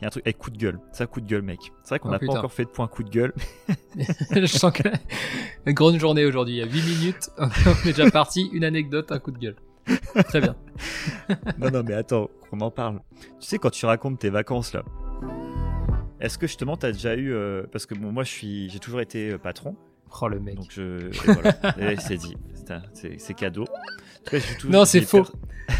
Il 0.00 0.02
y 0.02 0.04
a 0.04 0.08
un 0.08 0.10
truc 0.10 0.26
avec 0.26 0.38
coup 0.38 0.50
de 0.50 0.56
gueule. 0.56 0.78
Ça, 0.92 1.06
coup 1.06 1.20
de 1.20 1.26
gueule, 1.26 1.42
mec. 1.42 1.58
C'est 1.82 1.90
vrai 1.90 1.98
qu'on 1.98 2.08
Oh, 2.08 2.12
n'a 2.12 2.18
pas 2.18 2.24
putain. 2.26 2.38
encore 2.38 2.52
fait 2.52 2.64
de 2.64 2.70
point 2.70 2.88
coup 2.88 3.02
de 3.02 3.10
gueule. 3.10 3.34
je 4.34 4.46
sens 4.46 4.72
que 4.72 4.88
une 5.66 5.74
grande 5.74 5.98
journée 5.98 6.24
aujourd'hui. 6.24 6.54
Il 6.54 6.58
y 6.58 6.62
a 6.62 6.66
8 6.66 6.82
minutes, 6.82 7.30
on 7.38 7.48
est 7.88 7.92
déjà 7.92 8.10
parti. 8.10 8.48
Une 8.52 8.64
anecdote, 8.64 9.12
un 9.12 9.18
coup 9.18 9.30
de 9.30 9.38
gueule. 9.38 9.56
Très 10.28 10.40
bien. 10.40 10.56
non, 11.58 11.70
non, 11.70 11.82
mais 11.86 11.94
attends, 11.94 12.30
on 12.52 12.60
en 12.60 12.70
parle. 12.70 13.00
Tu 13.40 13.46
sais, 13.46 13.58
quand 13.58 13.70
tu 13.70 13.84
racontes 13.86 14.18
tes 14.20 14.30
vacances, 14.30 14.72
là, 14.72 14.84
est-ce 16.20 16.38
que 16.38 16.46
justement, 16.46 16.76
t'as 16.76 16.92
déjà 16.92 17.14
eu. 17.16 17.32
euh, 17.32 17.64
parce 17.70 17.86
que 17.86 17.94
bon, 17.94 18.10
moi, 18.12 18.24
je 18.24 18.30
suis, 18.30 18.70
j'ai 18.70 18.78
toujours 18.78 19.00
été 19.00 19.30
euh, 19.32 19.38
patron. 19.38 19.76
Oh 20.22 20.28
le 20.28 20.40
mec. 20.40 20.56
Donc, 20.56 20.66
je. 20.70 21.08
et 21.08 21.10
voilà. 21.32 21.92
Et 21.92 21.96
c'est 21.96 22.16
dit. 22.16 22.36
C'est 22.92 23.34
cadeau. 23.34 23.64
Non, 24.68 24.84
c'est 24.84 25.00
faux. 25.02 25.24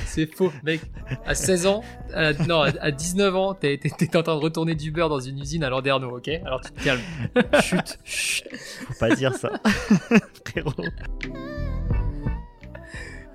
C'est 0.06 0.26
faux, 0.32 0.52
mec. 0.62 0.80
À 1.26 1.34
16 1.34 1.66
ans, 1.66 1.82
à- 2.14 2.32
non, 2.32 2.60
à 2.62 2.70
à 2.80 2.90
19 2.92 3.34
ans, 3.34 3.54
t'es 3.54 3.76
t'es- 3.78 3.90
t'es 3.90 4.16
en 4.16 4.22
train 4.22 4.36
de 4.36 4.40
retourner 4.40 4.74
du 4.76 4.92
beurre 4.92 5.08
dans 5.08 5.18
une 5.20 5.38
usine 5.40 5.64
à 5.64 5.68
Landerneau, 5.70 6.16
ok? 6.18 6.28
Alors 6.44 6.60
tu 6.60 6.70
te 6.70 6.82
calmes. 6.84 7.00
Chut, 7.60 7.98
chut. 8.04 8.44
Faut 8.86 8.94
pas 9.00 9.14
dire 9.16 9.34
ça. 9.34 9.50
Frérot. 10.46 10.72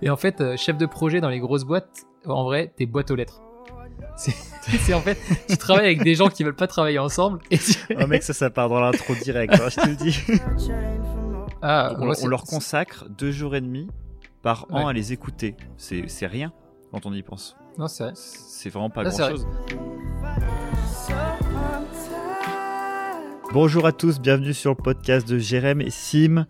Et 0.01 0.09
en 0.09 0.15
fait, 0.17 0.41
euh, 0.41 0.55
chef 0.57 0.77
de 0.77 0.85
projet 0.85 1.19
dans 1.21 1.29
les 1.29 1.39
grosses 1.39 1.63
boîtes, 1.63 2.03
en 2.25 2.43
vrai, 2.43 2.71
t'es 2.77 2.85
boîte 2.85 3.11
aux 3.11 3.15
lettres. 3.15 3.41
C'est 4.17 4.31
c'est 4.79 4.93
en 4.93 5.01
fait, 5.01 5.17
tu 5.49 5.57
travailles 5.57 5.85
avec 5.87 6.03
des 6.03 6.15
gens 6.15 6.27
qui 6.29 6.43
veulent 6.43 6.55
pas 6.55 6.67
travailler 6.67 6.99
ensemble. 6.99 7.39
Et 7.51 7.57
tu- 7.57 7.75
Oh, 8.01 8.07
mec, 8.07 8.23
ça, 8.23 8.33
ça 8.33 8.49
part 8.49 8.69
dans 8.69 8.79
l'intro 8.79 9.13
direct. 9.15 9.53
hein, 9.53 9.67
je 9.69 9.75
te 9.81 9.87
le 9.89 9.95
dis. 9.95 10.19
Ah, 11.61 11.95
on 11.99 12.27
leur 12.27 12.43
consacre 12.43 13.05
deux 13.09 13.31
jours 13.31 13.55
et 13.55 13.61
demi 13.61 13.87
par 14.45 14.67
an 14.69 14.83
Ouais. 14.83 14.89
à 14.91 14.93
les 14.93 15.11
écouter. 15.11 15.55
C'est 15.75 16.27
rien 16.27 16.53
quand 16.91 17.07
on 17.07 17.13
y 17.13 17.23
pense. 17.23 17.57
Non, 17.79 17.87
c'est 17.87 18.03
vrai. 18.03 18.13
C'est 18.15 18.69
vraiment 18.69 18.91
pas 18.91 19.01
Ah, 19.03 19.09
c'est 19.09 19.21
grand 19.23 19.29
chose. 19.31 19.47
Bonjour 23.53 23.87
à 23.87 23.91
tous, 23.91 24.19
bienvenue 24.21 24.53
sur 24.53 24.69
le 24.69 24.75
podcast 24.75 25.27
de 25.27 25.39
Jérém 25.39 25.81
et 25.81 25.89
Sim. 25.89 26.45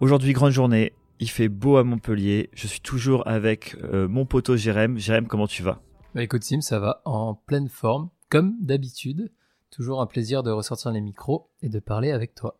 Aujourd'hui, 0.00 0.34
grande 0.34 0.50
journée. 0.50 0.92
Il 1.18 1.30
fait 1.30 1.48
beau 1.48 1.78
à 1.78 1.84
Montpellier. 1.84 2.50
Je 2.52 2.66
suis 2.66 2.80
toujours 2.80 3.26
avec 3.26 3.74
euh, 3.82 4.06
mon 4.08 4.26
poteau 4.26 4.56
Jérém. 4.58 4.98
Jérém, 4.98 5.26
comment 5.26 5.46
tu 5.46 5.62
vas? 5.62 5.80
Bah 6.14 6.22
écoute, 6.22 6.42
Sim, 6.44 6.60
ça 6.60 6.78
va 6.78 7.00
en 7.06 7.32
pleine 7.34 7.68
forme, 7.70 8.10
comme 8.28 8.56
d'habitude. 8.60 9.32
Toujours 9.70 10.02
un 10.02 10.06
plaisir 10.06 10.42
de 10.42 10.50
ressortir 10.50 10.90
les 10.92 11.00
micros 11.00 11.48
et 11.62 11.70
de 11.70 11.78
parler 11.80 12.10
avec 12.10 12.34
toi. 12.34 12.58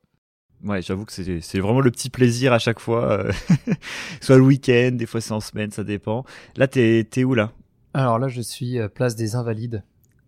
Ouais, 0.65 0.83
j'avoue 0.83 1.05
que 1.05 1.13
c'est 1.13 1.41
c'est 1.41 1.61
vraiment 1.61 1.81
le 1.81 1.91
petit 1.91 2.11
plaisir 2.11 2.53
à 2.53 2.59
chaque 2.59 2.81
fois. 2.81 3.13
euh, 3.13 3.33
soit 4.21 4.37
le 4.37 4.43
week-end, 4.43 4.93
des 4.93 5.07
fois 5.07 5.21
c'est 5.21 5.33
en 5.33 5.41
semaine, 5.41 5.71
ça 5.71 5.85
dépend. 5.85 6.25
Là, 6.57 6.67
t'es 6.67 7.07
t'es 7.09 7.25
où 7.25 7.35
là? 7.35 7.53
Alors 7.95 8.19
là, 8.19 8.29
je 8.29 8.41
suis 8.43 8.79
euh, 8.79 8.89
place 8.89 9.17
des 9.17 9.37
Invalides 9.37 9.83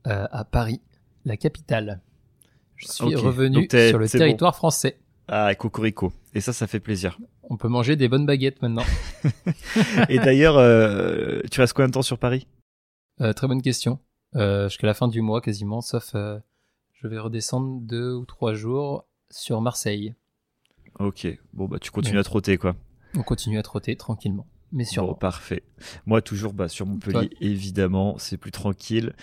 euh, 0.07 0.27
à 0.31 0.45
Paris, 0.45 0.81
la 1.25 1.37
capitale. 1.37 2.01
Je 2.77 2.87
suis 2.87 3.15
revenu 3.17 3.69
sur 3.71 3.99
le 3.99 4.09
territoire 4.09 4.55
français. 4.57 4.99
Ah, 5.27 5.55
Cocorico. 5.55 6.13
Et 6.35 6.41
ça, 6.41 6.55
ça 6.55 6.67
fait 6.67 6.81
plaisir. 6.81 7.19
On 7.43 7.57
peut 7.59 7.69
manger 7.69 7.97
des 7.97 8.09
bonnes 8.09 8.25
baguettes 8.25 8.63
maintenant. 8.63 8.85
Et 10.09 10.19
d'ailleurs, 10.19 10.57
euh, 10.57 11.41
tu 11.51 11.61
restes 11.61 11.75
combien 11.75 11.89
de 11.89 11.93
temps 11.93 12.03
sur 12.03 12.19
Paris? 12.19 12.47
Euh, 13.21 13.33
très 13.35 13.49
bonne 13.49 13.61
question. 13.61 13.99
Jusqu'à 14.35 14.87
la 14.87 14.95
fin 14.95 15.09
du 15.09 15.21
mois 15.21 15.41
quasiment, 15.41 15.81
sauf 15.81 16.15
je 16.15 17.07
vais 17.07 17.19
redescendre 17.19 17.81
deux 17.83 18.13
ou 18.15 18.25
trois 18.25 18.55
jours 18.55 19.07
sur 19.31 19.61
Marseille. 19.61 20.15
Ok. 20.99 21.27
Bon, 21.53 21.67
bah 21.67 21.79
tu 21.81 21.91
continues 21.91 22.17
Ouais. 22.17 22.21
à 22.21 22.25
trotter, 22.25 22.57
quoi. 22.59 22.75
On 23.17 23.23
continue 23.23 23.59
à 23.59 23.63
trotter 23.63 23.97
tranquillement, 23.97 24.47
mais 24.73 24.85
Bon, 24.85 24.91
sûrement. 24.91 25.15
parfait. 25.15 25.63
Moi, 26.07 26.21
toujours 26.23 26.53
bah, 26.53 26.69
sur 26.69 26.87
Montpellier, 26.87 27.29
Toi 27.29 27.39
évidemment, 27.41 28.17
c'est 28.19 28.37
plus 28.37 28.51
tranquille. 28.53 29.15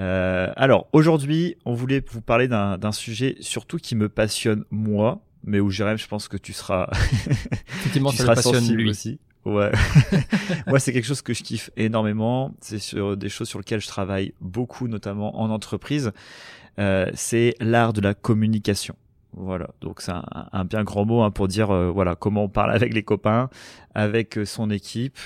Euh, 0.00 0.52
alors, 0.56 0.88
aujourd'hui, 0.92 1.56
on 1.64 1.74
voulait 1.74 2.02
vous 2.10 2.20
parler 2.20 2.48
d'un 2.48 2.92
sujet 2.92 3.36
surtout 3.40 3.76
qui 3.78 3.94
me 3.96 4.08
passionne 4.08 4.64
moi, 4.70 5.22
mais 5.44 5.60
où 5.60 5.70
Jérém, 5.70 5.98
je 5.98 6.08
pense 6.08 6.26
que 6.28 6.36
tu 6.36 6.52
seras, 6.52 6.88
tu 7.92 8.00
seras 8.00 8.34
passionne 8.34 8.54
sensible 8.54 8.82
lui. 8.82 8.90
aussi. 8.90 9.20
Ouais. 9.44 9.70
moi, 10.66 10.78
c'est 10.80 10.92
quelque 10.92 11.04
chose 11.04 11.20
que 11.22 11.34
je 11.34 11.42
kiffe 11.42 11.70
énormément. 11.76 12.54
C'est 12.60 12.78
sur 12.78 13.16
des 13.16 13.28
choses 13.28 13.48
sur 13.48 13.58
lesquelles 13.58 13.80
je 13.82 13.88
travaille 13.88 14.32
beaucoup, 14.40 14.88
notamment 14.88 15.38
en 15.40 15.50
entreprise. 15.50 16.12
Euh, 16.78 17.06
c'est 17.14 17.54
l'art 17.60 17.92
de 17.92 18.00
la 18.00 18.14
communication. 18.14 18.96
Voilà, 19.36 19.70
donc 19.80 20.00
c'est 20.00 20.12
un, 20.12 20.64
bien 20.64 20.84
grand 20.84 21.04
mot 21.04 21.22
hein, 21.22 21.30
pour 21.30 21.48
dire 21.48 21.70
euh, 21.70 21.90
voilà 21.90 22.14
comment 22.14 22.44
on 22.44 22.48
parle 22.48 22.72
avec 22.72 22.94
les 22.94 23.02
copains, 23.02 23.50
avec 23.94 24.38
euh, 24.38 24.44
son 24.44 24.70
équipe, 24.70 25.18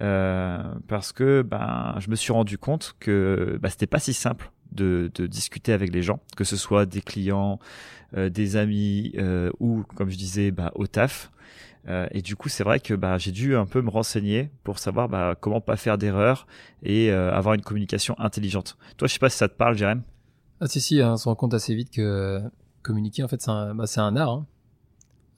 euh, 0.00 0.74
parce 0.88 1.12
que 1.12 1.42
ben 1.42 1.94
je 2.00 2.10
me 2.10 2.16
suis 2.16 2.32
rendu 2.32 2.58
compte 2.58 2.96
que 2.98 3.58
bah, 3.62 3.70
c'était 3.70 3.86
pas 3.86 4.00
si 4.00 4.12
simple 4.12 4.50
de, 4.72 5.10
de 5.14 5.26
discuter 5.26 5.72
avec 5.72 5.92
les 5.92 6.02
gens, 6.02 6.20
que 6.36 6.42
ce 6.42 6.56
soit 6.56 6.84
des 6.84 7.00
clients, 7.00 7.60
euh, 8.16 8.28
des 8.28 8.56
amis 8.56 9.12
euh, 9.18 9.50
ou 9.60 9.84
comme 9.94 10.10
je 10.10 10.16
disais 10.16 10.50
bah, 10.50 10.72
au 10.74 10.86
taf. 10.86 11.30
Et 12.12 12.22
du 12.22 12.34
coup, 12.34 12.48
c'est 12.48 12.64
vrai 12.64 12.80
que 12.80 12.94
bah, 12.94 13.18
j'ai 13.18 13.30
dû 13.30 13.54
un 13.54 13.66
peu 13.66 13.82
me 13.82 13.90
renseigner 13.90 14.48
pour 14.62 14.78
savoir 14.78 15.06
bah, 15.10 15.34
comment 15.38 15.60
pas 15.60 15.76
faire 15.76 15.98
d'erreurs 15.98 16.46
et 16.82 17.10
avoir 17.10 17.52
une 17.54 17.60
communication 17.60 18.18
intelligente. 18.18 18.78
Toi, 18.96 19.06
je 19.06 19.12
sais 19.12 19.18
pas 19.18 19.28
si 19.28 19.36
ça 19.36 19.50
te 19.50 19.54
parle, 19.54 19.76
Jérém. 19.76 20.02
Ah 20.62 20.66
si 20.66 20.80
si, 20.80 21.02
hein, 21.02 21.12
on 21.12 21.16
se 21.18 21.28
rend 21.28 21.34
compte 21.34 21.52
assez 21.52 21.74
vite 21.74 21.90
que 21.90 22.40
communiquer 22.84 23.24
en 23.24 23.28
fait 23.28 23.42
c'est 23.42 23.50
un, 23.50 23.74
bah, 23.74 23.86
c'est 23.88 24.00
un 24.00 24.14
art. 24.16 24.30
hein. 24.30 24.46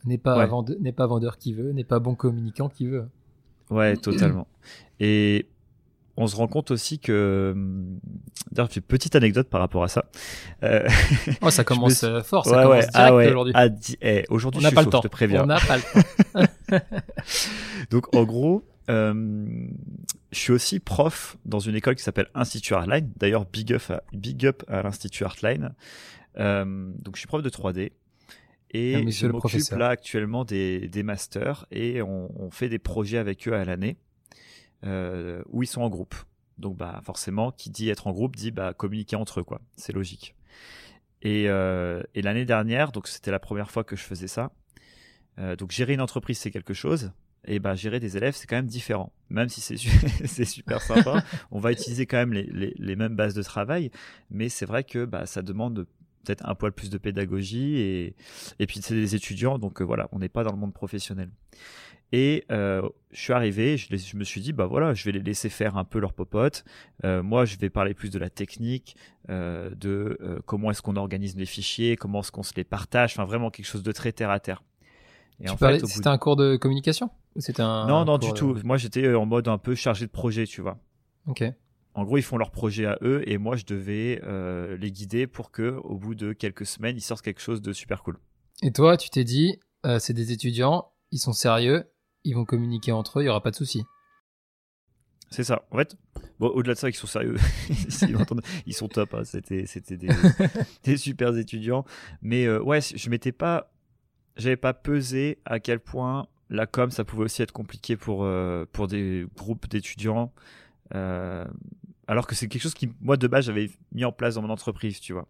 N'est 0.04 0.18
pas, 0.18 0.36
Ouais. 0.38 0.46
vende- 0.46 0.76
n'est 0.80 0.92
pas 0.92 1.06
vendeur 1.06 1.38
qui 1.38 1.52
veut, 1.54 1.72
n'est 1.72 1.82
pas 1.84 1.98
bon 1.98 2.14
communicant 2.14 2.68
qui 2.68 2.86
veut. 2.86 3.08
Ouais, 3.70 3.96
totalement. 3.96 4.46
Et 5.00 5.48
on 6.16 6.26
se 6.28 6.36
rend 6.36 6.46
compte 6.46 6.70
aussi 6.70 6.98
que, 7.00 7.52
hum, 7.56 7.98
d'ailleurs, 8.52 8.68
petite 8.86 9.16
anecdote 9.16 9.48
par 9.48 9.60
rapport 9.60 9.82
à 9.82 9.88
ça. 9.88 10.04
Euh, 10.62 10.86
Oh 11.42 11.50
ça 11.50 11.62
me 11.62 11.66
commence 11.66 12.04
euh, 12.04 12.22
fort, 12.22 12.44
ça 12.46 12.56
ouais, 12.56 12.62
commence 12.62 12.84
ouais, 12.84 12.90
ah 12.94 13.14
ouais, 13.16 13.26
aujourd'hui. 13.28 13.52
ah, 13.56 13.68
di- 13.68 13.96
eh, 14.00 14.24
aujourd'hui, 14.30 14.58
On 14.60 14.62
je 14.62 14.66
suis 14.68 14.74
pas 14.76 14.82
le 14.82 14.90
temps. 14.90 15.00
je 15.02 15.08
te 15.08 15.12
préviens. 15.12 15.42
On 15.42 15.46
n'a 15.46 15.58
pas 15.58 15.76
le 15.76 15.82
temps. 16.70 16.78
Donc, 17.90 18.14
en 18.14 18.24
gros, 18.24 18.64
euh, 18.88 19.66
je 20.32 20.38
suis 20.38 20.52
aussi 20.52 20.78
prof 20.80 21.36
dans 21.44 21.58
une 21.58 21.74
école 21.74 21.96
qui 21.96 22.02
s'appelle 22.02 22.28
Institut 22.34 22.74
Artline. 22.74 23.10
D'ailleurs, 23.16 23.44
big 23.46 23.72
up 23.72 23.82
à, 23.90 24.02
big 24.12 24.46
up 24.46 24.62
à 24.68 24.82
l'Institut 24.82 25.24
Artline. 25.24 25.74
Euh, 26.38 26.92
donc, 26.98 27.16
je 27.16 27.20
suis 27.20 27.28
prof 27.28 27.42
de 27.42 27.50
3D. 27.50 27.92
Ah, 28.74 28.78
Et 28.78 29.10
je 29.10 29.26
m'occupe 29.28 29.70
là 29.70 29.88
actuellement 29.88 30.44
des, 30.44 30.88
des 30.88 31.02
masters 31.02 31.66
et 31.70 32.02
on, 32.02 32.30
on 32.40 32.50
fait 32.50 32.68
des 32.68 32.78
projets 32.80 33.16
avec 33.16 33.46
eux 33.48 33.54
à 33.54 33.64
l'année 33.64 33.96
euh, 34.84 35.42
où 35.48 35.62
ils 35.62 35.66
sont 35.66 35.82
en 35.82 35.88
groupe. 35.88 36.14
Donc 36.58 36.76
bah 36.76 37.00
forcément, 37.04 37.52
qui 37.52 37.70
dit 37.70 37.90
être 37.90 38.06
en 38.06 38.12
groupe 38.12 38.34
dit 38.34 38.50
bah 38.50 38.74
communiquer 38.74 39.16
entre 39.16 39.40
eux 39.40 39.44
quoi. 39.44 39.60
C'est 39.76 39.92
logique. 39.92 40.34
Et, 41.22 41.48
euh, 41.48 42.02
et 42.14 42.22
l'année 42.22 42.44
dernière, 42.44 42.92
donc 42.92 43.08
c'était 43.08 43.30
la 43.30 43.38
première 43.38 43.70
fois 43.70 43.84
que 43.84 43.96
je 43.96 44.02
faisais 44.02 44.28
ça. 44.28 44.52
Euh, 45.38 45.54
donc 45.54 45.70
gérer 45.70 45.94
une 45.94 46.00
entreprise 46.00 46.38
c'est 46.38 46.50
quelque 46.50 46.74
chose. 46.74 47.12
Et 47.46 47.60
bah 47.60 47.74
gérer 47.76 48.00
des 48.00 48.16
élèves 48.16 48.34
c'est 48.34 48.46
quand 48.46 48.56
même 48.56 48.66
différent. 48.66 49.12
Même 49.30 49.48
si 49.48 49.60
c'est 49.60 49.76
c'est 50.26 50.44
super 50.44 50.82
sympa, 50.82 51.24
on 51.50 51.60
va 51.60 51.72
utiliser 51.72 52.06
quand 52.06 52.16
même 52.16 52.32
les, 52.32 52.44
les, 52.44 52.74
les 52.76 52.96
mêmes 52.96 53.14
bases 53.16 53.34
de 53.34 53.42
travail, 53.42 53.90
mais 54.30 54.48
c'est 54.48 54.66
vrai 54.66 54.82
que 54.82 55.04
bah 55.04 55.26
ça 55.26 55.42
demande 55.42 55.86
peut-être 56.26 56.46
un 56.48 56.54
poil 56.54 56.72
plus 56.72 56.90
de 56.90 56.98
pédagogie 56.98 57.76
et 57.76 58.16
et 58.58 58.66
puis 58.66 58.80
c'est 58.82 58.94
des 58.94 59.14
étudiants 59.14 59.58
donc 59.58 59.80
euh, 59.80 59.84
voilà 59.84 60.08
on 60.12 60.18
n'est 60.18 60.28
pas 60.28 60.42
dans 60.44 60.52
le 60.52 60.58
monde 60.58 60.74
professionnel. 60.74 61.30
Et 62.12 62.44
euh, 62.52 62.88
je 63.10 63.20
suis 63.20 63.32
arrivé, 63.32 63.76
je, 63.76 64.16
me 64.16 64.22
suis 64.22 64.40
dit, 64.40 64.52
bah 64.52 64.66
voilà, 64.66 64.94
je 64.94 65.04
vais 65.04 65.10
les 65.10 65.20
laisser 65.20 65.48
faire 65.48 65.76
un 65.76 65.82
peu 65.84 65.98
leur 65.98 66.12
popote. 66.12 66.64
Euh, 67.04 67.20
moi, 67.20 67.44
je 67.44 67.56
vais 67.56 67.68
parler 67.68 67.94
plus 67.94 68.10
de 68.10 68.18
la 68.20 68.30
technique, 68.30 68.96
de 69.28 70.16
comment 70.46 70.70
est-ce 70.70 70.82
qu'on 70.82 70.94
organise 70.94 71.36
les 71.36 71.46
fichiers, 71.46 71.96
comment 71.96 72.20
est-ce 72.20 72.30
qu'on 72.30 72.44
se 72.44 72.52
les 72.54 72.62
partage, 72.62 73.14
enfin 73.14 73.24
vraiment 73.24 73.50
quelque 73.50 73.66
chose 73.66 73.82
de 73.82 73.90
très 73.90 74.12
terre 74.12 74.30
à 74.30 74.38
terre. 74.38 74.62
Et 75.40 75.46
Tu 75.46 75.50
en 75.50 75.56
parlais- 75.56 75.80
fait, 75.80 75.86
C'était 75.86 76.06
un 76.06 76.16
cours 76.16 76.36
de 76.36 76.54
communication 76.56 77.10
ou 77.34 77.40
c'était 77.40 77.62
un 77.62 77.88
non, 77.88 78.04
non, 78.04 78.18
du 78.18 78.28
de- 78.28 78.34
tout. 78.34 78.56
Moi, 78.64 78.76
j'étais 78.76 79.12
en 79.12 79.26
mode 79.26 79.48
un 79.48 79.58
peu 79.58 79.74
chargé 79.74 80.06
de 80.06 80.10
projet, 80.12 80.46
tu 80.46 80.60
vois. 80.62 80.78
Ok. 81.26 81.42
En 81.96 82.04
gros, 82.04 82.18
ils 82.18 82.22
font 82.22 82.36
leur 82.36 82.50
projet 82.50 82.84
à 82.84 82.98
eux 83.00 83.22
et 83.26 83.38
moi, 83.38 83.56
je 83.56 83.64
devais 83.64 84.20
euh, 84.22 84.76
les 84.76 84.92
guider 84.92 85.26
pour 85.26 85.50
que, 85.50 85.80
au 85.82 85.96
bout 85.96 86.14
de 86.14 86.34
quelques 86.34 86.66
semaines, 86.66 86.94
ils 86.94 87.00
sortent 87.00 87.24
quelque 87.24 87.40
chose 87.40 87.62
de 87.62 87.72
super 87.72 88.02
cool. 88.02 88.18
Et 88.62 88.70
toi, 88.70 88.98
tu 88.98 89.08
t'es 89.08 89.24
dit, 89.24 89.58
euh, 89.86 89.98
c'est 89.98 90.12
des 90.12 90.30
étudiants, 90.30 90.92
ils 91.10 91.18
sont 91.18 91.32
sérieux, 91.32 91.90
ils 92.22 92.34
vont 92.34 92.44
communiquer 92.44 92.92
entre 92.92 93.18
eux, 93.18 93.22
il 93.22 93.26
y 93.26 93.28
aura 93.30 93.42
pas 93.42 93.50
de 93.50 93.56
souci. 93.56 93.82
C'est 95.30 95.42
ça. 95.42 95.64
En 95.70 95.78
fait, 95.78 95.96
bon, 96.38 96.48
au-delà 96.48 96.74
de 96.74 96.78
ça, 96.78 96.90
ils 96.90 96.94
sont 96.94 97.06
sérieux. 97.06 97.36
Ils 98.66 98.74
sont 98.74 98.88
top. 98.88 99.14
hein. 99.14 99.24
C'était, 99.24 99.64
c'était 99.64 99.96
des, 99.96 100.08
des 100.84 100.98
super 100.98 101.34
étudiants. 101.34 101.86
Mais 102.20 102.44
euh, 102.44 102.60
ouais, 102.60 102.80
je 102.82 103.08
m'étais 103.08 103.32
pas, 103.32 103.72
j'avais 104.36 104.58
pas 104.58 104.74
pesé 104.74 105.38
à 105.46 105.60
quel 105.60 105.80
point 105.80 106.28
la 106.50 106.66
com, 106.66 106.90
ça 106.90 107.04
pouvait 107.04 107.24
aussi 107.24 107.40
être 107.40 107.52
compliqué 107.52 107.96
pour 107.96 108.28
pour 108.72 108.86
des 108.86 109.26
groupes 109.34 109.66
d'étudiants. 109.68 110.30
Euh, 110.94 111.44
alors 112.06 112.26
que 112.26 112.34
c'est 112.34 112.48
quelque 112.48 112.62
chose 112.62 112.74
qui, 112.74 112.90
moi, 113.00 113.16
de 113.16 113.26
base, 113.26 113.46
j'avais 113.46 113.70
mis 113.92 114.04
en 114.04 114.12
place 114.12 114.36
dans 114.36 114.42
mon 114.42 114.50
entreprise, 114.50 115.00
tu 115.00 115.12
vois. 115.12 115.26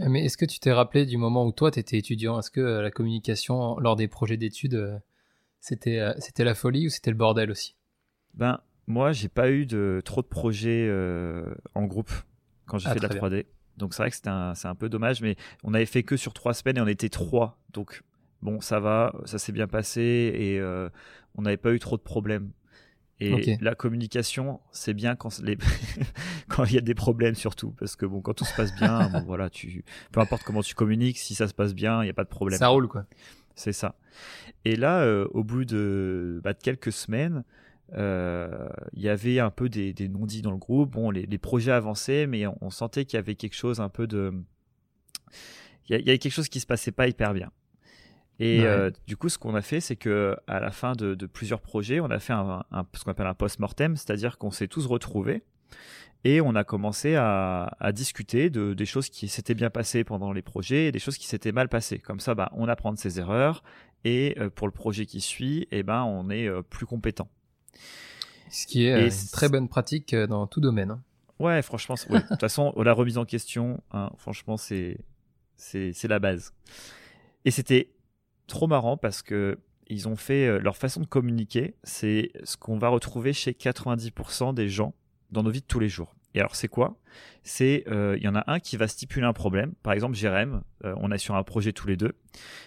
Euh, 0.00 0.06
Mais 0.08 0.24
est-ce 0.24 0.36
que 0.36 0.44
tu 0.44 0.58
t'es 0.58 0.72
rappelé 0.72 1.06
du 1.06 1.16
moment 1.16 1.46
où 1.46 1.52
toi, 1.52 1.70
tu 1.70 1.78
étais 1.78 1.98
étudiant? 1.98 2.38
Est-ce 2.38 2.50
que 2.50 2.60
euh, 2.60 2.82
la 2.82 2.90
communication 2.90 3.78
lors 3.78 3.96
des 3.96 4.08
projets 4.08 4.36
d'études, 4.36 4.74
euh, 4.74 4.98
c'était 5.60 5.98
euh, 5.98 6.12
c'était 6.18 6.44
la 6.44 6.54
folie 6.54 6.86
ou 6.86 6.90
c'était 6.90 7.10
le 7.10 7.16
bordel 7.16 7.50
aussi? 7.50 7.76
Ben, 8.34 8.60
moi, 8.86 9.12
j'ai 9.12 9.28
pas 9.28 9.50
eu 9.50 9.66
de 9.66 10.02
trop 10.04 10.22
de 10.22 10.26
projets 10.26 10.90
en 11.74 11.84
groupe 11.84 12.12
quand 12.66 12.78
j'ai 12.78 12.88
Ah, 12.88 12.94
fait 12.94 13.00
de 13.00 13.04
la 13.04 13.08
très 13.08 13.18
3D. 13.18 13.46
Donc 13.76 13.94
c'est 13.94 14.02
vrai 14.02 14.10
que 14.10 14.16
c'est 14.16 14.28
un, 14.28 14.52
un, 14.62 14.74
peu 14.74 14.88
dommage, 14.88 15.20
mais 15.20 15.36
on 15.62 15.74
avait 15.74 15.86
fait 15.86 16.02
que 16.02 16.16
sur 16.16 16.32
trois 16.32 16.54
semaines 16.54 16.76
et 16.78 16.80
on 16.80 16.86
était 16.86 17.08
trois. 17.08 17.58
Donc 17.72 18.02
bon, 18.42 18.60
ça 18.60 18.80
va, 18.80 19.14
ça 19.24 19.38
s'est 19.38 19.52
bien 19.52 19.66
passé 19.66 20.00
et 20.02 20.60
on 21.36 21.42
n'avait 21.42 21.56
pas 21.56 21.72
eu 21.72 21.78
trop 21.78 21.96
de 21.96 22.02
problèmes. 22.02 22.50
Et 23.20 23.56
la 23.60 23.74
communication, 23.74 24.60
c'est 24.72 24.94
bien 24.94 25.14
quand 25.14 25.40
les... 25.40 25.56
quand 26.48 26.64
il 26.64 26.74
y 26.74 26.78
a 26.78 26.82
des 26.82 26.94
problèmes 26.94 27.34
surtout, 27.34 27.70
parce 27.78 27.96
que 27.96 28.06
bon, 28.06 28.20
quand 28.20 28.34
tout 28.34 28.44
se 28.44 28.54
passe 28.54 28.74
bien, 28.74 29.08
bon, 29.08 29.22
voilà, 29.26 29.50
tu, 29.50 29.84
peu 30.12 30.20
importe 30.20 30.42
comment 30.42 30.62
tu 30.62 30.74
communiques, 30.74 31.18
si 31.18 31.34
ça 31.34 31.46
se 31.46 31.54
passe 31.54 31.74
bien, 31.74 32.02
il 32.02 32.06
n'y 32.06 32.10
a 32.10 32.14
pas 32.14 32.24
de 32.24 32.28
problème. 32.28 32.58
Ça 32.58 32.68
roule 32.68 32.88
quoi. 32.88 33.06
C'est 33.54 33.72
ça. 33.72 33.94
Et 34.64 34.76
là, 34.76 35.02
euh, 35.02 35.28
au 35.32 35.44
bout 35.44 35.64
de, 35.64 36.40
bah, 36.42 36.54
de 36.54 36.58
quelques 36.58 36.92
semaines, 36.92 37.44
euh, 37.96 38.68
il 38.94 39.02
y 39.02 39.08
avait 39.08 39.38
un 39.38 39.50
peu 39.50 39.68
des, 39.68 39.92
des 39.92 40.08
non-dits 40.08 40.42
dans 40.42 40.50
le 40.50 40.56
groupe. 40.56 40.90
Bon, 40.90 41.10
les, 41.10 41.26
les 41.26 41.38
projets 41.38 41.72
avançaient, 41.72 42.26
mais 42.26 42.46
on, 42.46 42.70
sentait 42.70 43.04
qu'il 43.04 43.16
y 43.16 43.20
avait 43.20 43.36
quelque 43.36 43.54
chose 43.54 43.80
un 43.80 43.88
peu 43.88 44.08
de, 44.08 44.32
il 45.88 46.00
y, 46.00 46.08
avait 46.08 46.18
quelque 46.18 46.32
chose 46.32 46.48
qui 46.48 46.60
se 46.60 46.66
passait 46.66 46.92
pas 46.92 47.08
hyper 47.08 47.34
bien. 47.34 47.50
Et 48.40 48.64
euh, 48.64 48.90
du 49.06 49.16
coup, 49.16 49.28
ce 49.28 49.38
qu'on 49.38 49.54
a 49.54 49.62
fait, 49.62 49.80
c'est 49.80 49.96
que 49.96 50.36
à 50.46 50.58
la 50.58 50.70
fin 50.70 50.92
de, 50.92 51.14
de, 51.14 51.26
plusieurs 51.26 51.60
projets, 51.60 52.00
on 52.00 52.10
a 52.10 52.18
fait 52.18 52.32
un, 52.32 52.64
un 52.72 52.86
ce 52.94 53.04
qu'on 53.04 53.12
appelle 53.12 53.26
un 53.26 53.34
post-mortem, 53.34 53.96
c'est-à-dire 53.96 54.38
qu'on 54.38 54.50
s'est 54.50 54.66
tous 54.66 54.86
retrouvés 54.86 55.44
et 56.24 56.40
on 56.40 56.54
a 56.56 56.64
commencé 56.64 57.14
à, 57.14 57.76
à 57.78 57.92
discuter 57.92 58.50
de 58.50 58.74
des 58.74 58.86
choses 58.86 59.08
qui 59.08 59.28
s'étaient 59.28 59.54
bien 59.54 59.70
passées 59.70 60.02
pendant 60.02 60.32
les 60.32 60.42
projets 60.42 60.86
et 60.86 60.92
des 60.92 60.98
choses 60.98 61.16
qui 61.16 61.26
s'étaient 61.26 61.52
mal 61.52 61.68
passées. 61.68 61.98
Comme 61.98 62.18
ça, 62.18 62.34
bah, 62.34 62.50
on 62.54 62.66
apprend 62.66 62.92
de 62.92 62.98
ses 62.98 63.20
erreurs 63.20 63.62
et 64.04 64.36
pour 64.56 64.66
le 64.66 64.72
projet 64.72 65.06
qui 65.06 65.20
suit, 65.20 65.68
eh 65.70 65.82
ben, 65.82 66.02
on 66.02 66.28
est 66.28 66.50
plus 66.70 66.86
compétent. 66.86 67.28
Ce 68.54 68.66
qui 68.66 68.86
est 68.86 68.92
euh, 68.92 69.08
une 69.08 69.30
très 69.32 69.48
bonne 69.48 69.68
pratique 69.68 70.14
euh, 70.14 70.26
dans 70.26 70.46
tout 70.46 70.60
domaine. 70.60 70.92
Hein. 70.92 71.02
Ouais, 71.40 71.60
franchement, 71.62 71.96
de 72.10 72.20
toute 72.20 72.40
façon, 72.40 72.72
la 72.76 72.92
remise 72.92 73.18
en 73.18 73.24
question, 73.24 73.82
hein, 73.92 74.10
franchement, 74.16 74.56
c'est 74.56 74.98
c'est 75.56 76.08
la 76.08 76.18
base. 76.18 76.52
Et 77.44 77.50
c'était 77.50 77.93
trop 78.46 78.66
marrant 78.66 78.96
parce 78.96 79.22
que 79.22 79.58
ils 79.88 80.08
ont 80.08 80.16
fait 80.16 80.46
euh, 80.46 80.58
leur 80.58 80.76
façon 80.76 81.00
de 81.00 81.06
communiquer, 81.06 81.74
c'est 81.82 82.32
ce 82.44 82.56
qu'on 82.56 82.78
va 82.78 82.88
retrouver 82.88 83.32
chez 83.32 83.52
90% 83.52 84.54
des 84.54 84.68
gens 84.68 84.94
dans 85.30 85.42
nos 85.42 85.50
vies 85.50 85.60
de 85.60 85.66
tous 85.66 85.80
les 85.80 85.88
jours. 85.88 86.14
Et 86.34 86.40
alors 86.40 86.56
c'est 86.56 86.68
quoi? 86.68 86.96
C'est 87.44 87.84
euh, 87.88 88.16
il 88.18 88.24
y 88.24 88.28
en 88.28 88.34
a 88.34 88.42
un 88.48 88.58
qui 88.58 88.76
va 88.76 88.88
stipuler 88.88 89.24
un 89.24 89.32
problème. 89.32 89.72
Par 89.82 89.92
exemple 89.92 90.16
Jérém, 90.16 90.62
euh, 90.84 90.94
on 90.96 91.12
est 91.12 91.18
sur 91.18 91.36
un 91.36 91.44
projet 91.44 91.72
tous 91.72 91.86
les 91.86 91.96
deux, 91.96 92.12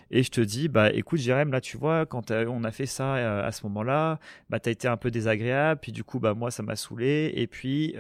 et 0.09 0.23
je 0.23 0.31
te 0.31 0.39
dis 0.39 0.69
bah 0.69 0.91
écoute 0.93 1.19
Jérém 1.19 1.51
là 1.51 1.59
tu 1.59 1.77
vois 1.77 2.05
quand 2.05 2.31
on 2.31 2.63
a 2.63 2.71
fait 2.71 2.85
ça 2.85 3.15
euh, 3.15 3.45
à 3.45 3.51
ce 3.51 3.63
moment-là, 3.63 4.19
bah 4.49 4.59
t'as 4.59 4.71
été 4.71 4.87
un 4.87 4.95
peu 4.95 5.11
désagréable, 5.11 5.81
puis 5.81 5.91
du 5.91 6.05
coup 6.05 6.19
bah 6.19 6.33
moi 6.33 6.49
ça 6.49 6.63
m'a 6.63 6.77
saoulé, 6.77 7.33
et 7.35 7.47
puis 7.47 7.95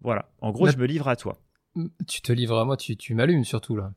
voilà. 0.00 0.30
En 0.40 0.50
gros 0.50 0.68
je 0.68 0.76
me 0.78 0.86
livre 0.86 1.08
à 1.08 1.16
toi. 1.16 1.38
Tu 2.06 2.22
te 2.22 2.32
livres 2.32 2.58
à 2.58 2.64
moi, 2.64 2.78
tu, 2.78 2.96
tu 2.96 3.14
m'allumes 3.14 3.44
surtout 3.44 3.76
là. 3.76 3.92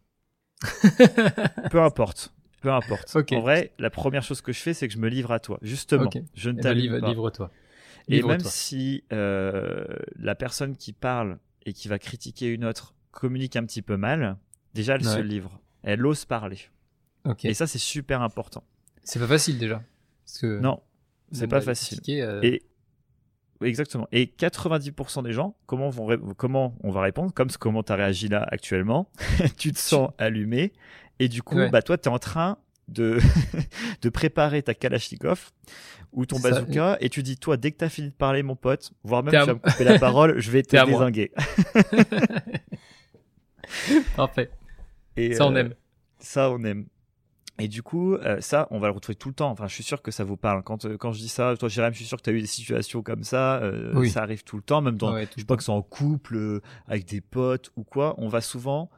peu 1.71 1.81
importe. 1.81 2.33
Peu 2.61 2.71
importe. 2.71 3.15
En 3.31 3.39
vrai, 3.39 3.71
la 3.79 3.89
première 3.89 4.23
chose 4.23 4.41
que 4.41 4.51
je 4.51 4.59
fais, 4.59 4.73
c'est 4.73 4.87
que 4.87 4.93
je 4.93 4.99
me 4.99 5.07
livre 5.07 5.31
à 5.31 5.39
toi. 5.39 5.59
Justement, 5.61 6.09
je 6.33 6.49
ne 6.49 6.53
eh 6.53 6.55
ben, 6.57 6.61
t'allume 6.61 6.99
pas. 6.99 7.07
Livre-toi. 7.09 7.51
Et 8.09 8.23
même 8.23 8.39
si 8.39 9.03
euh, 9.13 9.85
la 10.17 10.35
personne 10.35 10.75
qui 10.75 10.93
parle 10.93 11.37
et 11.65 11.73
qui 11.73 11.87
va 11.87 11.99
critiquer 11.99 12.47
une 12.47 12.65
autre 12.65 12.95
communique 13.11 13.55
un 13.55 13.65
petit 13.65 13.81
peu 13.81 13.97
mal, 13.97 14.37
déjà 14.73 14.95
elle 14.95 15.05
se 15.05 15.19
livre, 15.19 15.59
elle 15.83 16.05
ose 16.05 16.25
parler. 16.25 16.59
Et 17.43 17.53
ça 17.53 17.67
c'est 17.67 17.79
super 17.79 18.21
important. 18.21 18.63
C'est 19.03 19.19
pas 19.19 19.27
facile 19.27 19.59
déjà. 19.59 19.83
Parce 20.25 20.39
que 20.39 20.59
non, 20.59 20.81
c'est 21.31 21.47
pas 21.47 21.61
facile. 21.61 21.99
Euh, 22.09 22.41
et 22.41 22.63
exactement. 23.61 24.07
Et 24.11 24.25
90% 24.25 25.23
des 25.23 25.33
gens, 25.33 25.55
comment, 25.65 25.89
vont 25.89 26.17
comment 26.37 26.75
on 26.83 26.91
va 26.91 27.01
répondre 27.01 27.33
Comme 27.33 27.49
ce 27.49 27.57
comment 27.57 27.83
tu 27.83 27.91
as 27.91 27.95
réagi 27.95 28.27
là 28.27 28.47
actuellement, 28.49 29.11
tu 29.57 29.71
te 29.71 29.79
sens 29.79 30.11
allumé 30.17 30.73
et 31.19 31.27
du 31.27 31.43
coup, 31.43 31.59
bah 31.71 31.81
toi, 31.81 31.97
tu 31.97 32.09
es 32.09 32.11
en 32.11 32.19
train 32.19 32.57
de, 32.89 33.19
de 34.01 34.09
préparer 34.09 34.63
ta 34.63 34.73
Kalachnikov 34.73 35.51
ou 36.11 36.25
ton 36.25 36.39
bazooka 36.39 36.97
et 37.01 37.09
tu 37.09 37.23
dis 37.23 37.37
toi 37.37 37.57
dès 37.57 37.71
que 37.71 37.77
t'as 37.77 37.89
fini 37.89 38.09
de 38.09 38.15
parler 38.15 38.43
mon 38.43 38.55
pote 38.55 38.91
voire 39.03 39.23
même 39.23 39.31
tu 39.31 39.45
vas 39.45 39.53
me 39.53 39.59
couper 39.59 39.83
la 39.83 39.99
parole 39.99 40.39
je 40.39 40.51
vais 40.51 40.63
te 40.63 40.85
désinguer 40.85 41.31
parfait 44.15 44.49
et 45.15 45.35
ça 45.35 45.45
on 45.45 45.55
euh, 45.55 45.59
aime 45.59 45.73
ça 46.19 46.49
on 46.49 46.63
aime 46.63 46.87
et 47.61 47.67
du 47.67 47.83
coup, 47.83 48.13
euh, 48.13 48.39
ça, 48.39 48.69
on 48.71 48.79
va 48.79 48.87
le 48.87 48.93
retrouver 48.93 49.17
tout 49.17 49.27
le 49.27 49.33
temps. 49.33 49.51
Enfin, 49.51 49.67
je 49.67 49.73
suis 49.73 49.83
sûr 49.83 50.01
que 50.01 50.11
ça 50.11 50.23
vous 50.23 50.37
parle. 50.37 50.63
Quand, 50.63 50.85
euh, 50.85 50.95
quand 50.95 51.11
je 51.11 51.19
dis 51.19 51.27
ça, 51.27 51.55
toi, 51.59 51.67
Jérém, 51.67 51.91
je 51.91 51.97
suis 51.97 52.05
sûr 52.05 52.17
que 52.17 52.21
tu 52.21 52.29
as 52.29 52.33
eu 52.33 52.39
des 52.39 52.47
situations 52.47 53.03
comme 53.03 53.25
ça. 53.25 53.61
Ça 54.05 54.23
arrive 54.23 54.45
tout 54.45 54.55
le 54.55 54.61
temps, 54.61 54.79
même 54.79 54.95
dans, 54.95 55.19
je 55.19 55.25
sais 55.35 55.43
pas 55.43 55.57
que 55.57 55.63
c'est 55.63 55.69
en 55.69 55.81
couple, 55.81 56.61
avec 56.87 57.03
des 57.03 57.19
potes 57.19 57.73
ou 57.75 57.83
quoi. 57.83 58.15
On 58.17 58.29
va 58.29 58.39
souvent 58.39 58.89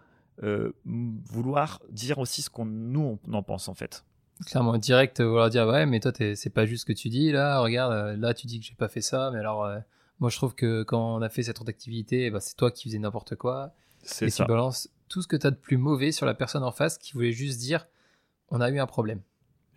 vouloir 0.86 1.82
dire 1.90 2.18
aussi 2.20 2.42
ce 2.42 2.50
qu'on 2.50 2.66
nous 2.66 3.20
on 3.28 3.34
en 3.34 3.44
pense 3.44 3.68
en 3.68 3.74
fait. 3.74 4.04
Clairement 4.46 4.78
direct 4.78 5.20
euh, 5.20 5.28
vouloir 5.28 5.50
dire 5.50 5.68
ouais 5.68 5.86
mais 5.86 6.00
toi 6.00 6.12
c'est 6.16 6.50
pas 6.50 6.66
juste 6.66 6.82
ce 6.82 6.86
que 6.86 6.94
tu 6.94 7.10
dis 7.10 7.32
là 7.32 7.60
regarde 7.60 7.94
euh, 7.94 8.18
là 8.18 8.34
tu 8.34 8.48
dis 8.48 8.60
que 8.60 8.66
j'ai 8.66 8.76
pas 8.76 8.88
fait 8.88 9.02
ça 9.02 9.30
mais 9.32 9.40
alors 9.40 9.66
euh, 9.66 9.80
moi 10.20 10.30
je 10.30 10.38
trouve 10.38 10.56
que 10.56 10.84
quand 10.84 11.16
on 11.16 11.22
a 11.22 11.30
fait 11.30 11.44
cette 11.44 11.62
autre 11.62 11.70
activité 11.70 12.32
bah, 12.32 12.40
c'est 12.40 12.56
toi 12.56 12.72
qui 12.72 12.90
faisais 12.90 13.00
n'importe 13.00 13.36
quoi. 13.36 13.74
Et 14.22 14.32
ça. 14.32 14.44
tu 14.44 14.48
balances 14.48 14.90
tout 15.10 15.22
ce 15.22 15.28
que 15.28 15.36
tu 15.36 15.46
as 15.46 15.52
de 15.52 15.58
plus 15.58 15.78
mauvais 15.78 16.12
sur 16.12 16.26
la 16.26 16.34
personne 16.34 16.64
en 16.64 16.72
face 16.72 16.98
qui 16.98 17.14
voulait 17.14 17.32
juste 17.32 17.60
dire 17.60 17.88
on 18.50 18.62
a 18.62 18.70
eu 18.70 18.80
un 18.80 18.88
problème. 18.88 19.22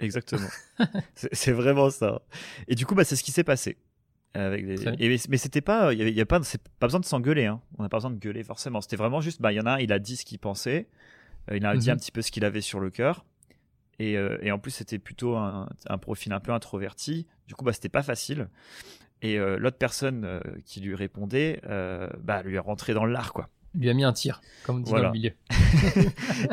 Exactement. 0.01 0.49
C'est 1.15 1.53
vraiment 1.53 1.91
ça. 1.91 2.23
Et 2.67 2.75
du 2.75 2.87
coup 2.87 2.95
bah 2.95 3.05
c'est 3.05 3.17
ce 3.17 3.23
qui 3.23 3.33
s'est 3.33 3.45
passé 3.45 3.77
avec 4.35 4.65
mais 5.29 5.37
c'était 5.37 5.61
pas 5.61 5.93
il 5.93 6.09
y, 6.09 6.21
a 6.21 6.27
pas 6.27 6.41
pas 6.81 6.87
besoin 6.87 7.01
de 7.01 7.05
s'engueuler 7.05 7.47
hein. 7.47 7.61
on 7.79 7.85
n'a 7.85 7.89
pas 7.89 7.99
besoin 7.99 8.11
de 8.11 8.19
gueuler 8.19 8.43
forcément 8.43 8.81
c'était 8.81 8.97
vraiment 8.97 9.21
juste 9.21 9.41
bah 9.41 9.53
il 9.53 9.57
y 9.57 9.61
en 9.61 9.67
a 9.67 9.73
un 9.73 9.79
il 9.79 9.93
a 9.93 10.01
dit 10.01 10.17
ce 10.17 10.25
qu'il 10.25 10.41
pensait 10.41 10.89
il 11.53 11.65
a 11.65 11.77
dit 11.77 11.89
mhm. 11.89 11.95
un 11.95 11.97
petit 11.97 12.11
peu 12.11 12.21
ce 12.21 12.33
qu'il 12.33 12.45
avait 12.45 12.61
sur 12.61 12.81
le 12.81 12.91
cœur 12.91 13.25
euh, 14.01 14.39
et, 14.43 14.53
en 14.53 14.59
plus, 14.59 14.71
c'était 14.71 14.99
plutôt 14.99 15.37
un, 15.37 15.69
profil 16.01 16.33
un 16.33 16.41
peu 16.41 16.53
introverti. 16.53 17.27
Du 17.49 17.55
coup, 17.55 17.65
bah, 17.65 17.73
c'était 17.73 17.89
pas 17.89 18.03
facile. 18.03 18.49
Et 19.23 19.39
euh, 19.39 19.57
l'autre 19.59 19.79
personne 19.79 20.25
euh, 20.25 20.41
qui 20.65 20.81
lui 20.81 20.95
répondait, 20.95 21.61
bah, 22.23 22.43
lui 22.43 22.57
est 22.57 22.61
rentré 22.61 22.95
dans 22.95 23.07
l'art, 23.07 23.33
quoi. 23.33 23.49
Lui 23.75 23.91
a 23.91 23.95
mis 23.95 24.05
un 24.05 24.13
tir, 24.13 24.41
comme 24.65 24.77
on 24.77 24.81
dit 24.81 24.93
dans 24.93 24.99
le 24.99 25.11
milieu. 25.11 25.33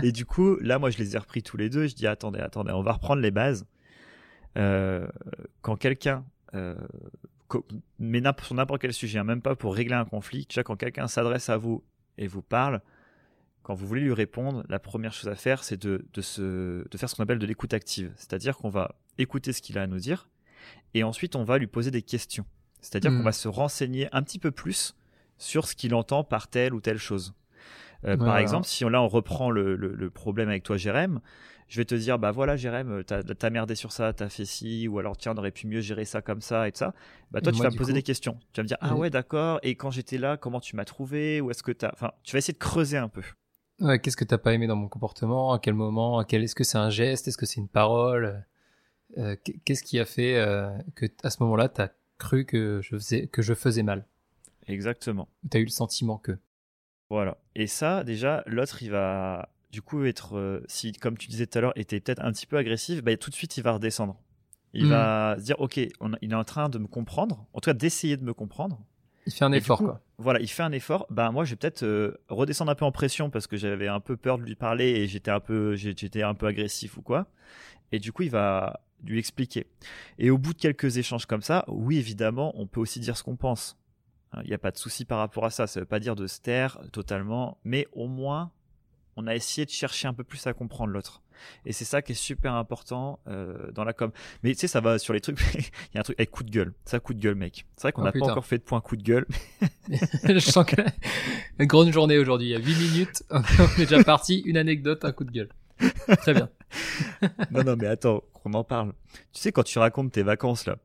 et 0.04 0.12
du 0.12 0.26
coup, 0.26 0.58
là, 0.60 0.80
moi, 0.80 0.90
je 0.90 0.98
les 0.98 1.16
ai 1.16 1.20
repris 1.20 1.44
tous 1.44 1.56
les 1.56 1.70
deux. 1.70 1.86
Je 1.86 1.94
dis, 1.94 2.08
attendez, 2.08 2.40
attendez, 2.40 2.72
on 2.72 2.82
va 2.82 2.94
reprendre 2.94 3.22
les 3.22 3.32
bases. 3.32 3.68
quand 4.56 5.76
quelqu'un 5.78 6.26
mais 8.00 8.22
sur 8.42 8.56
n'importe 8.56 8.82
quel 8.82 8.94
sujet, 8.94 9.20
hein, 9.20 9.24
même 9.24 9.42
pas 9.42 9.56
pour 9.56 9.76
régler 9.76 9.96
un 9.96 10.06
conflit, 10.06 10.46
déjà 10.48 10.64
quand 10.64 10.76
quelqu'un 10.76 11.08
s'adresse 11.08 11.50
à 11.50 11.58
vous 11.58 11.84
et 12.18 12.28
vous 12.28 12.42
parle, 12.42 12.82
quand 13.64 13.74
vous 13.74 13.86
voulez 13.86 14.02
lui 14.02 14.14
répondre, 14.14 14.64
la 14.70 14.80
première 14.80 15.14
chose 15.14 15.30
à 15.30 15.36
faire, 15.36 15.64
c'est 15.64 15.78
de, 15.78 16.06
de, 16.14 16.88
de 16.90 16.98
faire 16.98 17.10
ce 17.10 17.16
qu'on 17.16 17.24
appelle 17.24 17.40
de 17.40 17.46
l'écoute 17.46 17.74
active. 17.74 18.12
C'est-à-dire 18.16 18.58
qu'on 18.58 18.70
va 18.70 18.96
écouter 19.18 19.54
ce 19.54 19.62
qu'il 19.62 19.78
a 19.78 19.84
à 19.84 19.88
nous 19.88 20.00
dire, 20.00 20.30
et 20.94 21.04
ensuite 21.04 21.36
on 21.36 21.44
va 21.44 21.58
lui 21.58 21.68
poser 21.68 21.92
des 21.92 22.02
questions. 22.02 22.46
C'est-à-dire 22.82 23.12
qu'on 23.12 23.20
hmm. 23.20 23.24
va 23.24 23.32
se 23.32 23.48
renseigner 23.48 24.10
un 24.12 24.24
petit 24.24 24.40
peu 24.40 24.52
plus 24.52 24.96
sur 25.38 25.68
ce 25.68 25.76
qu'il 25.76 25.94
entend 25.94 26.24
par 26.24 26.48
telle 26.48 26.74
ou 26.74 26.82
telle 26.82 26.98
chose. 26.98 27.34
Euh, 28.06 28.18
par 28.18 28.38
exemple, 28.40 28.66
si 28.66 28.84
on, 28.84 28.90
là 28.90 29.02
on 29.02 29.08
reprend 29.08 29.52
le, 29.52 29.76
le, 29.76 30.10
problème 30.10 30.50
avec 30.50 30.64
toi, 30.64 30.76
Jérém, 30.76 31.22
je 31.72 31.78
vais 31.78 31.86
te 31.86 31.96
dire, 31.96 32.20
bah 32.20 32.32
voilà, 32.32 32.58
Jérém, 32.58 33.02
t'as 33.06 33.22
as 33.42 33.50
merdé 33.50 33.76
sur 33.76 33.94
ça, 33.94 34.12
t'as 34.12 34.28
fait 34.28 34.44
ci, 34.44 34.90
ou 34.90 35.00
alors 35.00 35.16
tiens, 35.16 35.32
on 35.34 35.38
aurait 35.38 35.52
pu 35.52 35.68
mieux 35.68 35.80
gérer 35.80 36.04
ça 36.04 36.22
comme 36.22 36.42
ça 36.42 36.68
et 36.68 36.74
tout 36.74 36.80
ça. 36.80 36.94
Bah 37.32 37.40
toi, 37.40 37.54
tu 37.54 37.62
vas 37.64 37.70
me 37.70 37.78
poser 37.78 37.94
des 37.94 38.04
questions. 38.04 38.38
Tu 38.52 38.60
vas 38.60 38.64
me 38.64 38.68
dire, 38.68 38.78
ah 38.82 38.94
ouais, 38.94 39.10
d'accord, 39.10 39.58
et 39.64 39.76
quand 39.76 39.90
j'étais 39.90 40.18
là, 40.18 40.36
comment 40.36 40.60
tu 40.60 40.76
m'as 40.76 40.84
trouvé, 40.84 41.40
ou 41.40 41.50
est-ce 41.50 41.64
que 41.64 41.72
t'as. 41.72 41.92
Enfin, 41.94 42.12
tu 42.24 42.34
vas 42.34 42.40
essayer 42.40 42.54
de 42.54 42.58
creuser 42.58 42.98
un 42.98 43.08
peu. 43.08 43.22
Ouais, 43.80 44.00
qu'est-ce 44.00 44.18
que 44.18 44.26
t'as 44.26 44.38
pas 44.38 44.54
aimé 44.54 44.68
dans 44.68 44.76
mon 44.76 44.90
comportement 44.90 45.54
À 45.54 45.60
quel 45.60 45.74
moment 45.74 46.20
à 46.20 46.26
quel... 46.26 46.44
Est-ce 46.44 46.56
que 46.56 46.66
c'est 46.66 46.78
un 46.78 46.90
geste 46.90 47.30
Est-ce 47.30 47.38
que 47.38 47.46
c'est 47.46 47.62
une 47.62 47.70
parole 47.70 48.46
euh, 49.18 49.38
Qu'est-ce 49.64 49.84
qui 49.84 49.98
a 49.98 50.06
fait 50.06 50.36
euh, 50.36 50.78
que 50.96 51.06
à 51.24 51.30
ce 51.30 51.42
moment-là, 51.44 51.70
t'as 51.70 51.88
cru 52.18 52.46
que 52.46 52.82
je 52.84 52.98
faisais 52.98 53.28
que 53.28 53.42
je 53.42 53.54
faisais 53.54 53.84
mal? 53.84 54.06
Exactement. 54.68 55.30
T'as 55.50 55.60
eu 55.60 55.64
le 55.64 55.70
sentiment 55.70 56.18
que? 56.18 56.38
Voilà. 57.10 57.38
Et 57.56 57.68
ça, 57.68 58.04
déjà, 58.04 58.44
l'autre, 58.46 58.84
il 58.84 58.92
va 58.92 59.48
du 59.72 59.82
coup 59.82 60.04
être, 60.06 60.38
euh, 60.38 60.64
si 60.68 60.92
comme 60.92 61.18
tu 61.18 61.28
disais 61.28 61.48
tout 61.48 61.58
à 61.58 61.62
l'heure, 61.62 61.74
était 61.76 62.00
peut-être 62.00 62.24
un 62.24 62.32
petit 62.32 62.46
peu 62.46 62.58
agressif, 62.58 63.04
bah, 63.04 63.16
tout 63.18 63.30
de 63.30 63.36
suite, 63.36 63.58
il 63.58 63.64
va 63.64 63.74
redescendre. 63.74 64.18
Il 64.74 64.86
hmm. 64.86 64.90
va 64.90 65.36
se 65.40 65.44
dire, 65.44 65.60
ok, 65.60 65.78
il 65.78 66.32
est 66.32 66.36
en 66.36 66.44
train 66.44 66.70
de 66.70 66.78
me 66.78 66.88
comprendre, 66.88 67.46
en 67.54 67.60
tout 67.60 67.70
cas 67.70 67.74
d'essayer 67.74 68.18
de 68.18 68.24
me 68.24 68.34
comprendre. 68.34 68.80
Il 69.28 69.34
fait 69.34 69.46
un 69.46 69.52
effort, 69.52 69.78
quoi. 69.78 70.02
Voilà, 70.18 70.40
il 70.40 70.48
fait 70.48 70.64
un 70.64 70.72
effort. 70.72 71.06
Ben 71.10 71.32
moi, 71.32 71.46
je 71.46 71.52
vais 71.52 71.56
peut-être 71.56 71.84
euh, 71.84 72.18
redescendre 72.30 72.72
un 72.72 72.76
peu 72.76 72.86
en 72.86 72.92
pression 72.92 73.30
parce 73.30 73.48
que 73.48 73.56
j'avais 73.56 73.88
un 73.88 74.00
peu 74.00 74.18
peur 74.18 74.38
de 74.38 74.44
lui 74.44 74.56
parler 74.56 74.90
et 74.90 75.08
j'étais 75.08 75.32
un 75.32 75.40
peu, 75.40 75.76
j'étais 75.76 76.24
un 76.24 76.34
peu 76.34 76.48
agressif 76.48 76.98
ou 76.98 77.02
quoi. 77.02 77.28
Et 77.92 78.00
du 78.00 78.12
coup, 78.12 78.24
il 78.24 78.32
va 78.32 78.82
lui 79.04 79.20
expliquer. 79.20 79.68
Et 80.18 80.32
au 80.32 80.38
bout 80.38 80.54
de 80.54 80.60
quelques 80.60 80.98
échanges 80.98 81.26
comme 81.26 81.42
ça, 81.42 81.66
oui, 81.68 81.98
évidemment, 81.98 82.52
on 82.56 82.66
peut 82.66 82.80
aussi 82.80 83.00
dire 83.00 83.18
ce 83.18 83.24
qu'on 83.24 83.36
pense. 83.36 83.78
Il 84.44 84.48
n'y 84.48 84.54
a 84.54 84.58
pas 84.58 84.72
de 84.72 84.78
souci 84.78 85.06
par 85.06 85.20
rapport 85.20 85.46
à 85.46 85.50
ça. 85.50 85.68
Ça 85.68 85.82
veut 85.82 85.86
pas 85.86 86.00
dire 86.00 86.16
de 86.16 86.26
se 86.26 86.40
taire 86.40 86.80
totalement, 86.92 87.60
mais 87.64 87.88
au 87.92 88.08
moins, 88.08 88.52
on 89.16 89.28
a 89.28 89.36
essayé 89.36 89.66
de 89.66 89.72
chercher 89.72 90.08
un 90.08 90.14
peu 90.14 90.24
plus 90.24 90.46
à 90.48 90.54
comprendre 90.54 90.92
l'autre. 90.92 91.22
Et 91.66 91.74
c'est 91.74 91.86
ça 91.86 92.02
qui 92.02 92.12
est 92.12 92.16
super 92.16 92.54
important 92.54 93.20
euh, 93.28 93.72
dans 93.72 93.84
la 93.84 93.94
com. 93.94 94.12
Mais 94.44 94.54
tu 94.54 94.60
sais, 94.60 94.68
ça 94.68 94.80
va 94.80 95.00
sur 95.00 95.14
les 95.14 95.22
trucs. 95.22 95.40
Il 95.56 95.96
y 95.96 95.98
a 95.98 96.02
un 96.02 96.04
truc 96.04 96.20
avec 96.20 96.32
coup 96.32 96.44
de 96.44 96.52
gueule. 96.52 96.74
Ça, 96.86 97.00
coup 97.00 97.14
de 97.14 97.20
gueule, 97.20 97.36
mec. 97.36 97.66
C'est 97.76 97.84
vrai 97.84 97.92
qu'on 97.92 98.04
n'a 98.04 98.12
pas 98.12 98.26
encore 98.26 98.46
fait 98.46 98.58
de 98.58 98.64
point 98.64 98.82
coup 98.82 98.96
de 98.96 99.04
gueule. 99.04 99.26
Je 99.90 100.40
sens 100.40 100.66
que 100.66 100.76
une 101.60 101.66
grande 101.66 101.92
journée 101.92 102.18
aujourd'hui. 102.18 102.50
Il 102.50 102.52
y 102.52 102.56
a 102.56 102.60
8 102.60 102.76
minutes. 102.76 103.24
On 103.32 103.82
est 103.82 103.86
déjà 103.86 104.04
parti. 104.04 104.40
Une 104.46 104.58
anecdote, 104.58 105.04
un 105.06 105.12
coup 105.12 105.24
de 105.24 105.32
gueule. 105.32 105.50
Très 106.20 106.34
bien. 106.34 106.50
non, 107.52 107.64
non, 107.64 107.76
mais 107.76 107.88
attends, 107.88 108.24
qu'on 108.34 108.54
en 108.54 108.64
parle. 108.64 108.94
Tu 109.34 109.42
sais, 109.42 109.52
quand 109.52 109.64
tu 109.64 109.80
racontes 109.80 110.12
tes 110.12 110.24
vacances, 110.24 110.68
là, 110.68 110.78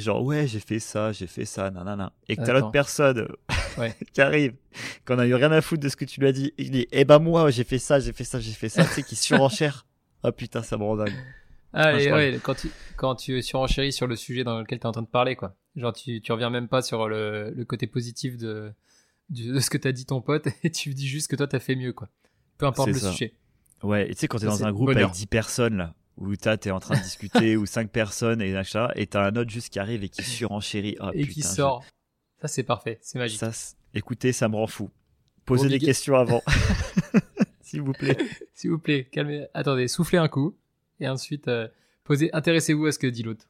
genre, 0.00 0.22
ouais, 0.24 0.46
j'ai 0.46 0.60
fait 0.60 0.78
ça, 0.78 1.12
j'ai 1.12 1.26
fait 1.26 1.44
ça, 1.44 1.70
nanana, 1.70 2.12
et 2.28 2.36
que 2.36 2.42
t'as 2.42 2.52
l'autre 2.54 2.70
personne 2.70 3.28
qui 4.12 4.20
arrive, 4.20 4.54
qu'on 5.04 5.18
a 5.18 5.26
eu 5.26 5.34
rien 5.34 5.52
à 5.52 5.60
foutre 5.60 5.82
de 5.82 5.88
ce 5.88 5.96
que 5.96 6.04
tu 6.04 6.20
lui 6.20 6.28
as 6.28 6.32
dit, 6.32 6.52
il 6.58 6.70
dit, 6.70 6.86
eh 6.92 7.04
ben 7.04 7.18
moi, 7.18 7.50
j'ai 7.50 7.64
fait 7.64 7.78
ça, 7.78 8.00
j'ai 8.00 8.12
fait 8.12 8.24
ça, 8.24 8.40
j'ai 8.40 8.52
fait 8.52 8.68
ça, 8.68 8.84
tu 8.84 8.90
sais, 8.90 9.02
qui 9.02 9.16
surenchère. 9.16 9.86
oh 10.22 10.32
putain, 10.36 10.62
ça 10.62 10.76
me 10.78 10.84
rend 10.84 10.96
dingue. 10.96 11.12
Ah, 11.74 11.98
et 11.98 12.12
ouais, 12.12 12.38
quand 12.42 12.54
tu, 12.54 12.70
quand 12.96 13.14
tu 13.14 13.40
surenchéris 13.42 13.92
sur 13.92 14.06
le 14.06 14.16
sujet 14.16 14.44
dans 14.44 14.60
lequel 14.60 14.78
tu 14.78 14.84
es 14.84 14.86
en 14.86 14.92
train 14.92 15.02
de 15.02 15.06
parler, 15.06 15.36
quoi. 15.36 15.56
Genre, 15.74 15.92
tu, 15.92 16.20
tu 16.20 16.32
reviens 16.32 16.50
même 16.50 16.68
pas 16.68 16.82
sur 16.82 17.08
le, 17.08 17.50
le 17.50 17.64
côté 17.64 17.86
positif 17.86 18.36
de, 18.36 18.72
de 19.30 19.58
ce 19.58 19.70
que 19.70 19.78
t'as 19.78 19.92
dit 19.92 20.04
ton 20.04 20.20
pote, 20.20 20.48
et 20.62 20.70
tu 20.70 20.94
dis 20.94 21.06
juste 21.08 21.30
que 21.30 21.36
toi, 21.36 21.46
t'as 21.46 21.60
fait 21.60 21.76
mieux, 21.76 21.92
quoi. 21.92 22.08
Peu 22.58 22.66
importe 22.66 22.88
le 22.88 22.94
sujet. 22.94 23.34
Ouais, 23.82 24.10
et 24.10 24.14
tu 24.14 24.20
sais, 24.20 24.28
quand 24.28 24.38
t'es 24.38 24.46
dans 24.46 24.64
un 24.64 24.72
groupe 24.72 24.90
avec 24.90 25.10
10 25.10 25.26
personnes, 25.26 25.76
là, 25.76 25.94
où 26.18 26.34
t'es 26.36 26.70
en 26.70 26.80
train 26.80 26.96
de 26.96 27.02
discuter, 27.02 27.56
ou 27.58 27.66
5 27.66 27.90
personnes, 27.90 28.40
et 28.42 28.52
machin, 28.52 28.88
et 28.94 29.06
t'as 29.06 29.26
un 29.26 29.36
autre 29.36 29.50
juste 29.50 29.70
qui 29.72 29.78
arrive 29.78 30.04
et 30.04 30.08
qui 30.08 30.22
surenchérit. 30.22 30.96
Oh, 31.00 31.10
et 31.12 31.26
qui 31.26 31.42
sort. 31.42 31.84
Ça, 32.40 32.48
c'est 32.48 32.62
parfait, 32.62 32.98
c'est 33.02 33.18
magique. 33.18 33.38
Ça, 33.38 33.52
écoutez, 33.94 34.32
ça 34.32 34.48
me 34.48 34.56
rend 34.56 34.66
fou. 34.66 34.90
Posez 35.44 35.68
des 35.68 35.78
questions 35.78 36.16
avant. 36.16 36.42
S'il 37.60 37.82
vous 37.82 37.92
plaît. 37.92 38.16
S'il 38.54 38.70
vous 38.70 38.78
plaît, 38.78 39.08
calmez. 39.10 39.46
Attendez, 39.54 39.88
soufflez 39.88 40.18
un 40.18 40.28
coup, 40.28 40.56
et 41.00 41.08
ensuite, 41.08 41.48
euh, 41.48 41.68
posez, 42.04 42.30
intéressez-vous 42.32 42.86
à 42.86 42.92
ce 42.92 42.98
que 42.98 43.06
dit 43.06 43.22
l'autre. 43.22 43.46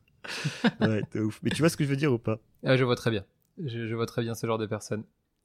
ouais, 0.80 1.02
t'es 1.10 1.18
ouf. 1.18 1.40
Mais 1.42 1.50
tu 1.50 1.62
vois 1.62 1.68
ce 1.68 1.76
que 1.76 1.84
je 1.84 1.88
veux 1.88 1.96
dire 1.96 2.12
ou 2.12 2.18
pas? 2.18 2.38
Ah, 2.64 2.76
Je 2.76 2.84
vois 2.84 2.96
très 2.96 3.10
bien. 3.10 3.24
Je, 3.62 3.86
je 3.86 3.94
vois 3.94 4.06
très 4.06 4.22
bien 4.22 4.34
ce 4.34 4.46
genre 4.46 4.58
de 4.58 4.66
personne. 4.66 5.04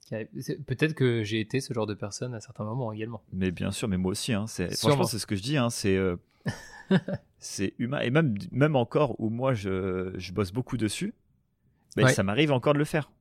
Peut-être 0.10 0.94
que 0.94 1.24
j'ai 1.24 1.40
été 1.42 1.60
ce 1.60 1.74
genre 1.74 1.86
de 1.86 1.94
personne 1.94 2.34
à 2.34 2.40
certains 2.40 2.64
moments 2.64 2.94
également. 2.94 3.22
Mais 3.34 3.52
bien 3.52 3.72
sûr, 3.72 3.88
mais 3.88 3.98
moi 3.98 4.12
aussi. 4.12 4.34
Hein, 4.34 4.46
franchement, 4.48 5.04
c'est 5.04 5.20
ce 5.20 5.26
que 5.26 5.36
je 5.36 5.42
dis. 5.42 5.58
Hein, 5.58 5.70
c'est 5.70 5.98
euh, 5.98 6.16
c'est 7.40 7.74
humain. 7.78 8.00
Et 8.02 8.10
même, 8.10 8.36
même 8.52 8.76
encore 8.76 9.20
où 9.20 9.30
moi, 9.30 9.54
je, 9.54 10.14
je 10.18 10.32
bosse 10.32 10.52
beaucoup 10.52 10.78
dessus, 10.78 11.14
ben, 11.96 12.08
ça 12.08 12.24
m'arrive 12.24 12.52
encore 12.52 12.74
de 12.74 12.80
le 12.80 12.86
faire. 12.86 13.12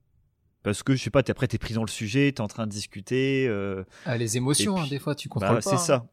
Parce 0.62 0.82
que 0.82 0.96
je 0.96 1.02
sais 1.02 1.10
pas, 1.10 1.20
es, 1.20 1.30
après 1.30 1.46
t'es 1.46 1.58
pris 1.58 1.74
dans 1.74 1.84
le 1.84 1.88
sujet, 1.88 2.32
t'es 2.32 2.40
en 2.40 2.48
train 2.48 2.66
de 2.66 2.72
discuter. 2.72 3.46
Euh, 3.48 3.84
ah, 4.04 4.16
les 4.16 4.36
émotions, 4.36 4.76
hein, 4.76 4.86
des 4.88 4.98
fois, 4.98 5.14
tu 5.14 5.28
contrôles 5.28 5.58
bah, 5.58 5.60
pas. 5.62 5.76
C'est 5.76 5.84
ça. 5.84 6.06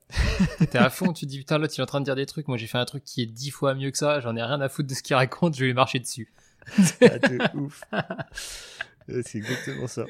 t'es 0.70 0.78
à 0.78 0.92
fond, 0.92 1.12
tu 1.12 1.26
te 1.26 1.32
dis 1.32 1.40
putain, 1.40 1.58
là, 1.58 1.68
tu 1.68 1.82
es 1.82 1.84
en 1.84 1.88
train 1.88 2.00
de 2.00 2.06
dire 2.06 2.16
des 2.16 2.28
trucs. 2.28 2.48
Moi, 2.48 2.58
j'ai 2.58 2.68
fait 2.68 2.78
un 2.78 2.86
truc 2.86 3.04
qui 3.04 3.24
est 3.24 3.26
dix 3.26 3.50
fois 3.50 3.74
mieux 3.74 3.90
que 3.90 3.98
ça. 3.98 4.20
J'en 4.20 4.36
ai 4.36 4.44
rien 4.44 4.62
à 4.62 4.70
foutre 4.70 4.90
de 4.90 4.94
ce 4.94 5.02
qu'il 5.02 5.16
raconte. 5.16 5.56
Je 5.56 5.62
vais 5.62 5.66
lui 5.66 5.74
marcher 5.74 5.98
dessus. 5.98 6.32
ah, 7.02 7.52
ouf. 7.56 7.82
c'est 9.08 9.40
exactement 9.40 9.88
ça 9.88 10.06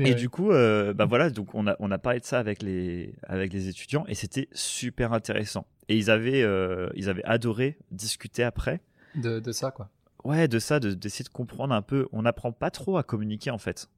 et 0.00 0.14
du 0.14 0.28
coup, 0.28 0.50
euh, 0.50 0.92
bah 0.92 1.04
voilà, 1.04 1.30
donc 1.30 1.54
on 1.54 1.66
a, 1.66 1.76
on 1.78 1.90
a 1.90 1.98
parlé 1.98 2.20
de 2.20 2.24
ça 2.24 2.38
avec 2.38 2.62
les, 2.62 3.14
avec 3.24 3.52
les 3.52 3.68
étudiants 3.68 4.04
et 4.08 4.14
c'était 4.14 4.48
super 4.52 5.12
intéressant. 5.12 5.66
Et 5.88 5.96
ils 5.96 6.10
avaient, 6.10 6.42
euh, 6.42 6.88
ils 6.94 7.08
avaient 7.08 7.24
adoré 7.24 7.78
discuter 7.90 8.42
après. 8.42 8.80
De, 9.14 9.38
de 9.38 9.52
ça, 9.52 9.70
quoi. 9.70 9.90
Ouais, 10.24 10.48
de 10.48 10.58
ça, 10.58 10.80
d'essayer 10.80 11.24
de, 11.24 11.28
comprendre 11.28 11.74
un 11.74 11.82
peu. 11.82 12.08
On 12.12 12.22
n'apprend 12.22 12.50
pas 12.50 12.70
trop 12.70 12.96
à 12.96 13.02
communiquer 13.02 13.50
en 13.50 13.58
fait. 13.58 13.90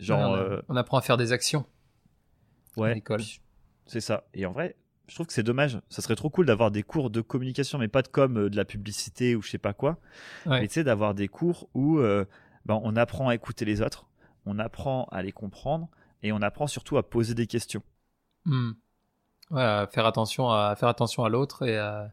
Genre, 0.00 0.34
euh, 0.34 0.60
on, 0.68 0.76
apprend 0.76 0.98
à 0.98 1.02
faire 1.02 1.16
des 1.16 1.32
actions. 1.32 1.64
Ouais. 2.76 2.90
À 2.90 2.94
l'école. 2.94 3.22
C'est 3.86 4.00
ça. 4.00 4.24
Et 4.34 4.44
en 4.44 4.52
vrai, 4.52 4.74
je 5.06 5.14
trouve 5.14 5.26
que 5.26 5.32
c'est 5.32 5.44
dommage. 5.44 5.78
Ça 5.88 6.02
serait 6.02 6.16
trop 6.16 6.30
cool 6.30 6.46
d'avoir 6.46 6.72
des 6.72 6.82
cours 6.82 7.10
de 7.10 7.20
communication, 7.20 7.78
mais 7.78 7.88
pas 7.88 8.02
de 8.02 8.08
com, 8.08 8.48
de 8.48 8.56
la 8.56 8.64
publicité 8.64 9.36
ou 9.36 9.42
je 9.42 9.50
sais 9.50 9.58
pas 9.58 9.72
quoi. 9.72 9.98
Mais 10.46 10.66
tu 10.66 10.74
sais, 10.74 10.84
d'avoir 10.84 11.14
des 11.14 11.28
cours 11.28 11.68
où 11.74 11.98
ben, 11.98 12.80
on 12.82 12.96
apprend 12.96 13.28
à 13.28 13.34
écouter 13.34 13.64
les 13.64 13.80
autres 13.80 14.08
on 14.46 14.58
apprend 14.58 15.04
à 15.10 15.22
les 15.22 15.32
comprendre 15.32 15.88
et 16.22 16.32
on 16.32 16.42
apprend 16.42 16.66
surtout 16.66 16.96
à 16.96 17.08
poser 17.08 17.34
des 17.34 17.46
questions. 17.46 17.82
Hmm. 18.44 18.72
Ouais, 19.50 19.62
à 19.62 19.86
faire 19.86 20.06
attention 20.06 20.50
à 20.50 20.74
faire 20.76 20.88
attention 20.88 21.24
à 21.24 21.28
l'autre 21.28 21.66
et 21.66 21.76
à, 21.76 22.12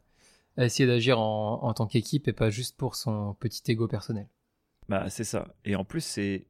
essayer 0.58 0.86
d'agir 0.86 1.20
en, 1.20 1.74
tant 1.74 1.88
qu'équipe 1.88 2.28
et 2.28 2.34
pas 2.34 2.50
juste 2.50 2.78
pour 2.78 2.96
son 2.96 3.34
petit 3.36 3.64
ego 3.72 3.88
personnel. 3.88 4.28
Bah 4.90 5.10
c'est 5.10 5.24
ça. 5.24 5.48
Et 5.64 5.76
en 5.76 5.86
plus 5.86 6.02
c'est 6.02 6.46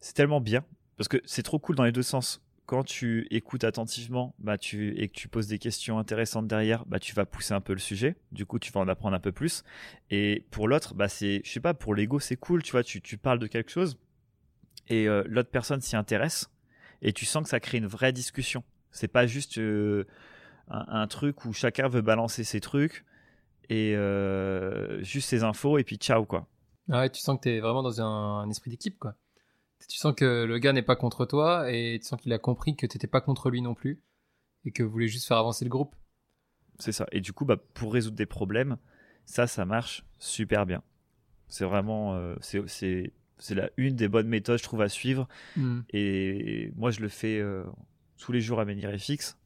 c'est 0.00 0.14
tellement 0.14 0.40
bien 0.40 0.64
parce 0.96 1.08
que 1.08 1.18
c'est 1.24 1.42
trop 1.42 1.58
cool 1.58 1.76
dans 1.76 1.84
les 1.84 1.92
deux 1.92 2.02
sens. 2.02 2.42
Quand 2.64 2.84
tu 2.84 3.26
écoutes 3.30 3.64
attentivement, 3.64 4.34
bah 4.38 4.58
tu 4.58 4.94
et 4.98 5.08
que 5.08 5.14
tu 5.14 5.28
poses 5.28 5.46
des 5.46 5.58
questions 5.58 5.98
intéressantes 5.98 6.48
derrière, 6.48 6.84
bah 6.86 6.98
tu 6.98 7.14
vas 7.14 7.24
pousser 7.24 7.54
un 7.54 7.62
peu 7.62 7.72
le 7.72 7.78
sujet. 7.78 8.16
Du 8.30 8.44
coup, 8.44 8.58
tu 8.58 8.70
vas 8.72 8.80
en 8.80 8.88
apprendre 8.88 9.16
un 9.16 9.20
peu 9.20 9.32
plus. 9.32 9.62
Et 10.10 10.46
pour 10.50 10.68
l'autre, 10.68 10.94
bah 10.94 11.08
c'est, 11.08 11.40
je 11.44 11.50
sais 11.50 11.60
pas, 11.60 11.72
pour 11.72 11.94
l'ego 11.94 12.20
c'est 12.20 12.36
cool, 12.36 12.62
tu 12.62 12.72
vois, 12.72 12.82
tu, 12.82 13.00
tu 13.00 13.16
parles 13.16 13.38
de 13.38 13.46
quelque 13.46 13.70
chose 13.70 13.98
et 14.88 15.08
euh, 15.08 15.22
l'autre 15.26 15.50
personne 15.50 15.80
s'y 15.80 15.96
intéresse 15.96 16.50
et 17.02 17.12
tu 17.12 17.24
sens 17.24 17.44
que 17.44 17.48
ça 17.48 17.60
crée 17.60 17.78
une 17.78 17.86
vraie 17.86 18.12
discussion. 18.12 18.64
C'est 18.90 19.08
pas 19.08 19.26
juste 19.26 19.58
euh, 19.58 20.06
un, 20.68 21.06
truc 21.06 21.44
où 21.44 21.52
chacun 21.52 21.88
veut 21.88 22.00
balancer 22.00 22.42
ses 22.44 22.60
trucs 22.60 23.04
et 23.68 23.94
euh, 23.94 25.02
juste 25.02 25.28
ses 25.28 25.44
infos 25.44 25.78
et 25.78 25.84
puis 25.84 25.96
ciao 25.96 26.24
quoi. 26.24 26.48
Ah 26.90 27.00
ouais, 27.00 27.10
tu 27.10 27.20
sens 27.20 27.36
que 27.36 27.42
tu 27.42 27.50
es 27.50 27.60
vraiment 27.60 27.82
dans 27.82 28.00
un, 28.00 28.48
esprit 28.48 28.70
d'équipe 28.70 28.98
quoi. 28.98 29.14
Tu 29.88 29.96
sens 29.96 30.14
que 30.14 30.44
le 30.44 30.58
gars 30.58 30.72
n'est 30.72 30.82
pas 30.82 30.96
contre 30.96 31.24
toi 31.24 31.70
et 31.70 31.98
tu 32.00 32.06
sens 32.06 32.20
qu'il 32.20 32.32
a 32.32 32.38
compris 32.38 32.74
que 32.74 32.86
tu 32.86 32.96
n'étais 32.96 33.06
pas 33.06 33.20
contre 33.20 33.50
lui 33.50 33.62
non 33.62 33.74
plus 33.74 34.02
et 34.64 34.72
que 34.72 34.82
vous 34.82 34.90
voulez 34.90 35.08
juste 35.08 35.28
faire 35.28 35.36
avancer 35.36 35.64
le 35.64 35.70
groupe. 35.70 35.94
C'est 36.78 36.92
ça. 36.92 37.06
Et 37.12 37.20
du 37.20 37.32
coup, 37.32 37.44
bah, 37.44 37.56
pour 37.74 37.92
résoudre 37.92 38.16
des 38.16 38.26
problèmes, 38.26 38.76
ça, 39.24 39.46
ça 39.46 39.64
marche 39.64 40.04
super 40.18 40.66
bien. 40.66 40.82
C'est 41.48 41.64
vraiment, 41.64 42.20
c'est 42.40 43.12
c'est 43.38 43.54
la 43.54 43.70
une 43.76 43.96
des 43.96 44.08
bonnes 44.08 44.28
méthodes, 44.28 44.58
je 44.58 44.62
trouve, 44.62 44.82
à 44.82 44.88
suivre. 44.88 45.28
Hmm. 45.56 45.80
Et 45.90 46.72
moi, 46.76 46.90
je 46.90 47.00
le 47.00 47.08
fais 47.08 47.38
euh, 47.38 47.64
tous 48.18 48.32
les 48.32 48.40
jours 48.40 48.60
à 48.60 48.66
fixe 48.98 49.38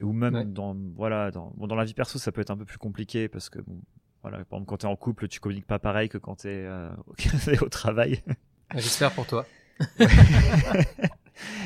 Ou 0.00 0.12
même 0.12 0.52
dans, 0.52 0.76
voilà, 0.94 1.30
dans, 1.30 1.52
bon, 1.56 1.66
dans 1.66 1.74
la 1.74 1.84
vie 1.84 1.94
perso, 1.94 2.18
ça 2.18 2.32
peut 2.32 2.40
être 2.40 2.50
un 2.50 2.56
peu 2.56 2.64
plus 2.64 2.78
compliqué 2.78 3.28
parce 3.28 3.48
que, 3.50 3.60
bon, 3.60 3.80
voilà, 4.22 4.38
par 4.44 4.58
exemple, 4.58 4.66
quand 4.66 4.78
tu 4.78 4.86
es 4.86 4.88
en 4.88 4.96
couple, 4.96 5.28
tu 5.28 5.40
communiques 5.40 5.66
pas 5.66 5.78
pareil 5.78 6.08
que 6.08 6.18
quand 6.18 6.36
tu 6.36 6.48
es 6.48 6.64
euh, 6.64 6.90
au 7.60 7.68
travail. 7.68 8.22
Ah, 8.70 8.78
j'espère 8.78 9.12
pour 9.12 9.26
toi. 9.26 9.46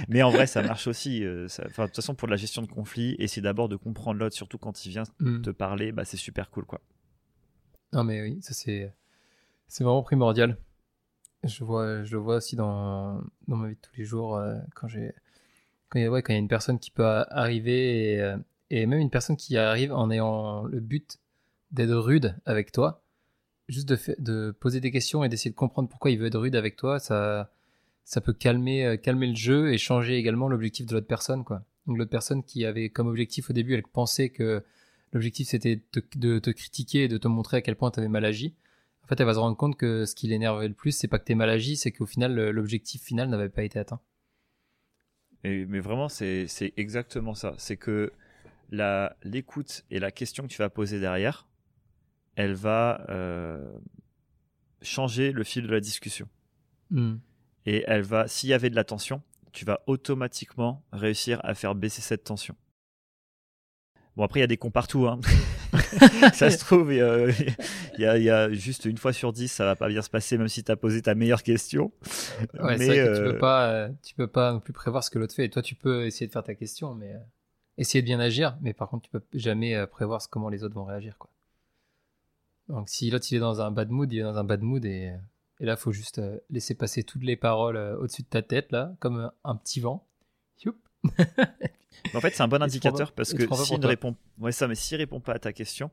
Mais 0.08 0.22
en 0.22 0.30
vrai, 0.30 0.46
ça 0.46 0.62
marche 0.62 0.88
aussi. 0.88 1.24
Euh, 1.24 1.46
de 1.46 1.84
toute 1.86 1.96
façon, 1.96 2.14
pour 2.14 2.28
la 2.28 2.36
gestion 2.36 2.62
de 2.62 2.66
conflits, 2.66 3.14
essayer 3.18 3.42
d'abord 3.42 3.68
de 3.68 3.76
comprendre 3.76 4.18
l'autre, 4.18 4.34
surtout 4.34 4.58
quand 4.58 4.84
il 4.84 4.90
vient 4.90 5.04
hmm. 5.20 5.42
te 5.42 5.50
parler, 5.50 5.92
bah, 5.92 6.04
c'est 6.04 6.16
super 6.16 6.50
cool, 6.50 6.64
quoi. 6.64 6.80
Non, 7.92 8.04
mais 8.04 8.20
oui, 8.22 8.38
ça 8.40 8.54
c'est, 8.54 8.92
c'est 9.68 9.84
vraiment 9.84 10.02
primordial. 10.02 10.56
Je 11.44 11.64
vois, 11.64 12.04
je 12.04 12.12
le 12.12 12.18
vois 12.18 12.36
aussi 12.36 12.54
dans, 12.54 13.22
dans 13.48 13.56
ma 13.56 13.68
vie 13.68 13.74
de 13.74 13.80
tous 13.80 13.96
les 13.96 14.04
jours 14.04 14.36
euh, 14.36 14.56
quand 14.74 14.88
j'ai 14.88 15.14
quand 15.88 15.98
il 15.98 16.04
y 16.04 16.32
a 16.32 16.36
une 16.36 16.48
personne 16.48 16.78
qui 16.78 16.90
peut 16.90 17.04
arriver 17.04 18.12
et, 18.12 18.20
euh, 18.20 18.36
et, 18.70 18.86
même 18.86 19.00
une 19.00 19.10
personne 19.10 19.36
qui 19.36 19.56
arrive 19.56 19.92
en 19.92 20.10
ayant 20.10 20.62
le 20.64 20.78
but 20.80 21.18
d'être 21.72 21.96
rude 21.96 22.36
avec 22.46 22.72
toi, 22.72 23.02
juste 23.68 23.88
de, 23.88 24.50
poser 24.52 24.80
des 24.80 24.90
questions 24.90 25.24
et 25.24 25.28
d'essayer 25.28 25.50
de 25.50 25.56
comprendre 25.56 25.88
pourquoi 25.88 26.10
il 26.10 26.18
veut 26.18 26.26
être 26.26 26.38
rude 26.38 26.56
avec 26.56 26.76
toi, 26.76 26.98
ça 26.98 27.50
ça 28.04 28.20
peut 28.20 28.32
calmer 28.32 28.84
euh, 28.84 28.96
calmer 28.96 29.28
le 29.28 29.36
jeu 29.36 29.72
et 29.72 29.78
changer 29.78 30.16
également 30.16 30.48
l'objectif 30.48 30.86
de 30.86 30.94
l'autre 30.94 31.06
personne 31.06 31.44
quoi. 31.44 31.64
Donc 31.86 31.98
l'autre 31.98 32.10
personne 32.10 32.44
qui 32.44 32.64
avait 32.66 32.90
comme 32.90 33.08
objectif 33.08 33.50
au 33.50 33.52
début, 33.52 33.74
elle 33.74 33.82
pensait 33.82 34.30
que 34.30 34.64
l'objectif 35.12 35.48
c'était 35.48 35.82
de 36.16 36.38
te 36.38 36.50
critiquer 36.50 37.04
et 37.04 37.08
de 37.08 37.18
te 37.18 37.28
montrer 37.28 37.58
à 37.58 37.62
quel 37.62 37.76
point 37.76 37.90
tu 37.90 38.00
avais 38.00 38.08
mal 38.08 38.24
agi 38.24 38.54
fait, 39.10 39.20
elle 39.20 39.26
va 39.26 39.34
se 39.34 39.38
rendre 39.38 39.56
compte 39.56 39.76
que 39.76 40.06
ce 40.06 40.14
qui 40.14 40.28
l'énerve 40.28 40.62
le 40.64 40.72
plus, 40.72 40.92
c'est 40.92 41.08
pas 41.08 41.18
que 41.18 41.24
t'es 41.24 41.34
mal 41.34 41.50
agi, 41.50 41.76
c'est 41.76 41.92
qu'au 41.92 42.06
final, 42.06 42.50
l'objectif 42.50 43.02
final 43.02 43.28
n'avait 43.28 43.48
pas 43.48 43.62
été 43.62 43.78
atteint. 43.78 44.00
Et, 45.44 45.66
mais 45.66 45.80
vraiment, 45.80 46.08
c'est 46.08 46.46
exactement 46.76 47.34
ça. 47.34 47.54
C'est 47.58 47.76
que 47.76 48.12
l'écoute 48.70 49.84
et 49.90 49.98
la 49.98 50.10
question 50.10 50.44
que 50.44 50.48
tu 50.48 50.58
vas 50.58 50.70
poser 50.70 51.00
derrière, 51.00 51.48
elle 52.36 52.54
va 52.54 53.04
euh, 53.08 53.72
changer 54.82 55.32
le 55.32 55.44
fil 55.44 55.66
de 55.66 55.72
la 55.72 55.80
discussion. 55.80 56.28
Hmm. 56.90 57.16
Et 57.66 57.84
elle 57.86 58.02
va, 58.02 58.28
s'il 58.28 58.48
y 58.48 58.54
avait 58.54 58.70
de 58.70 58.76
la 58.76 58.84
tension, 58.84 59.22
tu 59.52 59.64
vas 59.64 59.82
automatiquement 59.86 60.84
réussir 60.92 61.40
à 61.44 61.54
faire 61.54 61.74
baisser 61.74 62.00
cette 62.02 62.24
tension. 62.24 62.56
Bon, 64.20 64.26
après, 64.26 64.40
il 64.40 64.42
y 64.42 64.44
a 64.44 64.48
des 64.48 64.58
cons 64.58 64.70
partout. 64.70 65.06
Hein. 65.06 65.18
ça 66.34 66.50
se 66.50 66.58
trouve, 66.58 66.92
il 66.92 66.98
y, 66.98 68.04
a, 68.04 68.52
juste 68.52 68.84
une 68.84 68.98
fois 68.98 69.14
sur 69.14 69.32
dix, 69.32 69.48
ça 69.48 69.64
va 69.64 69.76
pas 69.76 69.88
bien 69.88 70.02
se 70.02 70.10
passer, 70.10 70.36
même 70.36 70.48
si 70.48 70.62
tu 70.62 70.70
as 70.70 70.76
posé 70.76 71.00
ta 71.00 71.14
meilleure 71.14 71.42
question. 71.42 71.90
Ouais, 72.60 72.76
c'est 72.76 72.86
vrai 72.86 72.96
que 72.98 73.16
tu 73.16 73.22
peux 73.22 73.36
euh, 73.36 73.38
pas, 73.38 73.70
euh, 73.70 73.88
tu 74.02 74.14
peux 74.14 74.26
pas 74.26 74.52
non 74.52 74.60
plus 74.60 74.74
prévoir 74.74 75.02
ce 75.04 75.10
que 75.10 75.18
l'autre 75.18 75.34
fait. 75.34 75.46
Et 75.46 75.48
toi, 75.48 75.62
tu 75.62 75.74
peux 75.74 76.04
essayer 76.04 76.26
de 76.26 76.32
faire 76.32 76.44
ta 76.44 76.54
question, 76.54 76.94
mais 76.94 77.14
euh, 77.14 77.18
essayer 77.78 78.02
de 78.02 78.04
bien 78.04 78.20
agir. 78.20 78.58
Mais 78.60 78.74
par 78.74 78.90
contre, 78.90 79.04
tu 79.04 79.10
peux 79.10 79.22
jamais 79.32 79.86
prévoir 79.86 80.20
comment 80.28 80.50
les 80.50 80.64
autres 80.64 80.74
vont 80.74 80.84
réagir, 80.84 81.16
quoi. 81.16 81.30
Donc, 82.68 82.90
si 82.90 83.10
l'autre 83.10 83.24
il 83.30 83.36
est 83.36 83.40
dans 83.40 83.62
un 83.62 83.70
bad 83.70 83.88
mood, 83.88 84.12
il 84.12 84.18
est 84.18 84.22
dans 84.22 84.36
un 84.36 84.44
bad 84.44 84.60
mood 84.60 84.84
et, 84.84 85.14
et 85.60 85.64
là, 85.64 85.78
faut 85.78 85.92
juste 85.92 86.20
laisser 86.50 86.74
passer 86.74 87.04
toutes 87.04 87.24
les 87.24 87.36
paroles 87.36 87.78
au-dessus 87.98 88.20
de 88.20 88.28
ta 88.28 88.42
tête, 88.42 88.70
là, 88.70 88.92
comme 89.00 89.30
un 89.44 89.56
petit 89.56 89.80
vent. 89.80 90.06
en 92.14 92.20
fait, 92.20 92.34
c'est 92.34 92.42
un 92.42 92.48
bon 92.48 92.62
indicateur 92.62 93.12
parce 93.12 93.32
que 93.32 93.46
s'il 93.64 93.80
ne 93.80 93.86
répond, 93.86 94.16
ouais, 94.38 94.52
ça, 94.52 94.68
mais 94.68 94.74
s'il 94.74 94.98
répond 94.98 95.20
pas 95.20 95.34
à 95.34 95.38
ta 95.38 95.52
question, 95.52 95.90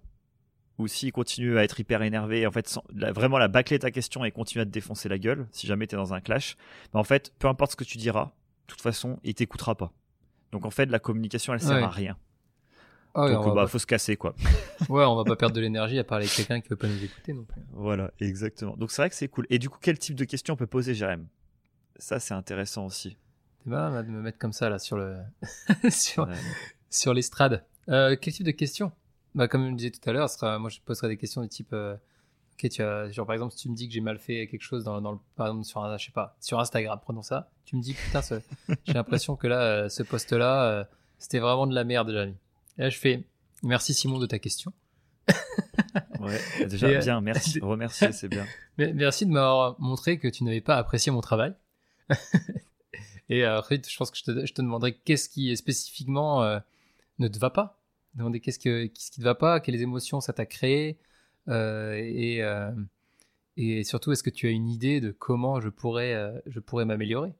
ou 0.77 0.87
s'il 0.87 1.11
continue 1.11 1.57
à 1.57 1.63
être 1.63 1.79
hyper 1.79 2.01
énervé, 2.01 2.45
en 2.45 2.51
fait, 2.51 2.77
vraiment 2.93 3.37
la 3.37 3.47
bâcler 3.47 3.79
ta 3.79 3.91
question 3.91 4.23
et 4.25 4.31
continue 4.31 4.61
à 4.61 4.65
te 4.65 4.71
défoncer 4.71 5.09
la 5.09 5.17
gueule, 5.17 5.47
si 5.51 5.67
jamais 5.67 5.87
tu 5.87 5.95
es 5.95 5.97
dans 5.97 6.13
un 6.13 6.21
clash, 6.21 6.55
bah, 6.93 6.99
en 6.99 7.03
fait, 7.03 7.33
peu 7.39 7.47
importe 7.47 7.71
ce 7.71 7.75
que 7.75 7.83
tu 7.83 7.97
diras, 7.97 8.25
de 8.25 8.73
toute 8.73 8.81
façon, 8.81 9.19
il 9.23 9.33
t'écoutera 9.33 9.75
pas. 9.75 9.91
Donc 10.51 10.65
en 10.65 10.69
fait, 10.71 10.85
la 10.87 10.99
communication, 10.99 11.53
elle 11.53 11.61
sert 11.61 11.83
à 11.83 11.89
rien. 11.89 12.17
Ah 13.19 13.31
Donc 13.31 13.55
bah, 13.55 13.65
faut 13.65 13.79
se 13.79 13.87
casser 13.87 14.15
quoi. 14.15 14.35
ouais, 14.89 15.03
on 15.03 15.15
va 15.15 15.23
pas 15.23 15.35
perdre 15.35 15.55
de 15.55 15.61
l'énergie 15.61 15.97
à 15.97 16.03
parler 16.03 16.25
avec 16.25 16.35
quelqu'un 16.35 16.61
qui 16.61 16.69
veut 16.69 16.75
pas 16.75 16.87
nous 16.87 17.03
écouter 17.03 17.33
non 17.33 17.45
plus. 17.45 17.61
Voilà, 17.71 18.11
exactement. 18.19 18.77
Donc 18.77 18.91
c'est 18.91 19.01
vrai 19.01 19.09
que 19.09 19.15
c'est 19.15 19.27
cool. 19.27 19.47
Et 19.49 19.57
du 19.57 19.69
coup, 19.69 19.79
quel 19.81 19.97
type 19.97 20.15
de 20.15 20.23
questions 20.23 20.53
on 20.53 20.57
peut 20.57 20.67
poser, 20.67 20.93
Jérém? 20.93 21.25
Ça, 21.95 22.19
c'est 22.19 22.35
intéressant 22.35 22.85
aussi. 22.85 23.17
Mal 23.67 24.05
de 24.05 24.11
me 24.11 24.21
mettre 24.21 24.37
comme 24.37 24.53
ça 24.53 24.69
là 24.69 24.79
sur 24.79 24.97
le 24.97 25.17
sur 25.89 26.27
sur 26.89 27.13
l'estrade. 27.13 27.65
Euh, 27.89 28.15
quel 28.19 28.33
type 28.33 28.45
de 28.45 28.51
questions? 28.51 28.91
Bah, 29.35 29.47
comme 29.47 29.69
je 29.71 29.75
disais 29.75 29.91
tout 29.91 30.09
à 30.09 30.13
l'heure, 30.13 30.29
moi 30.59 30.69
je 30.69 30.79
poserais 30.81 31.09
des 31.09 31.17
questions 31.17 31.41
du 31.41 31.49
type 31.49 31.73
euh, 31.73 31.95
tu 32.57 32.81
as 32.81 33.09
genre 33.11 33.27
par 33.27 33.35
exemple 33.35 33.53
si 33.53 33.63
tu 33.63 33.69
me 33.69 33.75
dis 33.75 33.87
que 33.87 33.93
j'ai 33.93 34.01
mal 34.01 34.17
fait 34.17 34.47
quelque 34.47 34.63
chose 34.63 34.83
dans, 34.83 34.99
dans 35.01 35.11
le 35.11 35.19
par 35.35 35.47
exemple 35.47 35.65
sur 35.65 35.83
un, 35.83 35.97
je 35.97 36.05
sais 36.05 36.11
pas 36.11 36.35
sur 36.39 36.59
Instagram 36.59 36.99
prenons 37.01 37.21
ça. 37.21 37.49
Tu 37.65 37.75
me 37.75 37.81
dis 37.81 37.93
putain 37.93 38.21
j'ai 38.85 38.93
l'impression 38.93 39.35
que 39.35 39.47
là 39.47 39.61
euh, 39.61 39.89
ce 39.89 40.03
poste 40.03 40.33
là 40.33 40.63
euh, 40.63 40.83
c'était 41.19 41.39
vraiment 41.39 41.67
de 41.67 41.75
la 41.75 41.83
merde 41.83 42.07
déjà 42.07 42.25
et 42.25 42.33
là 42.77 42.89
je 42.89 42.97
fais 42.97 43.23
merci 43.63 43.93
Simon 43.93 44.19
de 44.19 44.25
ta 44.25 44.39
question. 44.39 44.73
Ouais 46.19 46.65
déjà 46.65 46.87
bien 46.97 47.21
merci 47.21 47.59
remercier 47.59 48.11
c'est 48.11 48.27
bien. 48.27 48.45
Merci 48.77 49.25
de 49.27 49.31
m'avoir 49.31 49.79
montré 49.79 50.17
que 50.17 50.27
tu 50.27 50.43
n'avais 50.43 50.61
pas 50.61 50.75
apprécié 50.77 51.11
mon 51.11 51.21
travail 51.21 51.53
et 53.29 53.43
après 53.43 53.81
je 53.87 53.97
pense 53.97 54.11
que 54.11 54.17
je 54.17 54.23
te, 54.23 54.45
je 54.45 54.53
te 54.53 54.61
demanderai 54.61 54.93
qu'est-ce 54.93 55.29
qui 55.29 55.55
spécifiquement 55.57 56.43
ne 57.19 57.27
te 57.27 57.39
va 57.39 57.49
pas 57.49 57.77
demander 58.17 58.39
qu'est-ce, 58.39 58.59
que, 58.59 58.87
qu'est-ce 58.87 59.11
qui 59.11 59.21
ne 59.21 59.25
va 59.25 59.35
pas, 59.35 59.59
quelles 59.59 59.81
émotions 59.81 60.19
ça 60.21 60.33
t'a 60.33 60.45
créé, 60.45 60.97
euh, 61.47 61.93
et, 61.93 62.41
euh, 62.43 62.71
et 63.55 63.83
surtout, 63.83 64.11
est-ce 64.11 64.23
que 64.23 64.29
tu 64.29 64.47
as 64.47 64.51
une 64.51 64.67
idée 64.67 64.99
de 64.99 65.11
comment 65.11 65.59
je 65.61 65.69
pourrais, 65.69 66.13
euh, 66.13 66.37
je 66.47 66.59
pourrais 66.59 66.85
m'améliorer? 66.85 67.33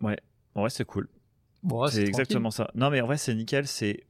Ouais, 0.00 0.18
vrai, 0.54 0.70
c'est 0.70 0.84
cool. 0.84 1.08
c'est, 1.90 2.04
exactement 2.04 2.50
ça. 2.50 2.70
Non, 2.74 2.90
mais 2.90 3.00
en 3.00 3.06
vrai, 3.06 3.16
c'est 3.16 3.34
nickel. 3.34 3.66
C'est 3.66 4.04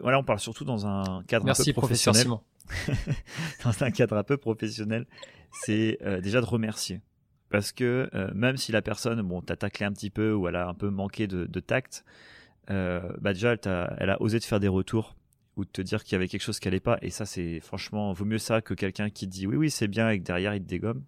voilà, 0.00 0.18
on 0.18 0.24
parle 0.24 0.40
surtout 0.40 0.66
dans 0.66 0.86
un 0.86 1.22
cadre 1.24 1.48
un 1.48 1.54
peu 1.54 1.72
professionnel. 1.72 2.26
dans 3.64 3.82
un 3.82 3.90
cadre 3.90 4.18
un 4.18 4.22
peu 4.22 4.36
professionnel, 4.36 5.06
c'est 5.64 5.98
déjà 6.22 6.40
de 6.40 6.46
remercier. 6.46 7.00
Parce 7.50 7.72
que 7.72 8.10
même 8.34 8.56
si 8.56 8.72
la 8.72 8.82
personne, 8.82 9.22
bon, 9.22 9.40
t'a 9.40 9.56
taclé 9.56 9.86
un 9.86 9.92
petit 9.92 10.10
peu 10.10 10.32
ou 10.34 10.48
elle 10.48 10.56
a 10.56 10.68
un 10.68 10.74
peu 10.74 10.90
manqué 10.90 11.26
de, 11.26 11.46
de 11.46 11.60
tact, 11.60 12.04
euh, 12.70 13.00
bah 13.20 13.32
déjà, 13.32 13.56
elle, 13.98 14.10
a 14.10 14.20
osé 14.20 14.40
te 14.40 14.44
faire 14.44 14.60
des 14.60 14.68
retours 14.68 15.16
ou 15.56 15.64
te 15.64 15.80
dire 15.82 16.04
qu'il 16.04 16.12
y 16.12 16.16
avait 16.16 16.28
quelque 16.28 16.42
chose 16.42 16.60
qui 16.60 16.68
allait 16.68 16.80
pas. 16.80 16.98
Et 17.02 17.10
ça, 17.10 17.26
c'est 17.26 17.60
franchement, 17.60 18.12
vaut 18.12 18.24
mieux 18.24 18.38
ça 18.38 18.60
que 18.60 18.74
quelqu'un 18.74 19.10
qui 19.10 19.26
dit 19.26 19.46
oui, 19.46 19.56
oui, 19.56 19.70
c'est 19.70 19.88
bien 19.88 20.10
et 20.10 20.18
que 20.18 20.24
derrière, 20.24 20.54
il 20.54 20.62
te 20.62 20.68
dégomme. 20.68 21.04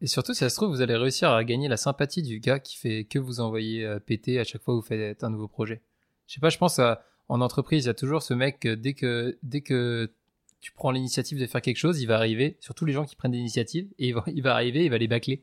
Et 0.00 0.06
surtout, 0.06 0.32
si 0.32 0.40
ça 0.40 0.50
se 0.50 0.56
trouve, 0.56 0.70
vous 0.70 0.82
allez 0.82 0.96
réussir 0.96 1.30
à 1.30 1.44
gagner 1.44 1.68
la 1.68 1.76
sympathie 1.76 2.22
du 2.22 2.40
gars 2.40 2.58
qui 2.58 2.76
fait 2.76 3.04
que 3.04 3.18
vous 3.18 3.40
envoyez 3.40 3.84
euh, 3.84 3.98
péter 4.00 4.38
à 4.40 4.44
chaque 4.44 4.62
fois 4.62 4.74
que 4.74 4.80
vous 4.80 4.86
faites 4.86 5.22
un 5.22 5.30
nouveau 5.30 5.48
projet. 5.48 5.82
Je 6.26 6.34
sais 6.34 6.40
pas, 6.40 6.50
je 6.50 6.58
pense 6.58 6.78
à, 6.78 7.04
en 7.28 7.40
entreprise, 7.40 7.84
il 7.84 7.86
y 7.86 7.90
a 7.90 7.94
toujours 7.94 8.22
ce 8.22 8.34
mec, 8.34 8.66
dès 8.66 8.94
que, 8.94 9.38
dès 9.42 9.60
que 9.60 10.12
tu 10.60 10.72
prends 10.72 10.90
l'initiative 10.90 11.38
de 11.38 11.46
faire 11.46 11.62
quelque 11.62 11.76
chose, 11.76 12.00
il 12.00 12.06
va 12.06 12.16
arriver, 12.16 12.56
surtout 12.60 12.86
les 12.86 12.92
gens 12.92 13.04
qui 13.04 13.14
prennent 13.16 13.32
des 13.32 13.38
initiatives, 13.38 13.88
et 13.98 14.08
il 14.08 14.14
va, 14.14 14.24
il 14.34 14.42
va 14.42 14.54
arriver, 14.54 14.84
il 14.84 14.90
va 14.90 14.98
les 14.98 15.08
bâcler. 15.08 15.42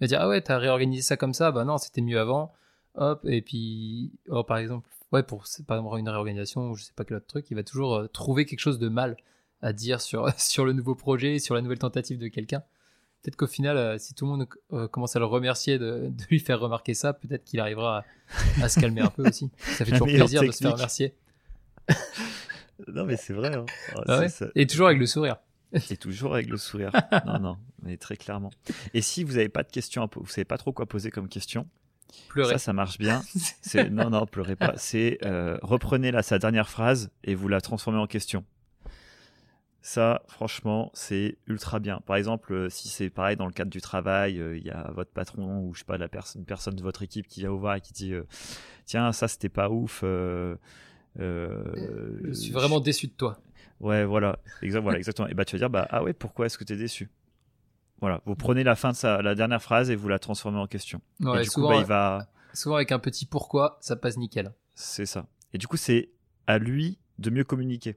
Il 0.00 0.04
va 0.04 0.06
dire, 0.08 0.20
ah 0.20 0.28
ouais, 0.28 0.40
t'as 0.40 0.58
réorganisé 0.58 1.02
ça 1.02 1.16
comme 1.16 1.34
ça, 1.34 1.52
bah 1.52 1.64
non, 1.64 1.78
c'était 1.78 2.00
mieux 2.00 2.18
avant. 2.18 2.52
Hop, 2.94 3.24
et 3.24 3.40
puis, 3.40 4.12
oh, 4.28 4.44
par 4.44 4.58
exemple, 4.58 4.88
ouais, 5.12 5.22
pour 5.22 5.44
par 5.66 5.78
exemple 5.78 5.98
une 5.98 6.08
réorganisation 6.08 6.70
ou 6.70 6.76
je 6.76 6.84
sais 6.84 6.92
pas 6.94 7.04
quel 7.04 7.18
autre 7.18 7.26
truc, 7.26 7.46
il 7.50 7.54
va 7.54 7.62
toujours 7.62 7.94
euh, 7.94 8.08
trouver 8.08 8.44
quelque 8.44 8.60
chose 8.60 8.78
de 8.78 8.88
mal 8.88 9.16
à 9.62 9.72
dire 9.72 10.00
sur, 10.00 10.28
sur 10.38 10.64
le 10.64 10.72
nouveau 10.72 10.94
projet, 10.94 11.38
sur 11.38 11.54
la 11.54 11.62
nouvelle 11.62 11.78
tentative 11.78 12.18
de 12.18 12.28
quelqu'un. 12.28 12.62
Peut-être 13.22 13.36
qu'au 13.36 13.46
final, 13.46 13.76
euh, 13.76 13.98
si 13.98 14.14
tout 14.14 14.24
le 14.24 14.32
monde 14.32 14.48
euh, 14.72 14.88
commence 14.88 15.14
à 15.14 15.20
le 15.20 15.26
remercier 15.26 15.78
de, 15.78 16.08
de 16.10 16.24
lui 16.28 16.40
faire 16.40 16.58
remarquer 16.58 16.94
ça, 16.94 17.12
peut-être 17.12 17.44
qu'il 17.44 17.60
arrivera 17.60 18.04
à, 18.60 18.68
se 18.68 18.80
calmer 18.80 19.00
un 19.00 19.10
peu 19.10 19.26
aussi. 19.26 19.50
Ça 19.58 19.84
fait 19.84 19.92
toujours 19.92 20.08
plaisir 20.08 20.42
de 20.42 20.50
se 20.50 20.58
faire 20.58 20.72
remercier. 20.72 21.14
non, 22.88 23.04
mais 23.04 23.16
c'est 23.16 23.32
vrai. 23.32 23.54
Hein. 23.54 23.66
Ah 24.08 24.22
Et 24.54 24.66
toujours 24.66 24.88
avec 24.88 24.98
le 24.98 25.06
sourire. 25.06 25.36
Et 25.90 25.96
toujours 25.96 26.34
avec 26.34 26.48
le 26.48 26.56
sourire. 26.56 26.92
non, 27.26 27.38
non, 27.38 27.58
mais 27.82 27.96
très 27.96 28.16
clairement. 28.16 28.50
Et 28.94 29.02
si 29.02 29.24
vous 29.24 29.32
n'avez 29.32 29.48
pas 29.48 29.62
de 29.62 29.70
questions, 29.70 30.08
vous 30.14 30.26
savez 30.26 30.44
pas 30.44 30.58
trop 30.58 30.72
quoi 30.72 30.86
poser 30.86 31.10
comme 31.10 31.28
question, 31.28 31.66
Pleurer. 32.28 32.52
Ça, 32.54 32.58
ça 32.58 32.72
marche 32.72 32.98
bien. 32.98 33.22
C'est 33.62 33.90
non, 33.90 34.10
non, 34.10 34.26
pleurez 34.26 34.56
pas. 34.56 34.74
C'est 34.76 35.18
euh, 35.24 35.58
reprenez 35.62 36.10
là 36.10 36.22
sa 36.22 36.38
dernière 36.38 36.68
phrase 36.68 37.10
et 37.24 37.34
vous 37.34 37.48
la 37.48 37.60
transformez 37.60 37.98
en 37.98 38.06
question. 38.06 38.44
Ça, 39.84 40.22
franchement, 40.28 40.92
c'est 40.94 41.38
ultra 41.48 41.80
bien. 41.80 42.00
Par 42.06 42.14
exemple, 42.14 42.52
euh, 42.52 42.68
si 42.68 42.86
c'est 42.86 43.10
pareil 43.10 43.36
dans 43.36 43.46
le 43.46 43.52
cadre 43.52 43.70
du 43.70 43.80
travail, 43.80 44.40
euh, 44.40 44.56
il 44.56 44.64
y 44.64 44.70
a 44.70 44.92
votre 44.92 45.10
patron 45.10 45.58
ou 45.58 45.74
je 45.74 45.80
sais 45.80 45.84
pas 45.84 45.98
la 45.98 46.06
personne, 46.06 46.42
une 46.42 46.46
personne 46.46 46.76
de 46.76 46.82
votre 46.82 47.02
équipe 47.02 47.26
qui 47.26 47.40
vient 47.40 47.50
au 47.50 47.58
voir 47.58 47.74
et 47.74 47.80
qui 47.80 47.92
dit 47.92 48.14
tiens 48.86 49.10
ça 49.10 49.26
c'était 49.26 49.48
pas 49.48 49.70
ouf. 49.70 50.04
je 50.04 50.56
suis 52.32 52.52
vraiment 52.52 52.78
déçu 52.78 53.08
de 53.08 53.12
toi. 53.12 53.40
Ouais, 53.82 54.04
voilà, 54.04 54.38
exact, 54.62 54.80
voilà, 54.80 54.98
exactement. 54.98 55.28
Et 55.28 55.34
bah 55.34 55.44
tu 55.44 55.56
vas 55.56 55.58
dire 55.58 55.70
bah 55.70 55.86
ah 55.90 56.02
ouais 56.02 56.12
pourquoi 56.12 56.46
est-ce 56.46 56.56
que 56.56 56.64
tu 56.64 56.72
es 56.72 56.76
déçu? 56.76 57.10
Voilà, 58.00 58.20
vous 58.24 58.34
prenez 58.34 58.64
la 58.64 58.74
fin 58.74 58.90
de 58.90 58.96
sa, 58.96 59.22
la 59.22 59.34
dernière 59.34 59.62
phrase 59.62 59.90
et 59.90 59.96
vous 59.96 60.08
la 60.08 60.18
transformez 60.18 60.58
en 60.58 60.66
question. 60.66 61.00
et 61.20 61.42
du 61.42 61.44
souvent, 61.44 61.68
coup, 61.68 61.74
bah, 61.74 61.80
il 61.80 61.86
va. 61.86 62.28
Souvent 62.54 62.76
avec 62.76 62.92
un 62.92 62.98
petit 62.98 63.26
pourquoi, 63.26 63.78
ça 63.80 63.96
passe 63.96 64.16
nickel. 64.16 64.52
C'est 64.74 65.06
ça. 65.06 65.26
Et 65.52 65.58
du 65.58 65.66
coup, 65.66 65.76
c'est 65.76 66.10
à 66.46 66.58
lui 66.58 66.98
de 67.18 67.30
mieux 67.30 67.44
communiquer. 67.44 67.96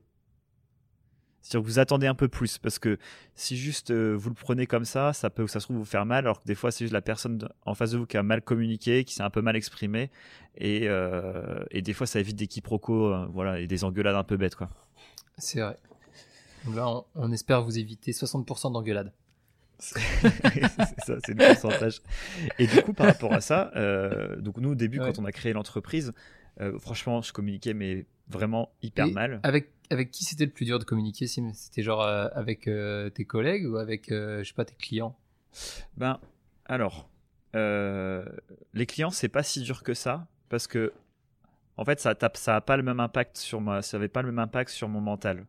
C'est-à-dire 1.41 1.63
que 1.63 1.71
vous 1.71 1.80
attendez 1.80 2.08
un 2.08 2.15
peu 2.15 2.28
plus 2.28 2.58
parce 2.58 2.80
que 2.80 2.98
si 3.36 3.56
juste 3.56 3.91
euh, 3.91 4.13
vous 4.13 4.30
le 4.30 4.36
prenez 4.36 4.65
comme 4.65 4.86
ça, 4.86 5.13
ça 5.13 5.30
peut, 5.30 5.45
ça 5.45 5.60
se 5.60 5.67
trouve, 5.67 5.78
vous 5.78 5.86
faire 5.86 6.06
mal. 6.06 6.26
Alors 6.26 6.41
que 6.41 6.48
des 6.48 6.56
fois, 6.56 6.71
c'est 6.71 6.86
juste 6.86 6.93
la 6.93 7.04
personne 7.04 7.48
en 7.65 7.76
face 7.76 7.91
de 7.91 8.00
vous 8.00 8.08
qui 8.08 8.17
a 8.17 8.24
mal 8.24 8.41
communiqué, 8.41 9.04
qui 9.04 9.13
s'est 9.13 9.21
un 9.21 9.30
peu 9.30 9.41
mal 9.43 9.56
exprimé, 9.56 10.10
et, 10.56 10.88
euh, 10.88 11.63
et 11.69 11.84
des 11.84 11.93
fois, 11.93 12.08
ça 12.08 12.19
évite 12.19 12.36
des 12.36 12.48
quiproquos, 12.48 13.13
euh, 13.13 13.28
voilà, 13.32 13.60
et 13.60 13.67
des 13.67 13.84
engueulades 13.84 14.15
un 14.15 14.24
peu 14.24 14.38
bêtes, 14.38 14.56
quoi. 14.56 14.69
C'est 15.38 15.62
vrai. 15.62 15.78
Donc 16.65 16.76
là, 16.76 16.88
on, 16.88 17.06
on 17.15 17.32
espère 17.32 17.63
vous 17.63 17.78
éviter 17.78 18.12
60% 18.12 18.71
d'engueulades. 18.71 19.12
c'est 19.80 20.00
ça, 21.06 21.15
c'est 21.26 21.34
le 21.34 21.54
pourcentage. 21.54 22.02
Et 22.60 22.67
du 22.67 22.82
coup, 22.82 22.93
par 22.93 23.08
rapport 23.08 23.34
à 23.34 23.41
ça, 23.41 23.71
euh, 23.76 24.36
donc 24.38 24.58
nous, 24.58 24.71
au 24.71 24.76
début, 24.76 25.00
quand 25.00 25.19
on 25.19 25.26
a 25.26 25.32
créé 25.32 25.54
l'entreprise, 25.54 26.13
euh, 26.62 26.80
franchement, 26.80 27.21
je 27.21 27.34
communiquais, 27.34 27.74
mais 27.74 28.06
vraiment 28.30 28.71
hyper 28.82 29.08
mal. 29.08 29.39
Avec, 29.43 29.71
avec 29.89 30.12
qui 30.12 30.24
c'était 30.24 30.45
le 30.45 30.52
plus 30.52 30.65
dur 30.65 30.80
de 30.80 30.84
communiquer 30.84 31.28
C'était 31.28 31.84
genre 31.84 32.02
euh, 32.02 32.28
avec 32.34 32.69
tes 33.13 33.26
collègues 33.26 33.67
ou 33.67 33.78
avec, 33.78 34.08
je 34.10 34.43
sais 34.43 34.54
pas, 34.54 34.65
tes 34.65 34.76
clients? 34.76 35.17
Ben, 35.98 36.19
alors, 36.65 37.10
les 37.54 38.86
clients, 38.86 39.12
c'est 39.12 39.30
pas 39.30 39.43
si 39.43 39.62
dur 39.62 39.84
que 39.84 39.93
ça, 39.93 40.28
parce 40.50 40.67
que, 40.67 40.93
en 41.77 41.85
fait, 41.85 41.99
ça 41.99 42.15
tape, 42.15 42.38
pas 42.65 42.77
le 42.77 42.83
même 42.83 42.99
impact 42.99 43.38
sur 43.38 43.61
moi, 43.61 43.81
ça 43.81 43.97
avait 43.97 44.07
pas 44.07 44.21
le 44.21 44.29
même 44.29 44.39
impact 44.39 44.71
sur 44.71 44.88
mon 44.88 45.01
mental. 45.01 45.45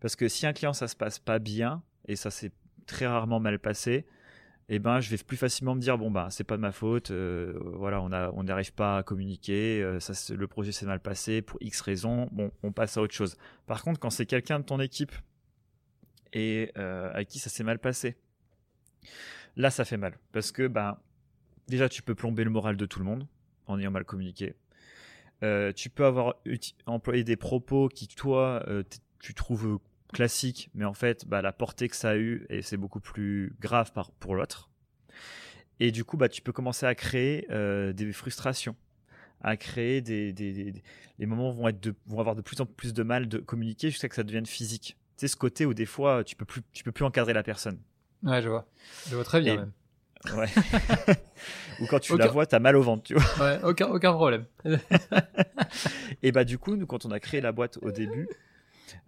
Parce 0.00 0.16
que 0.16 0.28
si 0.28 0.46
un 0.46 0.52
client, 0.52 0.72
ça 0.72 0.88
se 0.88 0.96
passe 0.96 1.18
pas 1.18 1.38
bien, 1.38 1.82
et 2.06 2.16
ça 2.16 2.30
c'est 2.30 2.52
très 2.86 3.06
rarement 3.06 3.40
mal 3.40 3.58
passé, 3.58 4.06
eh 4.68 4.78
ben 4.78 5.00
je 5.00 5.10
vais 5.10 5.16
plus 5.18 5.36
facilement 5.36 5.74
me 5.74 5.80
dire 5.80 5.96
bon 5.96 6.10
bah 6.10 6.28
c'est 6.30 6.44
pas 6.44 6.56
de 6.56 6.62
ma 6.62 6.72
faute, 6.72 7.10
euh, 7.10 7.58
voilà 7.74 8.02
on 8.02 8.42
n'arrive 8.42 8.72
pas 8.72 8.98
à 8.98 9.02
communiquer, 9.02 9.80
euh, 9.82 9.98
le 10.30 10.46
projet 10.46 10.72
s'est 10.72 10.86
mal 10.86 11.00
passé 11.00 11.40
pour 11.42 11.58
X 11.62 11.80
raisons, 11.80 12.28
bon 12.32 12.50
on 12.62 12.72
passe 12.72 12.96
à 12.96 13.02
autre 13.02 13.14
chose. 13.14 13.36
Par 13.66 13.82
contre 13.82 14.00
quand 14.00 14.10
c'est 14.10 14.26
quelqu'un 14.26 14.58
de 14.58 14.64
ton 14.64 14.80
équipe 14.80 15.12
et 16.32 16.72
euh, 16.78 17.12
à 17.14 17.24
qui 17.24 17.38
ça 17.38 17.48
s'est 17.48 17.62
mal 17.62 17.78
passé, 17.78 18.16
là 19.56 19.70
ça 19.70 19.84
fait 19.84 19.96
mal 19.96 20.18
parce 20.32 20.50
que 20.50 20.66
ben 20.66 20.98
déjà 21.68 21.88
tu 21.88 22.02
peux 22.02 22.16
plomber 22.16 22.42
le 22.42 22.50
moral 22.50 22.76
de 22.76 22.86
tout 22.86 22.98
le 22.98 23.04
monde 23.04 23.26
en 23.66 23.78
ayant 23.78 23.92
mal 23.92 24.04
communiqué. 24.04 24.54
Tu 25.40 25.90
peux 25.90 26.04
avoir 26.04 26.34
employé 26.86 27.24
des 27.24 27.36
propos 27.36 27.88
qui 27.88 28.08
toi 28.08 28.64
tu 29.18 29.34
trouves 29.34 29.78
classique, 30.12 30.70
mais 30.74 30.84
en 30.84 30.94
fait, 30.94 31.26
bah, 31.26 31.42
la 31.42 31.52
portée 31.52 31.88
que 31.88 31.96
ça 31.96 32.10
a 32.10 32.16
eu, 32.16 32.46
et 32.48 32.62
c'est 32.62 32.76
beaucoup 32.76 33.00
plus 33.00 33.54
grave 33.60 33.92
par, 33.92 34.10
pour 34.12 34.34
l'autre. 34.34 34.70
Et 35.80 35.90
du 35.90 36.04
coup, 36.04 36.16
bah, 36.16 36.28
tu 36.28 36.42
peux 36.42 36.52
commencer 36.52 36.86
à 36.86 36.94
créer 36.94 37.46
euh, 37.50 37.92
des 37.92 38.12
frustrations, 38.12 38.76
à 39.42 39.56
créer 39.56 40.00
des, 40.00 40.32
des, 40.32 40.72
les 41.18 41.26
moments 41.26 41.50
vont 41.50 41.68
être 41.68 41.94
vont 42.06 42.20
avoir 42.20 42.34
de 42.34 42.40
plus 42.40 42.60
en 42.60 42.66
plus 42.66 42.94
de 42.94 43.02
mal 43.02 43.28
de 43.28 43.38
communiquer 43.38 43.90
jusqu'à 43.90 44.08
que 44.08 44.14
ça 44.14 44.22
devienne 44.22 44.46
physique. 44.46 44.96
Tu 45.16 45.22
sais 45.22 45.28
ce 45.28 45.36
côté 45.36 45.66
où 45.66 45.74
des 45.74 45.86
fois 45.86 46.24
tu 46.24 46.36
peux 46.36 46.44
plus, 46.44 46.62
tu 46.72 46.82
peux 46.82 46.92
plus 46.92 47.04
encadrer 47.04 47.32
la 47.32 47.42
personne. 47.42 47.78
Ouais, 48.22 48.40
je 48.40 48.48
vois, 48.48 48.66
je 49.08 49.14
vois 49.14 49.24
très 49.24 49.40
bien 49.40 49.56
même. 49.56 49.72
Ouais. 50.36 50.48
Ou 51.80 51.86
quand 51.86 52.00
tu 52.00 52.16
la 52.16 52.28
vois, 52.28 52.46
t'as 52.46 52.58
mal 52.58 52.76
au 52.76 52.82
ventre, 52.82 53.02
tu 53.02 53.14
vois. 53.14 53.46
Ouais, 53.46 53.60
aucun, 53.64 53.86
aucun 53.86 54.12
problème. 54.12 54.46
et 56.22 56.32
bah 56.32 56.44
du 56.44 56.58
coup, 56.58 56.76
nous, 56.76 56.86
quand 56.86 57.04
on 57.04 57.10
a 57.10 57.20
créé 57.20 57.40
la 57.40 57.52
boîte 57.52 57.78
au 57.82 57.90
début, 57.90 58.28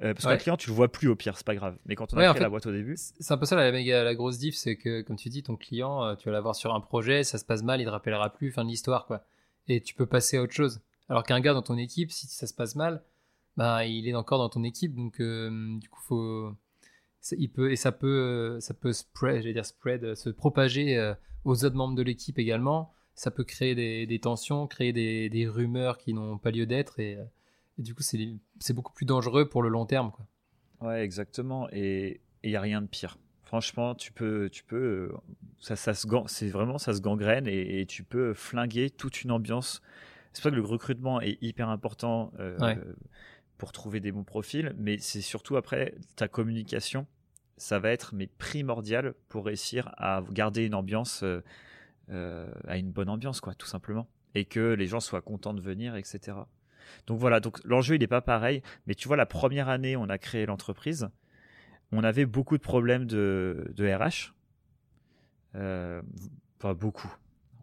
euh, 0.03 0.15
parce 0.15 0.27
qu'un 0.27 0.37
client, 0.37 0.57
tu 0.57 0.71
le 0.71 0.77
vois 0.77 0.89
plus 0.89 1.09
au 1.09 1.17
pire, 1.17 1.37
c'est 1.37 1.47
pas 1.47 1.55
grave. 1.55 1.77
Mais 1.87 1.95
quand 1.95 2.13
on 2.13 2.19
a 2.19 2.31
créé 2.31 2.43
la 2.43 2.51
boîte 2.51 2.67
au 2.67 2.73
début. 2.73 2.97
C'est 2.97 3.33
un 3.33 3.39
peu 3.39 3.47
ça 3.47 3.57
la, 3.57 3.71
la 3.71 4.15
grosse 4.15 4.39
diff, 4.39 4.55
c'est 4.55 4.77
que, 4.77 5.03
comme 5.03 5.17
tu 5.17 5.29
dis, 5.29 5.43
ton 5.43 5.57
client, 5.57 6.05
euh, 6.05 6.15
tu 6.15 6.29
vas 6.29 6.33
l'avoir 6.33 6.55
sur 6.55 6.75
un 6.75 6.81
projet, 6.81 7.25
ça 7.25 7.39
se 7.39 7.45
passe 7.45 7.63
mal, 7.63 7.81
il 7.81 7.85
te 7.85 7.91
rappellera 7.91 8.33
plus, 8.33 8.53
fin 8.53 8.65
de 8.65 8.71
l'histoire, 8.71 9.07
quoi. 9.07 9.25
Et 9.69 9.81
tu 9.81 9.95
peux 9.95 10.07
passer 10.07 10.37
à 10.37 10.43
autre 10.43 10.53
chose. 10.55 10.81
Alors 11.09 11.23
qu'un 11.23 11.41
gars 11.41 11.55
dans 11.55 11.63
ton 11.63 11.77
équipe, 11.77 12.11
si 12.13 12.27
ça 12.27 12.47
se 12.47 12.55
passe 12.55 12.75
mal, 12.77 13.03
bah, 13.57 13.85
il 13.85 14.07
est 14.09 14.15
encore 14.15 14.39
dans 14.39 14.49
ton 14.49 14.63
équipe, 14.63 14.95
donc 14.95 15.21
euh, 15.21 15.79
du 15.79 15.89
coup, 15.89 16.01
faut, 16.03 16.53
il 17.37 17.49
peut 17.49 17.73
et 17.73 17.77
ça 17.77 17.93
peut, 17.93 18.59
ça 18.61 18.75
peut 18.75 18.93
spread, 18.93 19.47
dire 19.47 19.67
spread, 19.67 20.15
se 20.15 20.31
propager 20.31 21.15
aux 21.45 21.65
autres 21.65 21.77
membres 21.77 21.95
de 21.95 22.03
l'équipe 22.03 22.39
également. 22.39 22.93
Ça 23.15 23.31
peut 23.31 23.45
créer 23.45 23.75
des, 23.75 24.19
tensions, 24.21 24.67
créer 24.67 24.93
des, 24.93 25.49
rumeurs 25.49 25.99
qui 25.99 26.15
n'ont 26.15 26.39
pas 26.39 26.53
lieu 26.53 26.67
d'être, 26.67 27.01
et, 27.01 27.19
du 27.77 27.95
coup, 27.95 28.03
c'est 28.03 28.73
beaucoup 28.73 28.93
plus 28.93 29.07
dangereux 29.07 29.49
pour 29.49 29.63
le 29.63 29.69
long 29.69 29.87
terme, 29.87 30.13
quoi. 30.13 30.27
Ouais, 30.81 31.03
exactement. 31.03 31.69
Et 31.73 32.21
il 32.43 32.51
n'y 32.51 32.57
a 32.57 32.61
rien 32.61 32.81
de 32.81 32.87
pire. 32.87 33.19
Franchement, 33.43 33.95
tu 33.95 34.13
peux, 34.13 34.49
tu 34.51 34.63
peux, 34.63 35.11
ça, 35.59 35.75
ça 35.75 35.95
se, 35.95 36.07
c'est 36.27 36.49
vraiment, 36.49 36.79
ça 36.79 36.93
se 36.93 37.01
gangrène 37.01 37.47
et, 37.47 37.87
tu 37.87 38.05
peux 38.05 38.35
flinguer 38.35 38.91
toute 38.91 39.23
une 39.23 39.33
ambiance. 39.33 39.81
C'est 40.33 40.43
pas 40.43 40.51
que 40.51 40.55
le 40.55 40.63
recrutement 40.63 41.21
est 41.21 41.39
hyper 41.43 41.71
important 41.71 42.31
euh, 42.39 42.75
pour 43.57 43.73
trouver 43.73 44.01
des 44.01 44.13
bons 44.13 44.25
profils, 44.25 44.75
mais 44.77 44.99
c'est 44.99 45.23
surtout 45.23 45.57
après 45.57 45.95
ta 46.15 46.29
communication, 46.29 47.07
ça 47.59 47.79
va 47.79 47.91
être 47.91 48.15
mais 48.15 48.27
primordial 48.27 49.15
pour 49.29 49.47
réussir 49.47 49.93
à 49.97 50.23
garder 50.31 50.65
une 50.65 50.75
ambiance, 50.75 51.23
euh, 51.23 51.43
euh, 52.11 52.51
à 52.67 52.77
une 52.77 52.91
bonne 52.91 53.09
ambiance, 53.09 53.41
quoi, 53.41 53.55
tout 53.55 53.67
simplement, 53.67 54.09
et 54.35 54.45
que 54.45 54.75
les 54.75 54.87
gens 54.87 55.01
soient 55.01 55.23
contents 55.23 55.55
de 55.55 55.61
venir, 55.61 55.97
etc. 55.97 56.39
Donc 57.07 57.19
voilà, 57.19 57.41
donc 57.41 57.59
l'enjeu 57.65 57.97
il 57.97 58.01
n'est 58.01 58.07
pas 58.07 58.23
pareil, 58.23 58.63
mais 58.87 58.95
tu 58.95 59.09
vois 59.09 59.17
la 59.17 59.27
première 59.27 59.69
année 59.69 59.97
on 59.97 60.09
a 60.09 60.19
créé 60.19 60.47
l'entreprise, 60.47 61.11
on 61.93 62.05
avait 62.05 62.27
beaucoup 62.27 62.57
de 62.57 62.63
problèmes 62.63 63.07
de, 63.07 63.73
RH, 63.79 64.35
euh, 65.55 66.03
pas 66.59 66.75
beaucoup. 66.75 67.15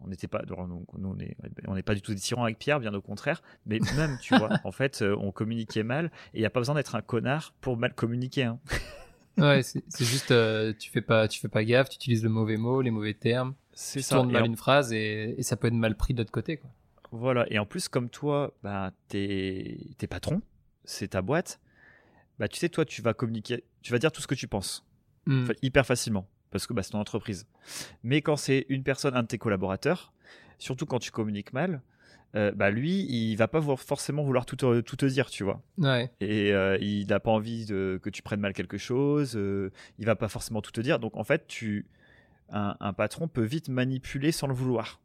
On 0.02 0.08
n'était 0.08 0.28
pas, 0.28 0.42
on 1.66 1.74
n'est 1.74 1.82
pas 1.82 1.94
du 1.94 2.02
tout 2.02 2.12
des 2.12 2.20
tyrans 2.20 2.44
avec 2.44 2.58
Pierre, 2.58 2.80
bien 2.80 2.94
au 2.94 3.00
contraire. 3.00 3.42
Mais 3.64 3.80
même, 3.96 4.18
tu 4.20 4.36
vois, 4.36 4.50
en 4.64 4.70
fait, 4.70 5.02
euh, 5.02 5.16
on 5.18 5.32
communiquait 5.32 5.82
mal 5.82 6.06
et 6.32 6.38
il 6.38 6.40
n'y 6.40 6.46
a 6.46 6.50
pas 6.50 6.60
besoin 6.60 6.74
d'être 6.74 6.94
un 6.94 7.02
connard 7.02 7.54
pour 7.60 7.76
mal 7.76 7.94
communiquer. 7.94 8.44
Hein. 8.44 8.60
Ouais, 9.38 9.62
c'est 9.62 10.04
juste, 10.04 10.30
euh, 10.30 10.72
tu 10.78 10.90
fais 10.90 11.00
pas, 11.00 11.28
tu 11.28 11.40
fais 11.40 11.48
pas 11.48 11.64
gaffe, 11.64 11.88
tu 11.88 11.96
utilises 11.96 12.22
le 12.22 12.28
mauvais 12.28 12.56
mot, 12.56 12.80
les 12.80 12.90
mauvais 12.90 13.14
termes. 13.14 13.54
Tu 13.72 14.02
ça. 14.02 14.16
tournes 14.16 14.32
mal 14.32 14.46
une 14.46 14.56
phrase 14.56 14.92
et, 14.92 15.34
et, 15.36 15.42
ça 15.42 15.56
peut 15.56 15.68
être 15.68 15.74
mal 15.74 15.96
pris 15.96 16.14
de 16.14 16.18
l'autre 16.18 16.32
côté, 16.32 16.56
quoi. 16.56 16.70
Voilà, 17.12 17.46
et 17.50 17.58
en 17.58 17.66
plus, 17.66 17.88
comme 17.88 18.08
toi, 18.10 18.54
bah, 18.62 18.92
t'es 19.08 19.78
es 20.00 20.06
patron, 20.06 20.42
c'est 20.84 21.08
ta 21.08 21.22
boîte, 21.22 21.60
bah, 22.38 22.48
tu 22.48 22.58
sais, 22.58 22.68
toi, 22.68 22.84
tu 22.84 23.02
vas 23.02 23.14
communiquer, 23.14 23.64
tu 23.82 23.92
vas 23.92 23.98
dire 23.98 24.12
tout 24.12 24.20
ce 24.20 24.26
que 24.26 24.34
tu 24.34 24.48
penses, 24.48 24.84
hmm. 25.26 25.48
hyper 25.62 25.86
facilement, 25.86 26.28
parce 26.50 26.66
que 26.66 26.72
bah, 26.72 26.82
c'est 26.82 26.90
ton 26.90 27.00
entreprise. 27.00 27.46
Mais 28.02 28.22
quand 28.22 28.36
c'est 28.36 28.66
une 28.68 28.82
personne, 28.82 29.14
un 29.14 29.22
de 29.22 29.28
tes 29.28 29.38
collaborateurs, 29.38 30.12
surtout 30.58 30.86
quand 30.86 30.98
tu 30.98 31.10
communiques 31.10 31.52
mal, 31.52 31.80
euh, 32.34 32.52
bah 32.52 32.70
lui, 32.70 33.06
il 33.08 33.36
va 33.36 33.48
pas 33.48 33.62
forcément 33.76 34.22
vouloir 34.22 34.44
tout 34.44 34.56
te, 34.56 34.80
tout 34.80 34.96
te 34.96 35.06
dire, 35.06 35.30
tu 35.30 35.44
vois. 35.44 35.62
Ouais. 35.78 36.10
Et 36.20 36.52
euh, 36.52 36.76
il 36.80 37.06
n'a 37.06 37.20
pas 37.20 37.30
envie 37.30 37.64
de, 37.64 37.98
que 38.02 38.10
tu 38.10 38.22
prennes 38.22 38.40
mal 38.40 38.52
quelque 38.52 38.78
chose. 38.78 39.36
Euh, 39.36 39.70
il 39.98 40.06
va 40.06 40.16
pas 40.16 40.28
forcément 40.28 40.60
tout 40.60 40.72
te 40.72 40.80
dire. 40.80 40.98
Donc 40.98 41.16
en 41.16 41.24
fait, 41.24 41.46
tu, 41.46 41.86
un, 42.50 42.76
un 42.80 42.92
patron 42.92 43.28
peut 43.28 43.44
vite 43.44 43.68
manipuler 43.68 44.32
sans 44.32 44.46
le 44.46 44.54
vouloir. 44.54 45.00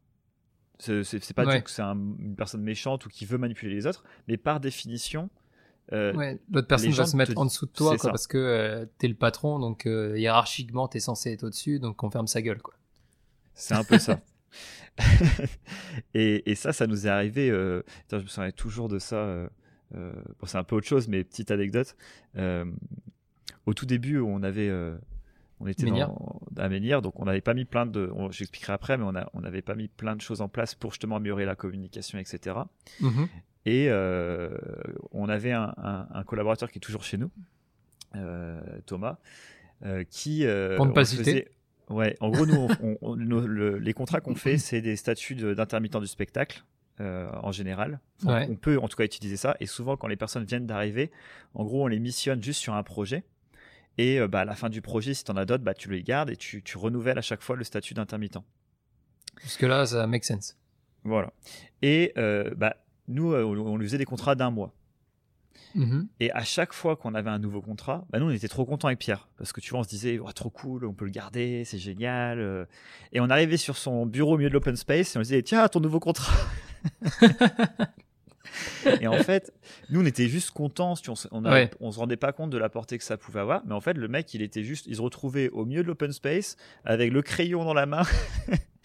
C'est 0.78 1.34
pas 1.34 1.60
que 1.60 1.70
c'est 1.70 1.82
une 1.82 2.34
personne 2.36 2.62
méchante 2.62 3.06
ou 3.06 3.08
qui 3.08 3.24
veut 3.24 3.38
manipuler 3.38 3.72
les 3.72 3.86
autres, 3.86 4.04
mais 4.26 4.36
par 4.36 4.58
définition. 4.58 5.30
Euh, 5.92 6.36
L'autre 6.50 6.68
personne 6.68 6.90
va 6.90 7.06
se 7.06 7.16
mettre 7.16 7.36
en 7.36 7.44
dessous 7.44 7.66
de 7.66 7.70
toi 7.72 7.96
parce 8.02 8.26
que 8.26 8.38
euh, 8.38 8.86
t'es 8.98 9.08
le 9.08 9.14
patron, 9.14 9.58
donc 9.58 9.86
euh, 9.86 10.18
hiérarchiquement 10.18 10.88
t'es 10.88 11.00
censé 11.00 11.32
être 11.32 11.44
au-dessus, 11.44 11.80
donc 11.80 12.02
on 12.02 12.10
ferme 12.10 12.26
sa 12.26 12.40
gueule. 12.40 12.62
quoi. 12.62 12.74
C'est 13.54 13.74
un 13.74 13.84
peu 13.84 13.98
ça. 13.98 14.20
et, 16.14 16.50
et, 16.50 16.54
ça, 16.54 16.72
ça 16.72 16.86
nous 16.86 17.06
est 17.06 17.10
arrivé. 17.10 17.50
Euh, 17.50 17.82
je 18.10 18.16
me 18.16 18.26
souviens 18.26 18.50
toujours 18.50 18.88
de 18.88 18.98
ça. 18.98 19.48
Bon, 19.92 20.46
c'est 20.46 20.58
un 20.58 20.64
peu 20.64 20.76
autre 20.76 20.86
chose, 20.86 21.08
mais 21.08 21.24
petite 21.24 21.50
anecdote. 21.50 21.96
au 23.66 23.74
tout 23.74 23.86
début, 23.86 24.18
on 24.18 24.42
avait 24.42 24.70
on 25.62 25.68
était 25.68 25.86
à 26.56 26.68
Menhir, 26.68 27.02
donc 27.02 27.20
on 27.20 27.24
n'avait 27.24 27.40
pas 27.40 27.54
mis 27.54 27.64
plein 27.64 27.86
de, 27.86 28.10
j'expliquerai 28.30 28.72
après, 28.72 28.98
mais 28.98 29.04
on 29.32 29.40
n'avait 29.40 29.62
pas 29.62 29.76
mis 29.76 29.86
plein 29.86 30.16
de 30.16 30.20
choses 30.20 30.40
en 30.40 30.48
place 30.48 30.74
pour 30.74 30.90
justement 30.90 31.16
améliorer 31.16 31.44
la 31.44 31.54
communication, 31.54 32.18
etc. 32.18 32.56
Et 33.00 33.86
mhm. 33.86 33.92
euh, 33.92 34.58
on 35.12 35.28
avait 35.28 35.52
un, 35.52 36.24
collaborateur 36.26 36.70
qui 36.70 36.78
est 36.78 36.80
toujours 36.80 37.04
chez 37.04 37.16
nous, 37.16 37.30
euh, 38.16 38.60
Thomas, 38.86 39.18
euh, 39.84 40.02
qui 40.10 40.44
pour 40.76 40.86
ne 40.86 40.92
pas 40.92 41.04
citer. 41.04 41.48
Ouais, 41.92 42.16
en 42.20 42.30
gros, 42.30 42.46
nous, 42.46 43.78
les 43.78 43.92
contrats 43.92 44.20
qu'on 44.20 44.34
fait, 44.34 44.58
c'est 44.58 44.80
des 44.80 44.96
statuts 44.96 45.34
d'intermittent 45.34 45.98
du 45.98 46.06
spectacle. 46.06 46.64
en 46.98 47.52
général. 47.52 48.00
On 48.24 48.56
peut 48.56 48.78
en 48.78 48.88
tout 48.88 48.96
cas 48.96 49.04
utiliser 49.04 49.36
ça. 49.36 49.56
Et 49.60 49.66
souvent, 49.66 49.96
quand 49.96 50.08
les 50.08 50.16
personnes 50.16 50.44
viennent 50.44 50.66
d'arriver, 50.66 51.10
en 51.54 51.64
gros, 51.64 51.84
on 51.84 51.86
les 51.86 51.98
missionne 51.98 52.42
juste 52.42 52.60
sur 52.60 52.74
un 52.74 52.82
projet. 52.82 53.24
Et 53.98 54.18
euh, 54.18 54.28
bah, 54.28 54.40
à 54.40 54.44
la 54.44 54.54
fin 54.54 54.70
du 54.70 54.80
projet, 54.80 55.14
si 55.14 55.24
tu 55.24 55.30
en 55.30 55.36
as 55.36 55.44
d'autres, 55.44 55.64
bah, 55.64 55.74
tu 55.74 55.90
les 55.90 56.02
gardes 56.02 56.30
et 56.30 56.36
tu, 56.36 56.62
tu, 56.62 56.78
renouvelles 56.78 57.18
à 57.18 57.22
chaque 57.22 57.42
fois 57.42 57.56
le 57.56 57.64
statut 57.64 57.94
d'intermittent. 57.94 58.38
Jusque-là, 59.42 59.86
ça 59.86 60.06
make 60.06 60.24
sense. 60.24 60.56
Voilà. 61.04 61.32
Et 61.82 62.12
euh, 62.16 62.54
bah, 62.56 62.76
nous, 63.08 63.32
euh, 63.32 63.44
on 63.44 63.76
lui 63.76 63.86
faisait 63.86 63.98
des 63.98 64.04
contrats 64.04 64.34
d'un 64.34 64.50
mois. 64.50 64.72
Mm-hmm. 65.76 66.06
Et 66.20 66.32
à 66.32 66.44
chaque 66.44 66.72
fois 66.72 66.96
qu'on 66.96 67.14
avait 67.14 67.30
un 67.30 67.38
nouveau 67.38 67.60
contrat, 67.60 68.04
bah 68.10 68.18
nous 68.18 68.26
on 68.26 68.30
était 68.30 68.48
trop 68.48 68.64
contents 68.64 68.88
avec 68.88 68.98
Pierre 68.98 69.28
parce 69.38 69.52
que 69.52 69.60
tu 69.60 69.70
vois 69.70 69.80
on 69.80 69.84
se 69.84 69.88
disait 69.88 70.18
oh, 70.18 70.30
trop 70.32 70.50
cool, 70.50 70.84
on 70.84 70.92
peut 70.92 71.04
le 71.04 71.10
garder, 71.10 71.64
c'est 71.64 71.78
génial. 71.78 72.66
Et 73.12 73.20
on 73.20 73.30
arrivait 73.30 73.56
sur 73.56 73.76
son 73.76 74.06
bureau 74.06 74.34
au 74.34 74.36
milieu 74.36 74.48
de 74.48 74.54
l'open 74.54 74.76
space 74.76 75.16
et 75.16 75.18
on 75.18 75.22
se 75.22 75.28
disait 75.28 75.42
tiens 75.42 75.66
ton 75.68 75.80
nouveau 75.80 76.00
contrat. 76.00 76.32
et 79.00 79.06
en 79.06 79.18
fait, 79.18 79.52
nous, 79.90 80.02
on 80.02 80.06
était 80.06 80.28
juste 80.28 80.50
contents. 80.50 80.94
On, 81.30 81.42
on, 81.80 81.92
se 81.92 81.98
rendait 81.98 82.16
pas 82.16 82.32
compte 82.32 82.50
de 82.50 82.58
la 82.58 82.68
portée 82.68 82.98
que 82.98 83.04
ça 83.04 83.16
pouvait 83.16 83.40
avoir. 83.40 83.62
Mais 83.66 83.74
en 83.74 83.80
fait, 83.80 83.94
le 83.94 84.08
mec, 84.08 84.32
il 84.34 84.42
était 84.42 84.62
juste, 84.62 84.86
il 84.86 84.96
se 84.96 85.02
retrouvait 85.02 85.48
au 85.50 85.64
milieu 85.64 85.82
de 85.82 85.88
l'open 85.88 86.12
space 86.12 86.56
avec 86.84 87.12
le 87.12 87.22
crayon 87.22 87.64
dans 87.64 87.74
la 87.74 87.86
main. 87.86 88.02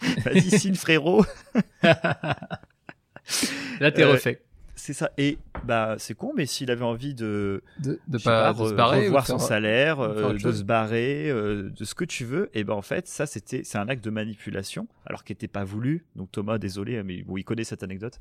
Vas-y, 0.24 0.58
signe 0.58 0.74
frérot. 0.74 1.24
Là, 1.82 3.90
t'es 3.92 4.04
refait. 4.04 4.42
C'est 4.78 4.92
ça. 4.92 5.10
Et 5.18 5.38
bah, 5.64 5.96
c'est 5.98 6.14
con, 6.14 6.32
mais 6.36 6.46
s'il 6.46 6.70
avait 6.70 6.84
envie 6.84 7.12
de, 7.12 7.62
de, 7.80 7.98
pas, 8.22 8.54
se 8.54 8.72
barrer, 8.72 9.06
revoir 9.06 9.26
son 9.26 9.38
salaire, 9.38 9.98
euh, 9.98 10.34
de 10.34 10.52
se 10.52 10.62
barrer, 10.62 11.28
euh, 11.28 11.68
de 11.70 11.84
ce 11.84 11.94
que 11.94 12.04
tu 12.04 12.24
veux, 12.24 12.48
et 12.54 12.62
ben 12.62 12.74
en 12.74 12.82
fait, 12.82 13.08
ça 13.08 13.26
c'était, 13.26 13.62
c'est 13.64 13.76
un 13.76 13.88
acte 13.88 14.04
de 14.04 14.10
manipulation, 14.10 14.86
alors 15.04 15.24
qu'il 15.24 15.34
n'était 15.34 15.48
pas 15.48 15.64
voulu. 15.64 16.06
Donc 16.14 16.30
Thomas, 16.30 16.58
désolé, 16.58 17.02
mais 17.02 17.22
bon, 17.22 17.36
il 17.36 17.44
connaît 17.44 17.64
cette 17.64 17.82
anecdote. 17.82 18.20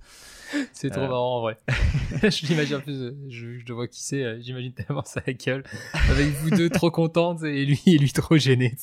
C'est 0.74 0.90
trop 0.90 1.02
euh. 1.02 1.08
marrant 1.08 1.38
en 1.38 1.42
vrai. 1.42 1.58
je 2.24 2.48
l'imagine 2.48 2.78
en 2.78 2.82
plus, 2.82 3.14
je, 3.30 3.60
je 3.64 3.74
vois 3.74 3.88
qui 3.88 4.04
c'est. 4.04 4.42
J'imagine 4.42 4.74
tellement 4.74 5.06
sa 5.06 5.22
gueule 5.22 5.64
avec 6.10 6.28
vous 6.28 6.50
deux 6.50 6.70
trop 6.70 6.90
contentes 6.90 7.44
et 7.44 7.66
lui 7.66 7.82
et 7.86 8.00
lui 8.00 8.12
trop 8.12 8.38
gêné. 8.38 8.76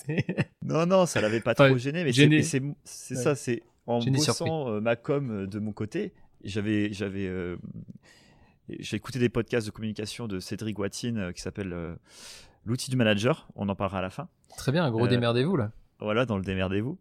Non 0.62 0.86
non, 0.86 1.06
ça 1.06 1.20
l'avait 1.20 1.40
pas 1.40 1.54
trop 1.54 1.76
gêné, 1.76 2.04
mais 2.04 2.12
c'est 2.42 2.62
c'est 2.84 3.16
ça, 3.16 3.34
c'est 3.34 3.62
en 3.86 3.98
bossant 3.98 4.80
ma 4.80 4.94
com 4.94 5.46
de 5.46 5.58
mon 5.58 5.72
côté 5.72 6.12
j'avais 6.44 6.92
j'avais 6.92 7.26
euh, 7.26 7.56
j'ai 8.68 8.96
écouté 8.96 9.18
des 9.18 9.28
podcasts 9.28 9.66
de 9.66 9.72
communication 9.72 10.26
de 10.26 10.40
Cédric 10.40 10.78
Watine 10.78 11.18
euh, 11.18 11.32
qui 11.32 11.42
s'appelle 11.42 11.72
euh, 11.72 11.94
l'outil 12.64 12.90
du 12.90 12.96
manager. 12.96 13.48
On 13.56 13.68
en 13.68 13.74
parlera 13.74 13.98
à 13.98 14.02
la 14.02 14.10
fin. 14.10 14.28
Très 14.56 14.72
bien, 14.72 14.90
gros 14.90 15.08
démerdez-vous 15.08 15.56
là. 15.56 15.72
Voilà, 16.00 16.26
dans 16.26 16.36
le 16.36 16.42
démerdez-vous. 16.42 16.98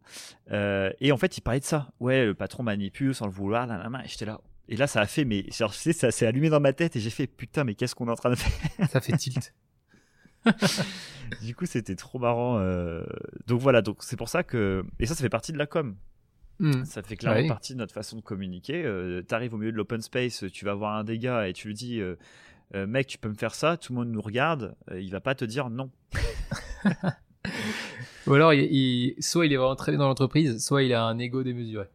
et 0.51 1.12
en 1.12 1.17
fait, 1.17 1.38
il 1.38 1.41
parlait 1.41 1.60
de 1.60 1.65
ça. 1.65 1.91
Ouais, 1.99 2.25
le 2.25 2.34
patron 2.34 2.63
manipule 2.63 3.13
sans 3.13 3.25
le 3.25 3.32
vouloir, 3.32 3.67
la 3.67 3.89
main. 3.89 4.01
Et 4.03 4.08
j'étais 4.08 4.25
là. 4.25 4.39
Et 4.69 4.77
là, 4.77 4.88
ça 4.88 5.01
a 5.01 5.08
fait, 5.08 5.25
mais 5.25 5.45
genre, 5.51 5.73
ça 5.73 6.12
s'est 6.12 6.25
allumé 6.25 6.49
dans 6.49 6.62
ma 6.62 6.71
tête 6.71 6.95
et 6.95 6.99
j'ai 6.99 7.10
fait 7.10 7.27
putain, 7.27 7.65
mais 7.65 7.75
qu'est-ce 7.75 7.95
qu'on 7.95 8.08
est 8.08 8.12
en 8.12 8.15
train 8.15 8.29
de 8.29 8.36
faire? 8.36 8.88
Ça 8.89 9.01
fait 9.01 9.17
tilt. 9.17 9.53
du 11.41 11.53
coup, 11.53 11.65
c'était 11.65 11.95
trop 11.95 12.17
marrant. 12.17 12.60
Donc 13.47 13.60
voilà, 13.60 13.82
donc 13.82 13.97
c'est 14.01 14.15
pour 14.15 14.29
ça 14.29 14.43
que 14.43 14.86
et 14.99 15.06
ça, 15.06 15.15
ça 15.15 15.21
fait 15.21 15.29
partie 15.29 15.51
de 15.51 15.58
la 15.58 15.65
com. 15.65 15.97
Hmm. 16.59 16.83
Ça 16.85 17.01
fait 17.01 17.15
clairement 17.15 17.47
partie 17.47 17.73
de 17.73 17.79
notre 17.79 17.93
façon 17.93 18.17
de 18.17 18.21
communiquer. 18.21 18.83
Euh, 18.85 19.23
tu 19.27 19.33
arrives 19.33 19.53
au 19.53 19.57
milieu 19.57 19.71
de 19.71 19.77
l'open 19.77 20.01
space, 20.01 20.45
tu 20.51 20.65
vas 20.65 20.73
voir 20.73 20.95
un 20.95 21.03
gars 21.03 21.47
et 21.47 21.53
tu 21.53 21.67
lui 21.67 21.73
dis 21.73 21.99
euh, 21.99 22.15
euh, 22.75 22.85
Mec, 22.85 23.07
tu 23.07 23.17
peux 23.17 23.29
me 23.29 23.35
faire 23.35 23.55
ça 23.55 23.77
Tout 23.77 23.93
le 23.93 23.99
monde 23.99 24.09
nous 24.09 24.21
regarde. 24.21 24.75
il 24.95 25.09
va 25.11 25.21
pas 25.21 25.35
te 25.35 25.45
dire 25.45 25.69
non. 25.69 25.89
Ou 28.27 28.33
alors, 28.35 28.53
il, 28.53 29.15
soit 29.19 29.45
il 29.45 29.51
est 29.51 29.57
vraiment 29.57 29.75
très 29.75 29.97
dans 29.97 30.07
l'entreprise, 30.07 30.63
soit 30.63 30.83
il 30.83 30.93
a 30.93 31.03
un 31.03 31.19
ego 31.19 31.43
démesuré. 31.43 31.87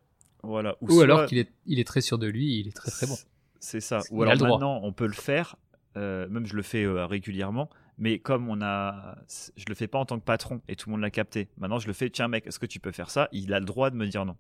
Voilà. 0.42 0.76
Ou, 0.82 1.00
alors 1.00 1.24
qu'il 1.26 1.38
est, 1.38 1.50
il 1.66 1.80
est 1.80 1.86
très 1.86 2.02
sûr 2.02 2.18
de 2.18 2.26
lui, 2.26 2.58
il 2.58 2.68
est 2.68 2.76
très 2.76 2.90
très 2.90 3.06
bon. 3.06 3.16
C'est 3.60 3.80
ça. 3.80 4.00
Ou 4.10 4.22
alors 4.22 4.36
maintenant, 4.36 4.80
on 4.82 4.92
peut 4.92 5.06
le 5.06 5.14
faire. 5.14 5.56
même 5.96 6.46
je 6.46 6.54
le 6.54 6.62
fais 6.62 6.86
régulièrement. 6.86 7.70
Mais 7.98 8.20
comme 8.20 8.48
on 8.48 8.62
a, 8.62 9.16
je 9.56 9.64
le 9.68 9.74
fais 9.74 9.88
pas 9.88 9.98
en 9.98 10.04
tant 10.04 10.18
que 10.20 10.24
patron 10.24 10.60
et 10.68 10.76
tout 10.76 10.88
le 10.88 10.92
monde 10.92 11.00
l'a 11.00 11.10
capté. 11.10 11.48
Maintenant, 11.56 11.80
je 11.80 11.88
le 11.88 11.92
fais. 11.92 12.08
Tiens, 12.10 12.28
mec, 12.28 12.46
est-ce 12.46 12.60
que 12.60 12.66
tu 12.66 12.78
peux 12.78 12.92
faire 12.92 13.10
ça? 13.10 13.28
Il 13.32 13.52
a 13.52 13.58
le 13.58 13.66
droit 13.66 13.90
de 13.90 13.96
me 13.96 14.06
dire 14.06 14.24
non. 14.24 14.36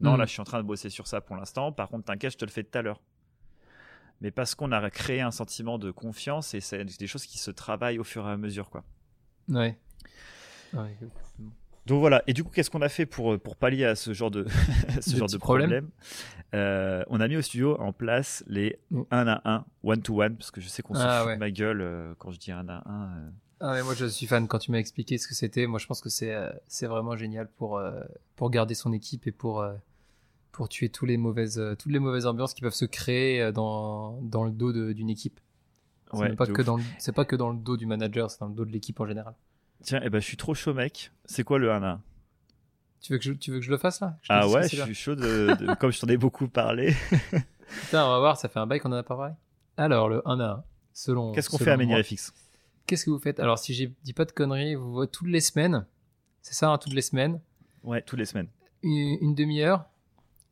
Non, 0.00 0.16
là, 0.16 0.24
hmm. 0.24 0.26
je 0.26 0.32
suis 0.32 0.40
en 0.40 0.44
train 0.44 0.58
de 0.58 0.66
bosser 0.66 0.90
sur 0.90 1.06
ça 1.06 1.20
pour 1.20 1.36
l'instant. 1.36 1.72
Par 1.72 1.88
contre, 1.88 2.04
t'inquiète, 2.04 2.32
je 2.32 2.38
te 2.38 2.44
le 2.44 2.50
fais 2.50 2.64
tout 2.64 2.78
à 2.78 2.82
l'heure. 2.82 3.00
Mais 4.20 4.30
parce 4.30 4.54
qu'on 4.54 4.72
a 4.72 4.90
créé 4.90 5.20
un 5.20 5.30
sentiment 5.30 5.78
de 5.78 5.90
confiance 5.90 6.52
et 6.54 6.60
c'est 6.60 6.84
des 6.84 7.06
choses 7.06 7.24
qui 7.24 7.38
se 7.38 7.50
travaillent 7.50 7.98
au 7.98 8.04
fur 8.04 8.26
et 8.28 8.30
à 8.30 8.36
mesure, 8.36 8.68
quoi. 8.68 8.84
Ouais. 9.48 9.78
Donc 10.72 10.92
Donc 11.86 12.00
voilà, 12.00 12.22
et 12.26 12.34
du 12.34 12.44
coup, 12.44 12.50
qu'est-ce 12.50 12.70
qu'on 12.70 12.82
a 12.82 12.88
fait 12.88 13.06
pour, 13.06 13.38
pour 13.40 13.56
pallier 13.56 13.86
à 13.86 13.94
ce 13.96 14.12
genre 14.12 14.30
de, 14.30 14.46
ce 15.00 15.16
genre 15.16 15.28
de 15.28 15.38
problème, 15.38 15.88
euh, 16.54 17.02
On 17.08 17.20
a 17.20 17.28
mis 17.28 17.36
au 17.36 17.42
studio 17.42 17.80
en 17.80 17.92
place 17.92 18.44
les 18.46 18.78
1 18.92 19.26
à 19.26 19.40
1, 19.50 19.64
one 19.82 20.02
to 20.02 20.22
one, 20.22 20.36
parce 20.36 20.50
que 20.50 20.60
je 20.60 20.68
sais 20.68 20.82
qu'on 20.82 20.94
se 20.94 21.00
ah 21.00 21.22
fout 21.22 21.34
de 21.34 21.38
ma 21.38 21.50
gueule 21.50 21.80
euh, 21.80 22.14
quand 22.18 22.30
je 22.30 22.38
dis 22.38 22.52
1 22.52 22.68
à 22.68 22.82
1. 22.86 23.18
Euh. 23.24 23.30
Ah 23.62 23.74
mais 23.74 23.82
moi 23.82 23.92
je 23.94 24.06
suis 24.06 24.26
fan 24.26 24.48
quand 24.48 24.58
tu 24.58 24.70
m'as 24.70 24.78
expliqué 24.78 25.18
ce 25.18 25.28
que 25.28 25.34
c'était. 25.34 25.66
Moi 25.66 25.78
je 25.78 25.86
pense 25.86 26.00
que 26.00 26.08
c'est 26.08 26.34
c'est 26.66 26.86
vraiment 26.86 27.14
génial 27.14 27.46
pour 27.46 27.78
pour 28.34 28.50
garder 28.50 28.74
son 28.74 28.90
équipe 28.94 29.26
et 29.26 29.32
pour 29.32 29.62
pour 30.52 30.68
tuer 30.68 30.88
tous 30.88 31.06
les 31.06 31.16
mauvaises 31.16 31.60
toutes 31.78 31.92
les 31.92 31.98
mauvaises 31.98 32.26
ambiances 32.26 32.54
qui 32.54 32.62
peuvent 32.62 32.74
se 32.74 32.84
créer 32.84 33.52
dans 33.52 34.20
dans 34.22 34.44
le 34.44 34.50
dos 34.50 34.72
d'une 34.72 35.10
équipe. 35.10 35.40
C'est 36.12 36.36
pas 36.36 36.46
que 36.46 36.62
dans 36.62 36.78
c'est 36.98 37.14
pas 37.14 37.24
que 37.24 37.36
dans 37.36 37.50
le 37.50 37.58
dos 37.58 37.76
du 37.76 37.86
manager, 37.86 38.30
c'est 38.30 38.40
dans 38.40 38.48
le 38.48 38.54
dos 38.54 38.64
de 38.64 38.72
l'équipe 38.72 38.98
en 39.00 39.06
général. 39.06 39.34
Tiens, 39.82 40.00
eh 40.04 40.10
ben, 40.10 40.20
je 40.20 40.26
suis 40.26 40.36
trop 40.36 40.54
chaud, 40.54 40.74
mec. 40.74 41.10
C'est 41.24 41.44
quoi 41.44 41.58
le 41.58 41.72
1 41.72 41.82
1 41.82 42.02
tu 43.00 43.14
veux, 43.14 43.18
que 43.18 43.24
je, 43.24 43.32
tu 43.32 43.50
veux 43.50 43.60
que 43.60 43.64
je 43.64 43.70
le 43.70 43.78
fasse 43.78 44.00
là? 44.00 44.18
Ah 44.28 44.46
ouais, 44.46 44.68
je 44.68 44.82
suis 44.82 44.94
chaud, 44.94 45.14
de, 45.14 45.56
comme 45.80 45.90
je 45.90 45.98
t'en 45.98 46.06
ai 46.08 46.18
beaucoup 46.18 46.48
parlé. 46.48 46.94
Putain, 47.84 48.04
on 48.04 48.10
va 48.10 48.18
voir, 48.18 48.36
ça 48.36 48.50
fait 48.50 48.58
un 48.58 48.66
bail 48.66 48.78
qu'on 48.78 48.92
en 48.92 48.96
a 48.96 49.02
pas 49.02 49.16
parlé. 49.16 49.32
Alors, 49.78 50.10
le 50.10 50.20
1 50.28 50.38
1, 50.38 50.64
selon. 50.92 51.32
Qu'est-ce 51.32 51.48
qu'on 51.48 51.56
fait 51.56 51.70
à 51.70 51.78
MenierFX 51.78 52.34
Qu'est-ce 52.86 53.06
que 53.06 53.10
vous 53.10 53.18
faites? 53.18 53.40
Alors, 53.40 53.58
si 53.58 53.72
je 53.72 53.86
dis 54.02 54.12
pas 54.12 54.26
de 54.26 54.32
conneries, 54.32 54.74
vous 54.74 54.92
voyez 54.92 55.10
toutes 55.10 55.28
les 55.28 55.40
semaines. 55.40 55.86
C'est 56.42 56.54
ça, 56.54 56.70
hein, 56.70 56.78
toutes 56.78 56.92
les 56.92 57.02
semaines 57.02 57.40
Ouais, 57.84 58.02
toutes 58.02 58.18
les 58.18 58.26
semaines. 58.26 58.48
Une, 58.82 59.34
demi-heure 59.34 59.86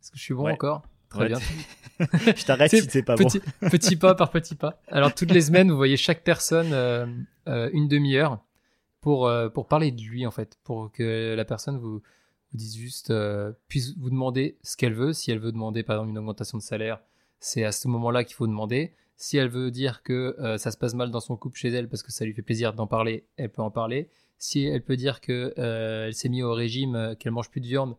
Est-ce 0.01 0.11
que 0.11 0.19
je 0.19 0.23
suis 0.23 0.35
bon 0.35 0.49
encore? 0.49 0.83
Très 1.09 1.29
bien. 1.29 1.39
je 1.99 2.45
t'arrête 2.45 2.71
si 2.75 2.83
c'est 2.83 3.03
pas 3.03 3.17
petit, 3.17 3.41
bon. 3.61 3.69
petit 3.71 3.97
pas 3.97 4.15
par 4.15 4.31
petit 4.31 4.55
pas. 4.55 4.81
Alors, 4.89 5.15
toutes 5.15 5.31
les 5.31 5.43
semaines, 5.43 5.71
vous 5.71 5.77
voyez 5.77 5.97
chaque 5.97 6.23
personne 6.23 6.73
euh, 6.73 7.07
euh, 7.49 7.71
une 7.73 7.89
demi-heure 7.89 8.39
pour, 9.01 9.27
euh, 9.27 9.49
pour 9.49 9.67
parler 9.67 9.91
de 9.91 10.03
lui, 10.03 10.27
en 10.27 10.31
fait, 10.31 10.59
pour 10.65 10.93
que 10.93 11.35
la 11.35 11.45
personne 11.45 11.79
vous, 11.79 11.95
vous 11.99 12.57
dise 12.57 12.77
juste, 12.77 13.13
puisse 13.69 13.97
vous 13.97 14.11
demander 14.11 14.59
ce 14.63 14.77
qu'elle 14.77 14.95
veut. 14.95 15.13
Si 15.13 15.31
elle 15.31 15.39
veut 15.39 15.53
demander, 15.53 15.83
par 15.83 15.97
exemple, 15.97 16.11
une 16.11 16.19
augmentation 16.19 16.59
de 16.59 16.63
salaire, 16.63 17.01
c'est 17.41 17.65
à 17.65 17.73
ce 17.73 17.89
moment-là 17.89 18.25
qu'il 18.25 18.35
faut 18.35 18.47
demander. 18.47 18.95
Si 19.17 19.37
elle 19.37 19.49
veut 19.49 19.71
dire 19.71 20.03
que 20.03 20.37
ça 20.59 20.71
se 20.71 20.77
passe 20.77 20.95
mal 20.95 21.11
dans 21.11 21.21
son 21.21 21.37
couple 21.37 21.59
chez 21.59 21.71
elle 21.71 21.89
parce 21.89 22.03
que 22.03 22.13
ça 22.13 22.25
lui 22.25 22.35
fait 22.35 22.43
plaisir 22.43 22.73
d'en 22.73 22.87
parler, 22.87 23.27
elle 23.37 23.51
peut 23.51 23.63
en 23.63 23.71
parler. 23.71 24.11
Si 24.39 24.65
elle 24.65 24.85
peut 24.85 24.97
dire 24.97 25.21
que 25.21 25.53
elle 25.57 26.15
s'est 26.15 26.29
mise 26.29 26.45
au 26.45 26.53
régime, 26.53 27.17
qu'elle 27.19 27.33
mange 27.33 27.51
plus 27.51 27.61
de 27.61 27.67
viande 27.67 27.97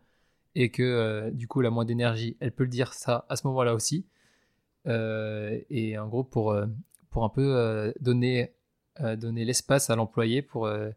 et 0.56 0.72
que 0.72 1.30
du 1.32 1.48
coup 1.48 1.62
elle 1.62 1.68
a 1.68 1.72
moins 1.72 1.86
d'énergie, 1.86 2.38
elle 2.40 2.52
peut 2.52 2.64
le 2.64 2.70
dire 2.70 2.94
ça 2.94 3.26
à 3.30 3.36
ce 3.36 3.48
moment-là 3.48 3.74
aussi. 3.74 4.06
et 4.86 5.98
en 5.98 6.08
gros 6.08 6.24
pour 6.24 6.56
pour 7.10 7.24
un 7.24 7.30
peu 7.30 7.94
donner 8.00 8.54
donner 9.16 9.46
l'espace 9.46 9.90
à 9.90 9.96
l'employé 9.96 10.42
pour, 10.42 10.66
euh, 10.66 10.92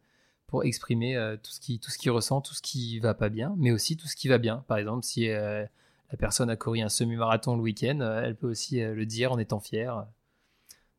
pour 0.46 0.64
exprimer 0.64 1.16
euh, 1.16 1.36
tout, 1.36 1.50
ce 1.50 1.60
qui, 1.60 1.78
qu'il 1.78 2.10
ressent, 2.10 2.40
tout 2.40 2.54
ce 2.54 2.62
qui 2.62 2.98
va 2.98 3.14
pas 3.14 3.28
bien, 3.28 3.54
mais 3.58 3.70
aussi 3.70 3.96
tout 3.96 4.06
ce 4.06 4.16
qui 4.16 4.28
va 4.28 4.38
bien. 4.38 4.64
Par 4.68 4.78
exemple, 4.78 5.04
si 5.04 5.28
euh, 5.28 5.64
la 6.10 6.18
personne 6.18 6.50
a 6.50 6.56
couru 6.56 6.80
un 6.80 6.88
semi-marathon 6.88 7.56
le 7.56 7.62
week-end, 7.62 8.00
elle 8.00 8.36
peut 8.36 8.48
aussi 8.48 8.80
le 8.80 9.06
dire 9.06 9.32
en 9.32 9.38
étant 9.38 9.60
fière. 9.60 10.06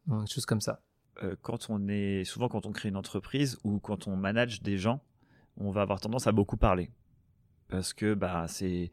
Donc, 0.08 0.28
chose 0.28 0.46
comme 0.46 0.62
ça. 0.62 0.82
quand 1.42 1.70
on 1.70 1.88
est 1.88 2.24
souvent 2.26 2.50
quand 2.50 2.66
on 2.66 2.72
crée 2.72 2.90
une 2.90 2.98
entreprise 2.98 3.58
ou 3.64 3.80
quand 3.80 4.08
on 4.08 4.16
manage 4.16 4.62
des 4.64 4.78
gens, 4.78 5.02
on 5.58 5.72
va 5.72 5.82
avoir 5.82 6.00
tendance 6.02 6.28
à 6.28 6.32
beaucoup 6.32 6.58
parler 6.58 6.90
parce 7.74 7.94
que 7.94 8.14
bah 8.14 8.46
c'est 8.48 8.92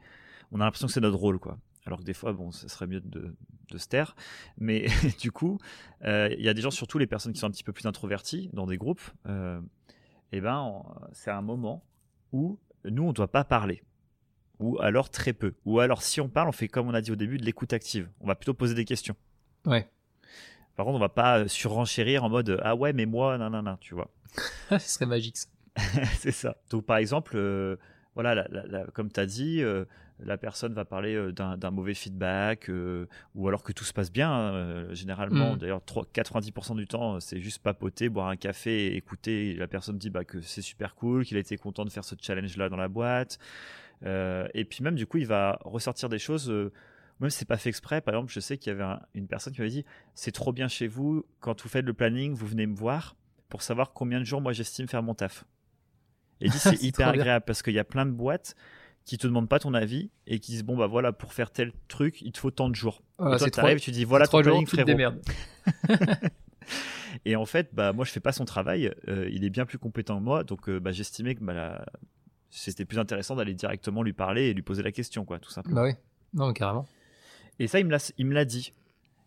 on 0.53 0.61
a 0.61 0.65
l'impression 0.65 0.87
que 0.87 0.93
c'est 0.95 1.03
notre 1.03 1.19
rôle 1.19 1.39
quoi 1.39 1.59
alors 1.87 1.99
que 1.99 2.05
des 2.05 2.15
fois, 2.15 2.33
bon, 2.33 2.53
ce 2.53 2.69
serait 2.69 2.87
mieux 2.87 3.01
de, 3.01 3.35
de 3.71 3.79
se 3.79 3.89
taire. 3.89 4.15
Mais 4.59 4.87
du 5.21 5.33
coup, 5.33 5.59
euh, 6.05 6.29
il 6.39 6.45
y 6.45 6.49
a 6.49 6.55
des 6.55 6.61
gens, 6.61 6.71
surtout 6.71 6.99
les 6.99 7.07
personnes 7.07 7.33
qui 7.33 7.41
sont 7.41 7.47
un 7.47 7.51
petit 7.51 7.65
peu 7.65 7.73
plus 7.73 7.87
introverties 7.87 8.51
dans 8.53 8.67
des 8.67 8.77
groupes, 8.77 9.03
euh, 9.27 9.61
eh 10.31 10.41
ben, 10.41 10.83
c'est 11.13 11.31
un 11.31 11.43
moment 11.43 11.85
où 12.33 12.59
nous, 12.85 13.05
on 13.05 13.09
ne 13.09 13.13
doit 13.13 13.33
pas 13.33 13.45
parler. 13.45 13.83
Ou 14.59 14.79
alors 14.81 15.09
très 15.09 15.33
peu. 15.33 15.55
Ou 15.65 15.81
alors, 15.81 16.03
si 16.03 16.21
on 16.21 16.29
parle, 16.29 16.49
on 16.49 16.53
fait 16.53 16.69
comme 16.69 16.87
on 16.87 16.95
a 16.95 17.01
dit 17.01 17.11
au 17.11 17.17
début, 17.17 17.39
de 17.39 17.45
l'écoute 17.45 17.73
active. 17.73 18.11
On 18.21 18.27
va 18.27 18.35
plutôt 18.35 18.55
poser 18.55 18.75
des 18.75 18.85
questions. 18.85 19.17
Ouais. 19.65 19.91
Par 20.77 20.85
contre, 20.85 20.97
on 20.97 21.01
va 21.01 21.09
pas 21.09 21.49
surenchérir 21.49 22.25
en 22.25 22.29
mode 22.29 22.61
ah 22.63 22.77
ouais, 22.77 22.93
mais 22.93 23.07
moi, 23.07 23.39
non, 23.39 23.77
tu 23.81 23.95
vois. 23.95 24.11
Ce 24.71 24.79
serait 24.79 25.07
magique 25.07 25.39
ça. 25.39 25.49
c'est 26.19 26.33
ça. 26.33 26.57
Donc, 26.69 26.85
par 26.85 26.99
exemple, 26.99 27.33
euh, 27.37 27.77
voilà, 28.15 28.47
comme 28.93 29.11
tu 29.11 29.21
as 29.21 29.27
dit, 29.27 29.63
la 30.25 30.37
personne 30.39 30.73
va 30.73 30.85
parler 30.85 31.15
euh, 31.15 31.33
d'un 31.33 31.71
mauvais 31.71 31.95
feedback 31.95 32.69
euh, 32.69 33.07
ou 33.35 33.49
alors 33.49 33.63
que 33.63 33.73
tout 33.73 33.85
se 33.85 33.93
passe 33.93 34.13
bien. 34.13 34.33
Euh, 34.33 34.95
généralement, 34.95 35.55
mm. 35.55 35.59
d'ailleurs, 35.59 35.81
90% 35.81 36.77
du 36.77 36.87
temps, 36.87 37.21
c'est 37.21 37.41
juste 37.41 37.63
papoter, 37.63 38.09
boire 38.09 38.29
un 38.29 38.37
café 38.37 38.87
et 38.87 38.97
écouter. 38.97 39.55
la 39.55 39.67
personne 39.67 39.99
dit 39.99 40.11
bah, 40.11 40.25
que 40.25 40.41
c'est 40.41 40.63
super 40.63 40.95
cool, 40.95 41.25
qu'il 41.25 41.37
a 41.37 41.41
été 41.41 41.57
content 41.57 41.85
de 41.85 41.91
faire 41.91 42.05
ce 42.05 42.15
challenge-là 42.21 42.69
dans 42.69 42.77
la 42.77 42.89
boîte. 42.89 43.39
et 44.05 44.65
puis 44.65 44.83
même, 44.83 44.95
du 44.95 45.07
coup, 45.07 45.19
il 45.19 45.27
va 45.27 45.59
ressortir 45.65 46.09
des 46.09 46.19
choses. 46.19 46.51
même 47.21 47.31
si 47.31 47.39
c'est 47.39 47.49
pas 47.49 47.59
fait 47.59 47.69
exprès, 47.69 48.01
par 48.01 48.15
exemple, 48.15 48.33
je 48.33 48.41
sais 48.41 48.59
qu'il 48.59 48.73
y 48.73 48.81
avait 48.81 48.99
une 49.15 49.27
personne 49.27 49.53
qui 49.53 49.61
m'avait 49.61 49.71
dit 49.71 49.85
c'est 50.15 50.33
trop 50.33 50.53
bien 50.53 50.69
chez 50.69 50.87
vous, 50.87 51.25
quand 51.41 51.61
vous 51.63 51.69
faites 51.69 51.85
le 51.85 51.95
planning, 51.95 52.35
vous 52.35 52.47
venez 52.47 52.67
me 52.67 52.77
voir 52.77 53.17
pour 53.49 53.63
savoir 53.63 53.93
combien 53.93 54.21
de 54.21 54.25
jours 54.25 54.41
moi 54.41 54.53
j'estime 54.53 54.89
faire 54.89 55.03
mon 55.03 55.15
taf. 55.15 55.45
Et 56.41 56.49
dit 56.49 56.59
c'est 56.59 56.83
hyper 56.83 57.09
agréable 57.09 57.45
parce 57.47 57.63
qu'il 57.63 57.75
y 57.75 57.79
a 57.79 57.85
plein 57.85 58.07
de 58.07 58.11
boîtes 58.11 58.55
qui 59.05 59.19
te 59.19 59.27
demandent 59.27 59.49
pas 59.49 59.59
ton 59.59 59.75
avis 59.75 60.11
et 60.27 60.39
qui 60.39 60.53
disent 60.53 60.65
bon 60.65 60.77
bah 60.77 60.87
voilà 60.87 61.13
pour 61.13 61.33
faire 61.33 61.51
tel 61.51 61.73
truc 61.89 62.21
il 62.23 62.33
te 62.33 62.39
faut 62.39 62.51
tant 62.51 62.69
de 62.69 62.75
jours. 62.75 63.03
et 63.19 63.37
toi 63.39 63.51
tu 63.51 63.61
arrives 63.61 63.81
tu 63.81 63.91
dis 63.91 64.05
voilà 64.05 64.27
ton 64.27 64.41
planning 64.41 64.67
frérot. 64.67 65.15
et 67.25 67.35
en 67.35 67.47
fait 67.47 67.71
bah 67.75 67.93
moi 67.93 68.05
je 68.05 68.13
fais 68.13 68.21
pas 68.21 68.33
son 68.33 68.45
travail, 68.45 68.95
euh, 69.09 69.29
il 69.33 69.45
est 69.45 69.51
bien 69.51 69.67
plus 69.67 69.79
compétent 69.79 70.19
que 70.19 70.25
moi 70.25 70.45
donc 70.45 70.69
euh, 70.69 70.79
bah, 70.79 70.93
j'estimais 70.93 71.35
que 71.35 71.43
bah, 71.43 71.85
c'était 72.51 72.85
plus 72.85 72.99
intéressant 72.99 73.37
d'aller 73.37 73.55
directement 73.55 74.03
lui 74.03 74.13
parler 74.13 74.49
et 74.49 74.55
lui 74.55 74.63
poser 74.63 74.83
la 74.83 74.93
question 74.93 75.25
quoi 75.25 75.39
tout 75.39 75.51
simplement. 75.51 75.77
Bah 75.77 75.87
oui 75.89 75.95
non 76.35 76.53
carrément. 76.53 76.87
Et 77.59 77.67
ça 77.67 77.81
il 77.81 77.87
me 77.87 77.91
l'a 77.91 78.13
il 78.17 78.27
me 78.27 78.35
l'a 78.35 78.45
dit. 78.45 78.73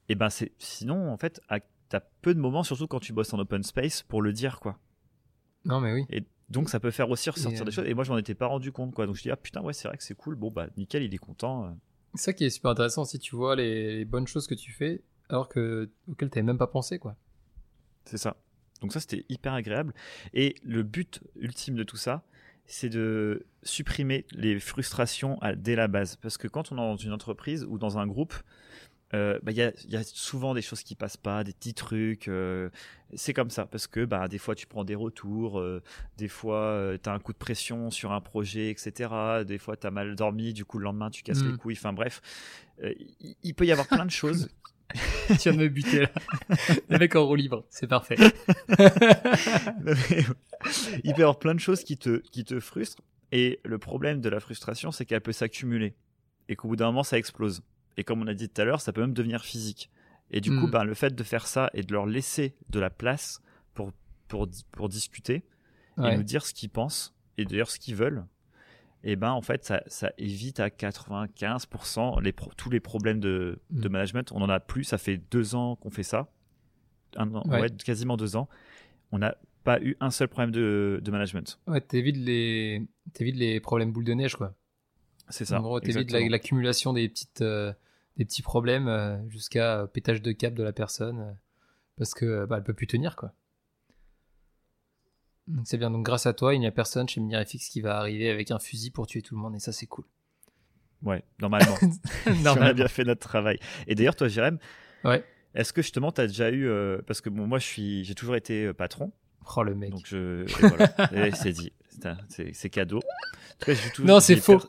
Et 0.09 0.15
ben 0.15 0.29
c'est 0.29 0.51
sinon 0.59 1.11
en 1.11 1.17
fait 1.17 1.41
t'as 1.89 2.01
peu 2.21 2.33
de 2.33 2.39
moments 2.39 2.63
surtout 2.63 2.87
quand 2.87 2.99
tu 2.99 3.13
bosses 3.13 3.33
en 3.33 3.39
open 3.39 3.63
space 3.63 4.03
pour 4.03 4.21
le 4.21 4.33
dire 4.33 4.59
quoi. 4.59 4.77
Non 5.65 5.79
mais 5.79 5.93
oui. 5.93 6.05
Et 6.09 6.23
donc 6.53 6.69
ça 6.69 6.79
peut 6.79 6.91
faire 6.91 7.09
aussi 7.09 7.29
ressortir 7.29 7.65
des 7.65 7.71
euh, 7.71 7.75
choses. 7.75 7.85
Et 7.87 7.93
moi 7.93 8.03
je 8.03 8.11
m'en 8.11 8.17
étais 8.17 8.35
pas 8.35 8.47
rendu 8.47 8.71
compte 8.71 8.93
quoi. 8.93 9.05
Donc 9.05 9.15
je 9.15 9.23
dis 9.23 9.31
ah 9.31 9.35
putain 9.35 9.61
ouais 9.61 9.73
c'est 9.73 9.87
vrai 9.87 9.97
que 9.97 10.03
c'est 10.03 10.15
cool. 10.15 10.35
Bon 10.35 10.51
bah 10.51 10.67
nickel 10.77 11.03
il 11.03 11.13
est 11.13 11.17
content. 11.17 11.65
Euh. 11.65 11.69
C'est 12.13 12.25
ça 12.25 12.33
qui 12.33 12.45
est 12.45 12.49
super 12.49 12.71
intéressant 12.71 13.03
si 13.03 13.19
tu 13.19 13.35
vois 13.35 13.55
les, 13.55 14.05
bonnes 14.05 14.27
choses 14.27 14.47
que 14.47 14.55
tu 14.55 14.71
fais 14.71 15.01
alors 15.29 15.49
que 15.49 15.89
auxquelles 16.07 16.29
t'avais 16.29 16.45
même 16.45 16.59
pas 16.59 16.67
pensé 16.67 16.99
quoi. 16.99 17.15
C'est 18.05 18.17
ça. 18.17 18.37
Donc 18.81 18.93
ça 18.93 18.99
c'était 18.99 19.25
hyper 19.29 19.53
agréable. 19.53 19.93
Et 20.33 20.55
le 20.63 20.83
but 20.83 21.21
ultime 21.35 21.75
de 21.75 21.83
tout 21.83 21.97
ça, 21.97 22.23
c'est 22.65 22.89
de 22.89 23.45
supprimer 23.63 24.25
les 24.31 24.59
frustrations 24.59 25.39
dès 25.57 25.75
la 25.75 25.87
base. 25.87 26.17
Parce 26.17 26.37
que 26.37 26.47
quand 26.47 26.71
on 26.71 26.75
est 26.75 26.77
dans 26.77 26.95
une 26.97 27.13
entreprise 27.13 27.65
ou 27.67 27.77
dans 27.77 27.97
un 27.97 28.05
groupe, 28.05 28.35
euh, 29.13 29.37
bah, 29.43 29.51
il 29.51 29.57
y, 29.57 29.95
a, 29.95 30.03
souvent 30.03 30.55
des 30.55 30.61
choses 30.61 30.81
qui 30.81 30.95
passent 30.95 31.17
pas, 31.17 31.43
des 31.43 31.53
petits 31.53 31.75
trucs. 31.75 32.27
Euh, 32.27 32.69
c'est 33.13 33.33
comme 33.33 33.51
ça 33.51 33.65
parce 33.65 33.85
que 33.85 34.05
bah, 34.05 34.27
des 34.27 34.39
fois 34.39 34.55
tu 34.55 34.65
prends 34.65 34.83
des 34.83 34.95
retours, 34.95 35.59
euh, 35.59 35.83
des 36.17 36.27
fois 36.27 36.93
tu 37.01 37.09
as 37.09 37.13
un 37.13 37.19
coup 37.19 37.33
de 37.33 37.37
pression 37.37 37.91
sur 37.91 38.11
un 38.11 38.21
projet, 38.21 38.71
etc. 38.71 39.11
Des 39.45 39.59
fois 39.59 39.77
tu 39.77 39.85
as 39.85 39.91
mal 39.91 40.15
dormi, 40.15 40.53
du 40.53 40.65
coup 40.65 40.79
le 40.79 40.85
lendemain 40.85 41.11
tu 41.11 41.21
casses 41.21 41.43
les 41.43 41.51
mm. 41.51 41.57
couilles. 41.57 41.77
Enfin 41.77 41.93
bref, 41.93 42.21
il, 43.43 43.53
peut 43.53 43.65
y 43.65 43.71
avoir 43.71 43.87
plein 43.87 44.05
de 44.05 44.11
choses. 44.11 44.49
tu 45.39 45.51
de 45.51 45.57
me 45.57 45.69
buter 45.69 46.01
là. 46.01 46.09
Le 46.89 46.99
mec 46.99 47.15
en 47.15 47.25
roue 47.25 47.35
libre, 47.35 47.65
c'est 47.69 47.87
parfait. 47.87 48.15
il 51.03 51.13
peut 51.13 51.19
y 51.19 51.23
avoir 51.23 51.39
plein 51.39 51.55
de 51.55 51.59
choses 51.59 51.83
qui 51.83 51.97
te, 51.97 52.17
qui 52.31 52.43
te 52.43 52.59
frustrent. 52.59 53.01
Et 53.31 53.59
le 53.65 53.79
problème 53.79 54.21
de 54.21 54.29
la 54.29 54.39
frustration, 54.39 54.91
c'est 54.91 55.05
qu'elle 55.05 55.21
peut 55.21 55.31
s'accumuler. 55.31 55.95
Et 56.47 56.55
qu'au 56.55 56.67
bout 56.67 56.75
d'un 56.75 56.87
moment, 56.87 57.03
ça 57.03 57.17
explose. 57.17 57.63
Et 57.97 58.03
comme 58.03 58.21
on 58.21 58.27
a 58.27 58.33
dit 58.33 58.49
tout 58.49 58.61
à 58.61 58.65
l'heure, 58.65 58.81
ça 58.81 58.93
peut 58.93 59.01
même 59.01 59.13
devenir 59.13 59.43
physique. 59.43 59.89
Et 60.31 60.41
du 60.41 60.49
coup, 60.49 60.67
mm. 60.67 60.71
ben, 60.71 60.83
le 60.83 60.93
fait 60.93 61.13
de 61.13 61.23
faire 61.23 61.47
ça 61.47 61.69
et 61.73 61.83
de 61.83 61.93
leur 61.93 62.05
laisser 62.05 62.55
de 62.69 62.79
la 62.79 62.89
place 62.89 63.41
pour, 63.73 63.91
pour, 64.27 64.47
pour 64.71 64.89
discuter 64.89 65.43
et 66.03 66.17
nous 66.17 66.23
dire 66.23 66.45
ce 66.45 66.53
qu'ils 66.53 66.71
pensent 66.71 67.15
et 67.37 67.45
d'ailleurs 67.45 67.69
ce 67.69 67.77
qu'ils 67.77 67.95
veulent, 67.95 68.25
et 69.05 69.11
eh 69.11 69.15
ben 69.17 69.31
en 69.31 69.41
fait, 69.41 69.65
ça, 69.65 69.83
ça 69.87 70.13
évite 70.17 70.61
à 70.61 70.69
95% 70.69 72.21
les 72.21 72.33
tous 72.55 72.69
les 72.69 72.79
problèmes 72.79 73.19
de, 73.19 73.59
mm. 73.69 73.81
de, 73.81 73.89
management. 73.89 74.31
On 74.31 74.41
en 74.41 74.47
a 74.47 74.61
plus, 74.61 74.85
ça 74.85 74.97
fait 74.97 75.17
deux 75.29 75.55
ans 75.55 75.75
qu'on 75.75 75.89
fait 75.89 76.03
ça. 76.03 76.31
Un 77.17 77.29
ouais. 77.29 77.69
quasiment 77.83 78.15
deux 78.15 78.37
ans. 78.37 78.47
On 79.11 79.19
n'a 79.19 79.35
pas 79.65 79.81
eu 79.81 79.97
un 79.99 80.09
seul 80.09 80.29
problème 80.29 80.51
de, 80.51 81.01
de 81.03 81.11
management. 81.11 81.59
Ouais, 81.67 81.81
t'évites 81.81 82.15
les, 82.15 82.81
les 83.19 83.59
problèmes 83.59 83.91
boule 83.91 84.05
de 84.05 84.13
neige, 84.13 84.35
quoi. 84.35 84.55
C'est 85.27 85.45
ça. 85.45 85.59
En 85.59 85.63
gros, 85.63 85.79
t'évites 85.81 86.11
l'accumulation 86.11 86.93
des 86.93 87.09
petites, 87.09 87.41
euh, 87.41 87.73
des 88.17 88.25
petits 88.25 88.41
problèmes 88.41 88.87
euh, 88.87 89.17
jusqu'à 89.29 89.79
euh, 89.79 89.87
pétage 89.87 90.21
de 90.21 90.31
cap 90.31 90.53
de 90.53 90.63
la 90.63 90.73
personne 90.73 91.37
parce 91.97 92.13
que 92.13 92.45
bah, 92.45 92.57
elle 92.57 92.63
peut 92.63 92.73
plus 92.73 92.87
tenir 92.87 93.15
quoi. 93.15 93.33
Donc 95.47 95.67
c'est 95.67 95.77
bien. 95.77 95.91
Donc 95.91 96.05
grâce 96.05 96.25
à 96.25 96.33
toi, 96.33 96.55
il 96.55 96.59
n'y 96.59 96.67
a 96.67 96.71
personne 96.71 97.07
chez 97.07 97.19
Minirefix 97.19 97.69
qui 97.69 97.81
va 97.81 97.97
arriver 97.97 98.29
avec 98.29 98.51
un 98.51 98.59
fusil 98.59 98.91
pour 98.91 99.07
tuer 99.07 99.21
tout 99.21 99.35
le 99.35 99.41
monde 99.41 99.55
et 99.55 99.59
ça 99.59 99.71
c'est 99.71 99.87
cool. 99.87 100.05
Ouais, 101.01 101.23
normalement. 101.41 101.75
normalement. 102.27 102.67
on 102.67 102.69
a 102.69 102.73
bien 102.73 102.87
fait 102.87 103.03
notre 103.03 103.19
travail. 103.19 103.59
Et 103.87 103.95
d'ailleurs, 103.95 104.15
toi, 104.15 104.29
Jérém, 104.29 104.57
ouais. 105.03 105.21
est-ce 105.53 105.73
que 105.73 105.81
justement, 105.81 106.13
tu 106.13 106.21
as 106.21 106.27
déjà 106.27 106.49
eu. 106.49 106.69
parce 107.05 107.19
que 107.19 107.29
bon, 107.29 107.45
moi, 107.45 107.59
j'ai 107.59 108.15
toujours 108.15 108.37
été 108.37 108.73
patron. 108.73 109.11
Oh, 109.57 109.63
le 109.63 109.75
mec. 109.75 109.89
Donc, 109.89 110.03
je. 110.05 110.45
voilà. 110.61 111.31
c'est 111.35 111.51
dit. 111.51 111.73
C'est 112.29 112.69
cadeau. 112.69 113.01
non, 113.99 114.21
c'est 114.21 114.37
faux. 114.37 114.61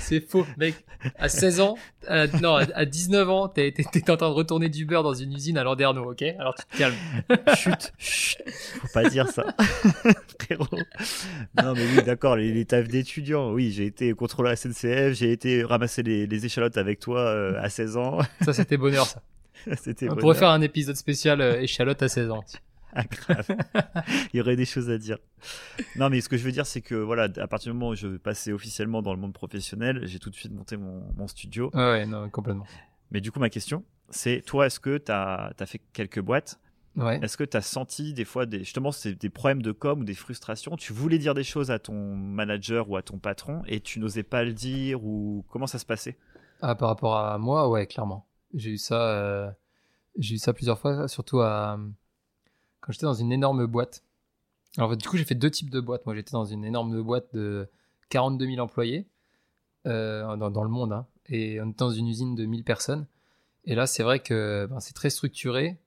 C'est 0.00 0.20
faux, 0.20 0.46
mec. 0.56 0.74
À 1.18 1.28
16 1.28 1.60
ans, 1.60 1.76
non, 2.40 2.54
à 2.54 2.84
19 2.84 3.28
ans, 3.28 3.48
t'étais 3.48 4.10
en 4.10 4.16
train 4.16 4.28
de 4.28 4.34
retourner 4.34 4.68
du 4.68 4.84
beurre 4.84 5.02
dans 5.02 5.14
une 5.14 5.32
usine 5.32 5.58
à 5.58 5.64
Landerneau, 5.64 6.12
ok? 6.12 6.22
Alors 6.38 6.54
tu 6.54 6.64
te 6.64 6.78
calmes. 6.78 6.94
chut, 7.56 7.92
chut, 7.98 8.42
faut 8.80 8.88
pas 8.94 9.08
dire 9.08 9.28
ça, 9.28 9.44
frérot. 10.40 10.66
Non, 11.60 11.74
mais 11.74 11.84
oui, 11.96 12.02
d'accord, 12.04 12.36
les, 12.36 12.52
les 12.52 12.64
tafs 12.64 12.86
d'étudiants. 12.86 13.50
Oui, 13.52 13.72
j'ai 13.72 13.86
été 13.86 14.12
contrôleur 14.12 14.56
SNCF, 14.56 15.12
j'ai 15.12 15.32
été 15.32 15.64
ramasser 15.64 16.02
les, 16.02 16.46
échalotes 16.46 16.76
avec 16.76 17.00
toi 17.00 17.20
euh, 17.20 17.60
à 17.60 17.68
16 17.68 17.96
ans. 17.96 18.18
Ça, 18.42 18.52
c'était 18.52 18.76
bonheur, 18.76 19.06
ça. 19.06 19.22
On 20.10 20.16
pourrait 20.16 20.36
faire 20.36 20.50
un 20.50 20.60
épisode 20.60 20.96
spécial 20.96 21.40
euh, 21.40 21.60
échalote 21.60 22.02
à 22.02 22.08
16 22.08 22.30
ans. 22.30 22.44
Ah, 23.28 24.04
Il 24.32 24.36
y 24.36 24.40
aurait 24.40 24.56
des 24.56 24.64
choses 24.64 24.90
à 24.90 24.98
dire. 24.98 25.18
Non, 25.96 26.10
mais 26.10 26.20
ce 26.20 26.28
que 26.28 26.36
je 26.36 26.44
veux 26.44 26.52
dire, 26.52 26.66
c'est 26.66 26.80
que 26.80 26.94
voilà, 26.94 27.28
à 27.36 27.46
partir 27.46 27.72
du 27.72 27.78
moment 27.78 27.90
où 27.92 27.94
je 27.94 28.08
passais 28.18 28.52
officiellement 28.52 29.02
dans 29.02 29.14
le 29.14 29.20
monde 29.20 29.32
professionnel, 29.32 30.02
j'ai 30.04 30.18
tout 30.18 30.30
de 30.30 30.34
suite 30.34 30.52
monté 30.52 30.76
mon, 30.76 31.26
studio. 31.28 31.70
ouais, 31.74 32.06
non, 32.06 32.28
complètement. 32.30 32.66
Mais 33.10 33.20
du 33.20 33.30
coup, 33.30 33.40
ma 33.40 33.50
question, 33.50 33.84
c'est 34.10 34.42
toi, 34.44 34.66
est-ce 34.66 34.80
que 34.80 34.98
tu 34.98 35.12
as, 35.12 35.52
fait 35.66 35.80
quelques 35.92 36.20
boîtes? 36.20 36.58
Ouais. 36.96 37.18
Est-ce 37.22 37.38
que 37.38 37.44
tu 37.44 37.56
as 37.56 37.62
senti 37.62 38.12
des 38.12 38.26
fois 38.26 38.44
des, 38.44 38.58
justement 38.58 38.92
c'est 38.92 39.14
des 39.14 39.30
problèmes 39.30 39.62
de 39.62 39.72
com 39.72 40.00
ou 40.00 40.04
des 40.04 40.14
frustrations? 40.14 40.76
Tu 40.76 40.92
voulais 40.92 41.18
dire 41.18 41.32
des 41.32 41.44
choses 41.44 41.70
à 41.70 41.78
ton 41.78 42.14
manager 42.14 42.90
ou 42.90 42.96
à 42.96 43.02
ton 43.02 43.18
patron 43.18 43.62
et 43.66 43.80
tu 43.80 43.98
n'osais 43.98 44.22
pas 44.22 44.44
le 44.44 44.52
dire 44.52 45.02
ou 45.02 45.44
comment 45.48 45.66
ça 45.66 45.78
se 45.78 45.86
passait? 45.86 46.18
Ah, 46.60 46.74
Par 46.74 46.88
rapport 46.88 47.16
à 47.16 47.38
moi, 47.38 47.68
ouais, 47.70 47.86
clairement. 47.86 48.26
J'ai 48.52 48.72
eu 48.72 48.78
ça, 48.78 49.08
euh, 49.08 49.50
j'ai 50.18 50.34
eu 50.34 50.38
ça 50.38 50.52
plusieurs 50.52 50.78
fois, 50.78 51.08
surtout 51.08 51.40
à, 51.40 51.78
quand 52.82 52.92
j'étais 52.92 53.06
dans 53.06 53.14
une 53.14 53.32
énorme 53.32 53.64
boîte. 53.66 54.04
Alors, 54.76 54.94
du 54.96 55.08
coup, 55.08 55.16
j'ai 55.16 55.24
fait 55.24 55.34
deux 55.34 55.50
types 55.50 55.70
de 55.70 55.80
boîtes. 55.80 56.04
Moi, 56.04 56.14
j'étais 56.14 56.32
dans 56.32 56.44
une 56.44 56.64
énorme 56.64 57.00
boîte 57.02 57.34
de 57.34 57.68
42 58.10 58.46
000 58.46 58.58
employés 58.58 59.06
euh, 59.86 60.36
dans, 60.36 60.64
le 60.64 60.68
monde. 60.68 60.92
Hein. 60.92 61.06
et 61.28 61.60
on 61.60 61.70
était 61.70 61.78
dans 61.78 61.90
une 61.90 62.08
usine 62.08 62.34
de 62.34 62.44
1000 62.44 62.64
personnes. 62.64 63.06
Et 63.64 63.74
là, 63.74 63.86
c'est 63.86 64.02
vrai 64.02 64.20
que 64.20 64.66
ben, 64.68 64.80
c'est 64.80 64.94
très 64.94 65.10
structuré. 65.10 65.78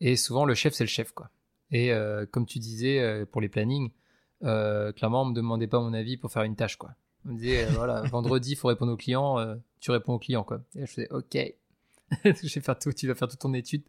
Et 0.00 0.16
souvent, 0.16 0.44
le 0.44 0.54
chef, 0.54 0.72
c'est 0.72 0.84
le 0.84 0.88
chef. 0.88 1.12
quoi. 1.12 1.30
Et 1.70 1.92
euh, 1.92 2.24
comme 2.26 2.46
tu 2.46 2.58
disais, 2.58 3.00
euh, 3.00 3.26
pour 3.26 3.40
les 3.40 3.48
plannings, 3.48 3.90
clairement, 4.40 5.22
on 5.22 5.26
me 5.26 5.34
demandait 5.34 5.66
pas 5.66 5.80
mon 5.80 5.92
avis 5.92 6.16
pour 6.16 6.30
faire 6.30 6.42
une 6.44 6.56
tâche. 6.56 6.76
quoi. 6.76 6.94
On 7.26 7.32
me 7.32 7.38
disait, 7.38 7.66
voilà, 7.66 8.02
vendredi, 8.10 8.52
il 8.52 8.56
faut 8.56 8.68
répondre 8.68 8.92
aux 8.92 8.96
clients. 8.96 9.38
tu 9.80 9.90
réponds 9.90 10.14
aux 10.14 10.18
clients. 10.18 10.44
quoi. 10.44 10.60
Et 10.76 10.86
je 10.86 10.92
faisais, 10.92 11.08
OK. 11.10 11.36
je 12.24 12.54
vais 12.54 12.60
faire 12.60 12.78
tout, 12.78 12.92
tu 12.92 13.08
vas 13.08 13.14
faire 13.14 13.28
toute 13.28 13.40
ton 13.40 13.54
étude 13.54 13.82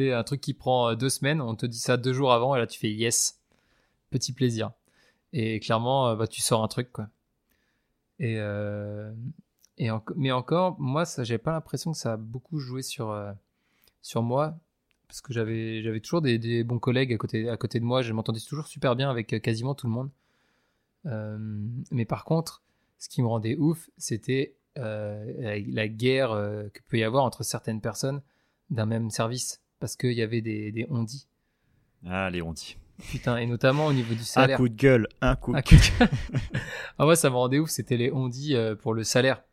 un 0.00 0.22
truc 0.24 0.40
qui 0.40 0.54
prend 0.54 0.90
euh, 0.90 0.94
deux 0.94 1.08
semaines, 1.08 1.40
on 1.40 1.54
te 1.54 1.66
dit 1.66 1.78
ça 1.78 1.96
deux 1.96 2.12
jours 2.12 2.32
avant 2.32 2.54
et 2.54 2.58
là 2.58 2.66
tu 2.66 2.78
fais 2.78 2.90
yes, 2.90 3.40
petit 4.10 4.32
plaisir. 4.32 4.72
Et 5.32 5.60
clairement, 5.60 6.08
euh, 6.08 6.16
bah, 6.16 6.26
tu 6.26 6.40
sors 6.40 6.62
un 6.62 6.68
truc 6.68 6.92
quoi. 6.92 7.08
Et, 8.18 8.36
euh, 8.38 9.12
mais 10.16 10.32
encore, 10.32 10.80
moi, 10.80 11.04
ça, 11.04 11.22
j'ai 11.22 11.36
pas 11.36 11.52
l'impression 11.52 11.92
que 11.92 11.98
ça 11.98 12.14
a 12.14 12.16
beaucoup 12.16 12.58
joué 12.58 12.80
sur, 12.82 13.14
moi 14.16 14.58
parce 15.08 15.20
que 15.20 15.32
j'avais, 15.34 15.82
j'avais 15.82 16.00
toujours 16.00 16.22
des, 16.22 16.64
bons 16.64 16.78
collègues 16.78 17.12
à 17.12 17.18
côté, 17.18 17.48
à 17.48 17.56
côté 17.56 17.78
de 17.78 17.84
moi. 17.84 18.02
Je 18.02 18.12
m'entendais 18.12 18.40
toujours 18.40 18.66
super 18.66 18.96
bien 18.96 19.10
avec 19.10 19.40
quasiment 19.42 19.74
tout 19.74 19.86
le 19.86 19.92
monde. 19.92 20.10
mais 21.90 22.06
par 22.06 22.24
contre, 22.24 22.62
ce 22.98 23.10
qui 23.10 23.20
me 23.22 23.28
rendait 23.28 23.56
ouf, 23.56 23.90
c'était 23.98 24.56
la, 24.76 25.88
guerre 25.88 26.30
que 26.72 26.80
peut 26.88 26.98
y 26.98 27.04
avoir 27.04 27.24
entre 27.24 27.42
certaines 27.42 27.82
personnes 27.82 28.22
d'un 28.70 28.86
même 28.86 29.10
service 29.10 29.60
parce 29.86 29.94
qu'il 29.94 30.14
y 30.14 30.22
avait 30.22 30.40
des, 30.40 30.72
des 30.72 30.84
ondis. 30.90 31.28
Ah, 32.04 32.28
les 32.28 32.42
ondis. 32.42 32.76
Putain, 33.08 33.36
et 33.36 33.46
notamment 33.46 33.86
au 33.86 33.92
niveau 33.92 34.14
du 34.14 34.24
salaire. 34.24 34.56
Un 34.56 34.58
coup 34.58 34.68
de 34.68 34.74
gueule, 34.74 35.06
un 35.20 35.36
coup 35.36 35.54
de 35.54 35.60
gueule. 35.60 36.08
ah 36.98 37.06
ouais, 37.06 37.14
ça 37.14 37.30
me 37.30 37.36
rendait 37.36 37.60
ouf, 37.60 37.70
c'était 37.70 37.96
les 37.96 38.10
ondis 38.10 38.56
euh, 38.56 38.74
pour 38.74 38.94
le 38.94 39.04
salaire. 39.04 39.44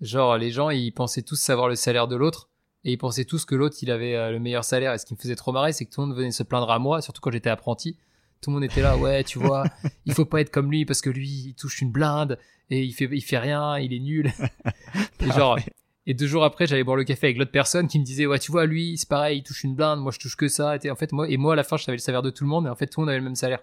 Genre, 0.00 0.38
les 0.38 0.50
gens, 0.50 0.70
ils 0.70 0.90
pensaient 0.90 1.20
tous 1.20 1.36
savoir 1.36 1.68
le 1.68 1.74
salaire 1.74 2.08
de 2.08 2.16
l'autre, 2.16 2.48
et 2.84 2.92
ils 2.92 2.96
pensaient 2.96 3.26
tous 3.26 3.44
que 3.44 3.54
l'autre, 3.54 3.76
il 3.82 3.90
avait 3.90 4.16
euh, 4.16 4.30
le 4.30 4.38
meilleur 4.40 4.64
salaire. 4.64 4.94
Et 4.94 4.98
ce 4.98 5.04
qui 5.04 5.12
me 5.12 5.18
faisait 5.18 5.36
trop 5.36 5.52
marrer, 5.52 5.74
c'est 5.74 5.84
que 5.84 5.90
tout 5.90 6.00
le 6.00 6.06
monde 6.06 6.16
venait 6.16 6.30
se 6.30 6.44
plaindre 6.44 6.70
à 6.70 6.78
moi, 6.78 7.02
surtout 7.02 7.20
quand 7.20 7.30
j'étais 7.30 7.50
apprenti. 7.50 7.98
Tout 8.40 8.48
le 8.48 8.54
monde 8.54 8.64
était 8.64 8.80
là, 8.80 8.96
ouais, 8.96 9.22
tu 9.22 9.38
vois, 9.38 9.64
il 10.06 10.14
faut 10.14 10.24
pas 10.24 10.40
être 10.40 10.50
comme 10.50 10.70
lui 10.70 10.86
parce 10.86 11.02
que 11.02 11.10
lui, 11.10 11.28
il 11.28 11.54
touche 11.56 11.82
une 11.82 11.92
blinde 11.92 12.38
et 12.70 12.82
il 12.82 12.92
fait, 12.92 13.10
il 13.12 13.20
fait 13.20 13.36
rien, 13.36 13.78
il 13.78 13.92
est 13.92 14.00
nul. 14.00 14.32
et 15.20 15.30
genre, 15.30 15.58
et 16.06 16.14
deux 16.14 16.26
jours 16.26 16.44
après, 16.44 16.66
j'allais 16.66 16.82
boire 16.82 16.96
le 16.96 17.04
café 17.04 17.28
avec 17.28 17.38
l'autre 17.38 17.52
personne 17.52 17.86
qui 17.86 18.00
me 18.00 18.04
disait, 18.04 18.26
ouais, 18.26 18.38
tu 18.38 18.50
vois, 18.50 18.66
lui, 18.66 18.98
c'est 18.98 19.08
pareil, 19.08 19.38
il 19.38 19.42
touche 19.42 19.62
une 19.62 19.74
blinde, 19.74 20.00
moi 20.00 20.10
je 20.10 20.18
touche 20.18 20.36
que 20.36 20.48
ça. 20.48 20.76
Et 20.82 20.90
en 20.90 20.96
fait, 20.96 21.12
moi, 21.12 21.28
et 21.28 21.36
moi, 21.36 21.52
à 21.52 21.56
la 21.56 21.62
fin, 21.62 21.76
je 21.76 21.84
savais 21.84 21.96
le 21.96 22.02
salaire 22.02 22.22
de 22.22 22.30
tout 22.30 22.44
le 22.44 22.50
monde, 22.50 22.64
mais 22.64 22.70
en 22.70 22.74
fait, 22.74 22.88
tout 22.88 23.00
le 23.00 23.04
monde 23.04 23.10
avait 23.10 23.18
le 23.18 23.24
même 23.24 23.36
salaire. 23.36 23.60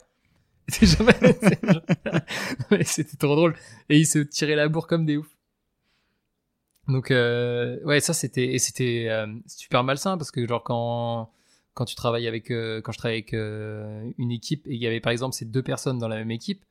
C'était 2.83 3.17
trop 3.17 3.35
drôle. 3.35 3.55
Et 3.89 3.97
ils 3.97 4.07
se 4.07 4.19
tiraient 4.19 4.55
la 4.55 4.69
bourre 4.69 4.87
comme 4.87 5.05
des 5.05 5.17
oufs. 5.17 5.35
Donc, 6.87 7.11
euh, 7.11 7.77
ouais, 7.83 7.99
ça, 7.99 8.13
c'était, 8.13 8.55
et 8.55 9.09
euh, 9.09 9.27
super 9.47 9.83
malsain 9.83 10.17
parce 10.17 10.31
que, 10.31 10.47
genre, 10.47 10.63
quand, 10.63 11.31
quand 11.73 11.85
tu 11.85 11.95
travailles 11.95 12.27
avec, 12.27 12.51
euh, 12.51 12.81
quand 12.81 12.91
je 12.91 12.97
travaillais 12.97 13.25
avec 13.29 14.17
une 14.17 14.31
équipe 14.31 14.65
et 14.67 14.73
il 14.73 14.81
y 14.81 14.87
avait 14.87 14.99
par 14.99 15.11
exemple 15.11 15.35
ces 15.35 15.45
deux 15.45 15.61
personnes 15.61 15.99
dans 15.99 16.07
la 16.07 16.15
même 16.15 16.31
équipe, 16.31 16.63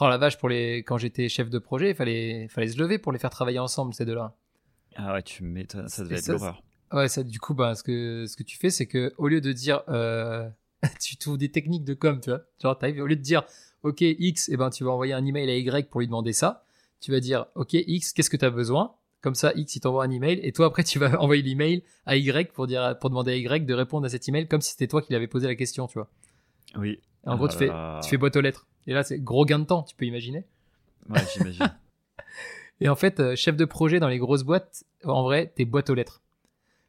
oh 0.00 0.08
la 0.08 0.18
vache, 0.18 0.38
pour 0.38 0.48
les, 0.48 0.78
quand 0.78 0.98
j'étais 0.98 1.28
chef 1.28 1.50
de 1.50 1.58
projet, 1.58 1.90
il 1.90 1.94
fallait, 1.94 2.48
fallait 2.48 2.68
se 2.68 2.78
lever 2.78 2.98
pour 2.98 3.12
les 3.12 3.18
faire 3.18 3.30
travailler 3.30 3.58
ensemble, 3.58 3.94
ces 3.94 4.04
deux-là. 4.04 4.36
Ah 4.98 5.14
ouais, 5.14 5.22
tu 5.22 5.44
m'étonnes, 5.44 5.88
ça 5.88 6.02
devait 6.02 6.16
être 6.16 6.26
l'horreur. 6.26 6.62
Ouais, 6.92 7.08
ça, 7.08 7.22
du 7.22 7.38
coup, 7.38 7.54
bah, 7.54 7.74
ce 7.74 7.84
que, 7.84 8.26
ce 8.26 8.36
que 8.36 8.42
tu 8.42 8.58
fais, 8.58 8.70
c'est 8.70 8.86
que 8.86 9.14
au 9.16 9.28
lieu 9.28 9.40
de 9.40 9.52
dire, 9.52 9.82
euh, 9.88 10.48
tu 11.00 11.16
trouves 11.16 11.38
des 11.38 11.50
techniques 11.50 11.84
de 11.84 11.94
com, 11.94 12.20
tu 12.20 12.30
vois, 12.30 12.44
genre, 12.60 12.78
au 12.82 13.06
lieu 13.06 13.16
de 13.16 13.22
dire, 13.22 13.44
ok, 13.84 14.00
X, 14.00 14.48
et 14.48 14.54
eh 14.54 14.56
ben, 14.56 14.70
tu 14.70 14.82
vas 14.82 14.90
envoyer 14.90 15.12
un 15.12 15.24
email 15.24 15.48
à 15.48 15.56
Y 15.56 15.88
pour 15.88 16.00
lui 16.00 16.08
demander 16.08 16.32
ça, 16.32 16.64
tu 17.00 17.12
vas 17.12 17.20
dire, 17.20 17.46
ok, 17.54 17.74
X, 17.74 18.12
qu'est-ce 18.12 18.28
que 18.28 18.36
tu 18.36 18.44
as 18.44 18.50
besoin? 18.50 18.94
Comme 19.20 19.36
ça, 19.36 19.52
X, 19.54 19.76
il 19.76 19.80
t'envoie 19.80 20.04
un 20.04 20.10
email, 20.10 20.40
et 20.42 20.50
toi, 20.50 20.66
après, 20.66 20.82
tu 20.82 20.98
vas 20.98 21.16
envoyer 21.20 21.42
l'email 21.42 21.84
à 22.04 22.16
Y 22.16 22.52
pour, 22.52 22.66
dire, 22.66 22.98
pour 22.98 23.10
demander 23.10 23.32
à 23.32 23.36
Y 23.36 23.66
de 23.66 23.74
répondre 23.74 24.04
à 24.04 24.08
cet 24.08 24.28
email 24.28 24.48
comme 24.48 24.60
si 24.60 24.72
c'était 24.72 24.88
toi 24.88 25.00
qui 25.00 25.12
l'avais 25.12 25.28
posé 25.28 25.46
la 25.46 25.54
question, 25.54 25.86
tu 25.86 25.94
vois. 25.94 26.10
Oui. 26.76 27.00
en 27.24 27.36
gros, 27.36 27.46
tu, 27.46 27.56
fais, 27.56 27.70
tu 28.02 28.10
fais 28.10 28.16
boîte 28.16 28.34
aux 28.34 28.40
lettres. 28.40 28.66
Et 28.88 28.94
là, 28.94 29.04
c'est 29.04 29.20
gros 29.20 29.44
gain 29.44 29.60
de 29.60 29.64
temps, 29.64 29.84
tu 29.84 29.94
peux 29.94 30.06
imaginer. 30.06 30.44
Ouais, 31.08 31.20
j'imagine. 31.34 31.70
Et 32.80 32.88
en 32.88 32.96
fait, 32.96 33.20
euh, 33.20 33.36
chef 33.36 33.56
de 33.56 33.64
projet 33.64 34.00
dans 34.00 34.08
les 34.08 34.18
grosses 34.18 34.44
boîtes, 34.44 34.84
en 35.04 35.22
vrai, 35.22 35.52
t'es 35.54 35.64
boîte 35.64 35.90
aux 35.90 35.94
lettres. 35.94 36.22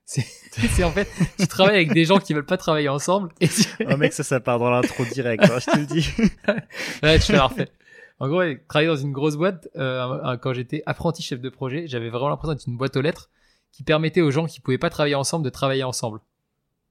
C'est 0.05 0.23
en 0.83 0.91
fait, 0.91 1.07
tu 1.39 1.47
travailles 1.47 1.75
avec 1.75 1.93
des 1.93 2.05
gens 2.05 2.17
qui 2.17 2.33
veulent 2.33 2.45
pas 2.45 2.57
travailler 2.57 2.89
ensemble. 2.89 3.31
Et 3.41 3.49
Oh 3.91 3.97
mec, 3.97 4.13
ça, 4.13 4.23
ça 4.23 4.39
part 4.39 4.57
dans 4.57 4.71
l'intro 4.71 5.05
direct, 5.05 5.43
hein, 5.43 5.59
je 5.59 5.65
te 5.71 5.77
le 5.77 5.85
dis. 5.85 6.09
ouais, 7.03 7.19
tu 7.19 7.31
l'as 7.31 7.45
refait. 7.45 7.69
En 8.19 8.27
gros, 8.27 8.41
travailler 8.67 8.89
dans 8.89 8.95
une 8.95 9.11
grosse 9.11 9.35
boîte, 9.35 9.69
euh, 9.77 10.35
quand 10.37 10.53
j'étais 10.53 10.81
apprenti 10.85 11.21
chef 11.21 11.39
de 11.39 11.49
projet, 11.49 11.87
j'avais 11.87 12.09
vraiment 12.09 12.29
l'impression 12.29 12.53
d'être 12.53 12.67
une 12.67 12.77
boîte 12.77 12.97
aux 12.97 13.01
lettres 13.01 13.29
qui 13.71 13.83
permettait 13.83 14.21
aux 14.21 14.31
gens 14.31 14.47
qui 14.47 14.59
pouvaient 14.59 14.79
pas 14.79 14.89
travailler 14.89 15.15
ensemble 15.15 15.45
de 15.45 15.49
travailler 15.49 15.83
ensemble. 15.83 16.19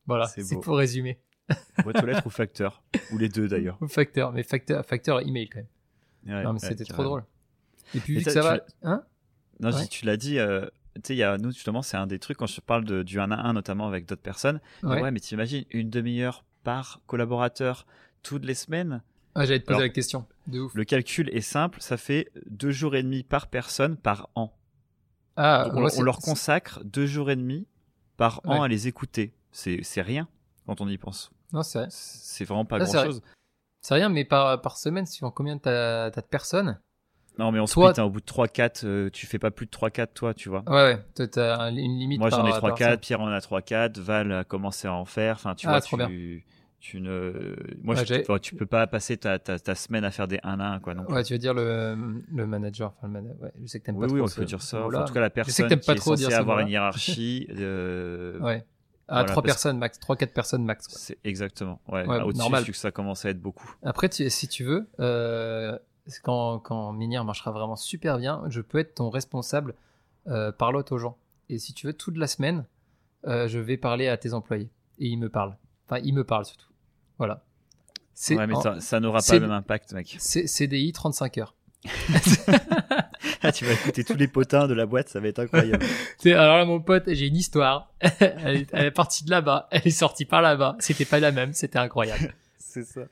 Voilà, 0.06 0.26
c'est 0.26 0.60
pour 0.60 0.78
résumer. 0.78 1.18
Boîte 1.82 2.02
aux 2.02 2.06
lettres 2.06 2.26
ou 2.26 2.30
facteur? 2.30 2.82
Ou 3.12 3.18
les 3.18 3.28
deux 3.28 3.48
d'ailleurs. 3.48 3.78
Ou 3.80 3.88
facteur, 3.88 4.32
mais 4.32 4.42
facteur, 4.42 4.84
facteur 4.84 5.20
email 5.20 5.48
quand 5.48 5.58
même. 5.58 6.36
Ouais, 6.36 6.44
non, 6.44 6.52
mais 6.52 6.58
c'était 6.58 6.84
trop 6.84 7.02
drôle. 7.02 7.24
Et 7.94 8.00
puis, 8.00 8.18
vu 8.18 8.24
que 8.24 8.30
ça 8.30 8.42
va. 8.42 8.60
Hein? 8.82 9.02
Non, 9.60 9.72
si 9.72 9.88
tu 9.88 10.04
l'as 10.04 10.16
dit, 10.16 10.38
euh, 10.38 10.66
tu 10.94 11.00
sais, 11.04 11.14
il 11.14 11.18
y 11.18 11.22
a, 11.22 11.36
nous, 11.38 11.50
justement, 11.50 11.82
c'est 11.82 11.96
un 11.96 12.06
des 12.06 12.18
trucs 12.18 12.36
quand 12.36 12.46
je 12.46 12.60
parle 12.60 12.84
de, 12.84 13.02
du 13.02 13.20
1 13.20 13.30
à 13.30 13.48
1, 13.48 13.52
notamment 13.52 13.86
avec 13.86 14.06
d'autres 14.06 14.22
personnes. 14.22 14.60
Ouais, 14.82 15.02
ouais 15.02 15.10
mais 15.10 15.20
t'imagines 15.20 15.64
une 15.70 15.90
demi-heure 15.90 16.44
par 16.64 17.00
collaborateur 17.06 17.86
toutes 18.22 18.44
les 18.44 18.54
semaines? 18.54 19.02
Ah, 19.34 19.44
j'allais 19.44 19.60
te 19.60 19.66
poser 19.66 19.80
la 19.80 19.88
question. 19.88 20.26
De 20.46 20.60
ouf. 20.60 20.74
Le 20.74 20.84
calcul 20.84 21.30
est 21.30 21.40
simple, 21.40 21.80
ça 21.80 21.96
fait 21.96 22.30
deux 22.46 22.70
jours 22.70 22.96
et 22.96 23.02
demi 23.02 23.22
par 23.22 23.46
personne 23.46 23.96
par 23.96 24.30
an. 24.34 24.52
Ah, 25.36 25.68
on, 25.72 26.02
leur 26.02 26.18
consacre 26.18 26.80
deux 26.84 27.06
jours 27.06 27.30
et 27.30 27.36
demi 27.36 27.68
par 28.16 28.40
an 28.44 28.62
à 28.62 28.68
les 28.68 28.88
écouter. 28.88 29.32
C'est 29.52 30.02
rien 30.02 30.28
quand 30.66 30.80
on 30.80 30.88
y 30.88 30.98
pense. 30.98 31.30
Non, 31.52 31.62
c'est 31.62 31.86
C'est 31.90 32.44
vraiment 32.44 32.64
pas 32.64 32.78
grand 32.78 33.04
chose. 33.04 33.22
C'est 33.80 33.94
rien, 33.94 34.08
mais 34.08 34.24
par, 34.24 34.60
par 34.60 34.76
semaine, 34.76 35.06
suivant 35.06 35.30
combien 35.30 35.56
t'as 35.56 36.06
as 36.06 36.10
de 36.10 36.20
personnes, 36.22 36.80
non, 37.38 37.52
mais 37.52 37.60
on 37.60 37.66
toi, 37.66 37.92
split, 37.92 38.02
hein, 38.02 38.06
au 38.06 38.10
bout 38.10 38.20
de 38.20 38.26
3-4, 38.26 38.84
euh, 38.84 39.10
tu 39.10 39.26
fais 39.26 39.38
pas 39.38 39.52
plus 39.52 39.66
de 39.66 39.70
3-4, 39.70 40.08
toi, 40.12 40.34
tu 40.34 40.48
vois. 40.48 40.64
Ouais, 40.66 40.94
ouais, 40.94 41.04
toi, 41.14 41.28
t'as 41.28 41.70
une 41.70 41.98
limite. 41.98 42.18
Moi, 42.18 42.30
j'en 42.30 42.44
ai 42.46 42.50
3-4, 42.50 42.98
Pierre 42.98 43.20
en 43.20 43.28
a 43.28 43.38
3-4, 43.38 44.00
Val 44.00 44.32
a 44.32 44.44
commencé 44.44 44.88
à 44.88 44.92
en 44.92 45.04
faire. 45.04 45.36
Enfin, 45.36 45.54
tu 45.54 45.68
ah, 45.68 45.78
vois, 45.78 45.80
tu, 45.80 46.44
tu 46.80 47.00
ne. 47.00 47.54
Moi, 47.82 47.94
je, 47.94 48.38
tu 48.38 48.56
peux 48.56 48.66
pas 48.66 48.88
passer 48.88 49.16
ta, 49.16 49.38
ta, 49.38 49.58
ta, 49.58 49.74
semaine 49.76 50.04
à 50.04 50.10
faire 50.10 50.26
des 50.26 50.40
1 50.42 50.58
1, 50.58 50.80
quoi. 50.80 50.94
ouais, 50.94 51.22
tu 51.22 51.32
veux 51.32 51.38
dire 51.38 51.54
le, 51.54 51.96
le 52.34 52.46
manager. 52.46 52.92
Enfin, 52.96 53.06
le 53.06 53.12
manager. 53.12 53.40
Ouais, 53.40 53.52
je 53.62 53.66
sais 53.66 53.78
que 53.78 53.86
t'aimes 53.86 54.00
pas 54.00 54.02
oui, 54.02 54.08
trop. 54.08 54.16
Oui, 54.16 54.32
on 54.32 54.40
peut 54.40 54.44
dire 54.44 54.62
ça. 54.62 54.84
Enfin, 54.84 55.02
en 55.02 55.04
tout 55.04 55.14
cas, 55.14 55.20
la 55.20 55.30
personne 55.30 55.68
qui 55.68 55.90
est 55.90 55.96
censée 55.98 56.34
avoir 56.34 56.58
une 56.58 56.68
hiérarchie. 56.68 57.46
Euh... 57.56 58.38
ouais. 58.40 58.64
À 59.10 59.20
voilà, 59.20 59.32
3 59.32 59.42
personnes 59.42 59.78
max, 59.78 59.98
3-4 59.98 60.32
personnes 60.32 60.64
max. 60.64 60.86
C'est 60.90 61.16
exactement. 61.24 61.80
Ouais, 61.88 62.06
ouais 62.06 62.20
au-dessus, 62.20 62.38
normal. 62.40 62.64
que 62.64 62.74
ça 62.74 62.90
commence 62.90 63.24
à 63.24 63.30
être 63.30 63.40
beaucoup. 63.40 63.74
Après, 63.82 64.10
tu, 64.10 64.28
si 64.28 64.48
tu 64.48 64.64
veux, 64.64 64.86
euh, 65.00 65.78
quand, 66.22 66.58
quand 66.58 66.92
Minière 66.92 67.24
marchera 67.24 67.50
vraiment 67.50 67.76
super 67.76 68.18
bien, 68.18 68.42
je 68.48 68.60
peux 68.60 68.78
être 68.78 68.94
ton 68.94 69.10
responsable 69.10 69.74
euh, 70.26 70.52
parlotte 70.52 70.92
aux 70.92 70.98
gens. 70.98 71.16
Et 71.48 71.58
si 71.58 71.72
tu 71.72 71.86
veux, 71.86 71.92
toute 71.92 72.16
la 72.16 72.26
semaine, 72.26 72.64
euh, 73.26 73.48
je 73.48 73.58
vais 73.58 73.76
parler 73.76 74.08
à 74.08 74.16
tes 74.16 74.32
employés. 74.32 74.70
Et 74.98 75.08
ils 75.08 75.18
me 75.18 75.28
parlent. 75.28 75.56
Enfin, 75.86 76.00
ils 76.04 76.14
me 76.14 76.24
parlent 76.24 76.44
surtout. 76.44 76.68
Voilà. 77.18 77.44
Ouais, 78.30 78.46
mais 78.46 78.54
ça, 78.80 79.00
n'aura 79.00 79.20
pas 79.20 79.34
le 79.34 79.40
même 79.40 79.52
impact, 79.52 79.92
mec. 79.92 80.16
CDI 80.18 80.92
35 80.92 81.38
heures. 81.38 81.54
ah, 83.42 83.52
tu 83.52 83.64
vas 83.64 83.72
écouter 83.72 84.02
tous 84.02 84.16
les 84.16 84.26
potins 84.26 84.66
de 84.66 84.74
la 84.74 84.84
boîte, 84.86 85.08
ça 85.08 85.20
va 85.20 85.28
être 85.28 85.38
incroyable. 85.38 85.84
alors 86.24 86.56
là, 86.56 86.64
mon 86.64 86.80
pote, 86.80 87.04
j'ai 87.06 87.28
une 87.28 87.36
histoire. 87.36 87.92
elle, 88.00 88.66
est, 88.72 88.90
partie 88.90 89.24
de 89.24 89.30
là-bas, 89.30 89.68
elle 89.70 89.86
est 89.86 89.90
sortie 89.90 90.24
par 90.24 90.42
là-bas. 90.42 90.76
C'était 90.80 91.04
pas 91.04 91.20
la 91.20 91.30
même, 91.30 91.52
c'était 91.52 91.78
incroyable. 91.78 92.34
C'est 92.82 93.00
ça. 93.00 93.08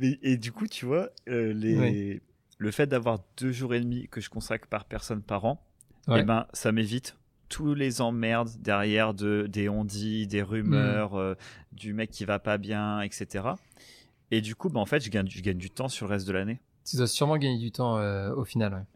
et 0.00 0.36
du 0.36 0.52
coup, 0.52 0.66
tu 0.66 0.86
vois, 0.86 1.10
euh, 1.28 1.52
les... 1.52 2.20
le 2.58 2.70
fait 2.70 2.86
d'avoir 2.86 3.20
deux 3.38 3.52
jours 3.52 3.74
et 3.74 3.80
demi 3.80 4.08
que 4.08 4.20
je 4.20 4.30
consacre 4.30 4.68
par 4.68 4.84
personne 4.84 5.22
par 5.22 5.44
an, 5.44 5.64
eh 6.08 6.22
ben, 6.22 6.46
ça 6.52 6.72
m'évite 6.72 7.16
tous 7.48 7.74
les 7.74 8.00
emmerdes 8.00 8.50
derrière 8.60 9.12
de, 9.12 9.46
des 9.46 9.68
on-dit, 9.68 10.26
des 10.26 10.42
rumeurs, 10.42 11.14
hmm. 11.14 11.18
euh, 11.18 11.34
du 11.72 11.92
mec 11.92 12.10
qui 12.10 12.24
va 12.24 12.38
pas 12.38 12.56
bien, 12.56 13.02
etc. 13.02 13.50
Et 14.30 14.40
du 14.40 14.54
coup, 14.54 14.70
bah, 14.70 14.80
en 14.80 14.86
fait, 14.86 15.04
je 15.04 15.10
gagne, 15.10 15.28
je 15.28 15.42
gagne 15.42 15.58
du 15.58 15.70
temps 15.70 15.88
sur 15.88 16.06
le 16.06 16.14
reste 16.14 16.26
de 16.26 16.32
l'année. 16.32 16.60
Tu 16.86 16.96
dois 16.96 17.06
sûrement 17.06 17.36
gagner 17.36 17.58
du 17.58 17.70
temps 17.70 17.98
euh, 17.98 18.34
au 18.34 18.44
final. 18.44 18.86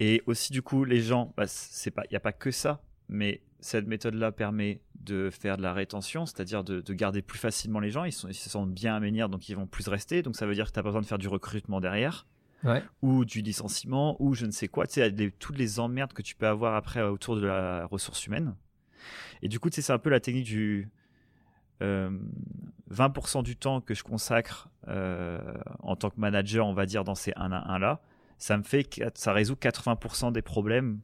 Et 0.00 0.22
aussi, 0.26 0.50
du 0.50 0.62
coup, 0.62 0.84
les 0.84 1.00
gens, 1.00 1.34
bah, 1.36 1.44
c'est 1.46 1.90
pas, 1.90 2.04
il 2.04 2.12
n'y 2.12 2.16
a 2.16 2.20
pas 2.20 2.32
que 2.32 2.50
ça, 2.50 2.82
mais 3.10 3.42
cette 3.60 3.86
méthode-là 3.86 4.32
permet 4.32 4.80
de 5.00 5.30
faire 5.30 5.56
de 5.56 5.62
la 5.62 5.72
rétention, 5.72 6.26
c'est-à-dire 6.26 6.64
de, 6.64 6.80
garder 6.92 7.22
plus 7.22 7.38
facilement 7.38 7.80
les 7.80 7.90
gens. 7.90 8.04
Ils, 8.04 8.12
sont, 8.12 8.28
ils 8.28 8.34
se 8.34 8.50
sentent 8.50 8.72
bien 8.72 8.96
à 8.96 9.28
donc 9.28 9.48
ils 9.48 9.54
vont 9.54 9.66
plus 9.66 9.88
rester. 9.88 10.22
Donc 10.22 10.36
ça 10.36 10.46
veut 10.46 10.54
dire 10.54 10.66
que 10.66 10.72
tu 10.72 10.78
n'as 10.78 10.82
pas 10.82 10.88
besoin 10.90 11.00
de 11.00 11.06
faire 11.06 11.18
du 11.18 11.28
recrutement 11.28 11.80
derrière 11.80 12.26
ou 13.02 13.24
du 13.24 13.42
licenciement, 13.42 14.16
ou 14.20 14.34
je 14.34 14.46
ne 14.46 14.50
sais 14.50 14.66
quoi. 14.68 14.86
Tu 14.86 14.94
sais, 14.94 15.30
toutes 15.38 15.58
les 15.58 15.78
emmerdes 15.78 16.12
que 16.12 16.22
tu 16.22 16.34
peux 16.34 16.48
avoir 16.48 16.74
après 16.74 17.02
autour 17.02 17.36
de 17.36 17.46
la 17.46 17.86
ressource 17.86 18.26
humaine. 18.26 18.56
Et 19.42 19.48
du 19.48 19.60
coup, 19.60 19.70
tu 19.70 19.76
sais, 19.76 19.82
c'est 19.82 19.92
un 19.92 19.98
peu 19.98 20.10
la 20.10 20.20
technique 20.20 20.46
du 20.46 20.90
20% 21.80 21.82
euh, 21.82 23.42
du 23.42 23.56
temps 23.56 23.80
que 23.80 23.94
je 23.94 24.02
consacre 24.02 24.68
euh, 24.88 25.38
en 25.80 25.94
tant 25.96 26.10
que 26.10 26.18
manager, 26.18 26.66
on 26.66 26.72
va 26.72 26.86
dire, 26.86 27.04
dans 27.04 27.14
ces 27.14 27.32
1 27.36 27.52
à 27.52 27.72
1 27.74 27.78
là, 27.78 28.00
ça 28.38 28.56
me 28.56 28.62
fait, 28.62 28.88
ça 29.14 29.32
résout 29.32 29.54
80% 29.54 30.32
des 30.32 30.42
problèmes 30.42 31.00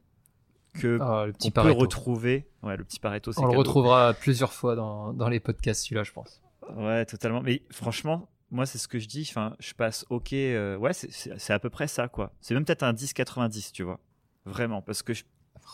que 0.73 0.97
ah, 1.01 1.27
on 1.43 1.51
peut 1.51 1.71
retrouver. 1.71 2.47
Ouais, 2.61 2.77
le 2.77 2.83
petit 2.83 2.99
Pareto. 2.99 3.31
On 3.37 3.45
le 3.45 3.57
retrouvera 3.57 4.13
plusieurs 4.13 4.53
fois 4.53 4.75
dans, 4.75 5.13
dans 5.13 5.29
les 5.29 5.39
podcasts, 5.39 5.83
celui-là, 5.83 6.03
je 6.03 6.11
pense. 6.11 6.41
Ouais, 6.75 7.05
totalement. 7.05 7.41
Mais 7.41 7.61
franchement, 7.71 8.29
moi, 8.51 8.65
c'est 8.65 8.77
ce 8.77 8.87
que 8.87 8.99
je 8.99 9.07
dis. 9.07 9.27
Enfin, 9.29 9.55
je 9.59 9.73
passe 9.73 10.05
OK. 10.09 10.33
Euh, 10.33 10.77
ouais, 10.77 10.93
c'est 10.93 11.53
à 11.53 11.59
peu 11.59 11.69
près 11.69 11.87
ça, 11.87 12.07
quoi. 12.07 12.31
C'est 12.41 12.53
même 12.53 12.65
peut-être 12.65 12.83
un 12.83 12.93
10-90, 12.93 13.71
tu 13.71 13.83
vois. 13.83 13.99
Vraiment, 14.45 14.81
parce 14.81 15.03
que 15.03 15.13
je. 15.13 15.23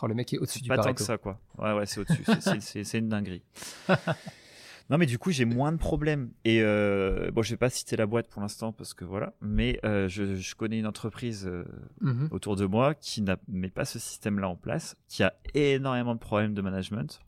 Oh, 0.02 0.08
le 0.08 0.14
mec 0.14 0.32
est 0.34 0.38
au-dessus 0.38 0.62
du 0.62 0.70
Pas 0.70 0.78
tant 0.78 0.94
que 0.94 1.02
ça, 1.02 1.18
quoi. 1.18 1.40
Ouais, 1.58 1.74
ouais, 1.74 1.86
c'est 1.86 2.00
au-dessus. 2.00 2.24
c'est 2.84 2.98
une 2.98 3.10
dinguerie. 3.10 3.44
non, 4.90 4.98
mais 4.98 5.06
du 5.06 5.20
coup, 5.20 5.32
j'ai 5.32 5.46
moins 5.46 5.72
de 5.72 5.78
problèmes. 5.78 6.32
Et 6.46 6.62
euh, 6.62 7.30
bon, 7.32 7.42
je 7.42 7.52
vais 7.52 7.58
pas 7.58 7.70
citer 7.70 7.96
la 7.96 8.08
boîte 8.08 8.28
pour 8.28 8.42
l'instant 8.42 8.72
parce 8.72 8.94
que 8.94 9.06
voilà. 9.06 9.34
Mais 9.42 9.80
euh, 9.86 10.08
je, 10.08 10.56
connais 10.56 10.80
une 10.80 10.88
entreprise 10.88 11.50
mm-hmm. 12.02 12.30
autour 12.32 12.56
de 12.56 12.66
moi 12.66 12.96
qui 12.96 13.22
n'a 13.22 13.38
met 13.48 13.70
pas 13.70 13.86
ce 13.86 14.00
système-là 14.00 14.50
en 14.50 14.56
place, 14.56 14.98
qui 15.08 15.24
a 15.24 15.34
énormément 15.54 16.16
de 16.16 16.20
problèmes 16.20 16.54
de 16.54 16.62
management 16.62 17.22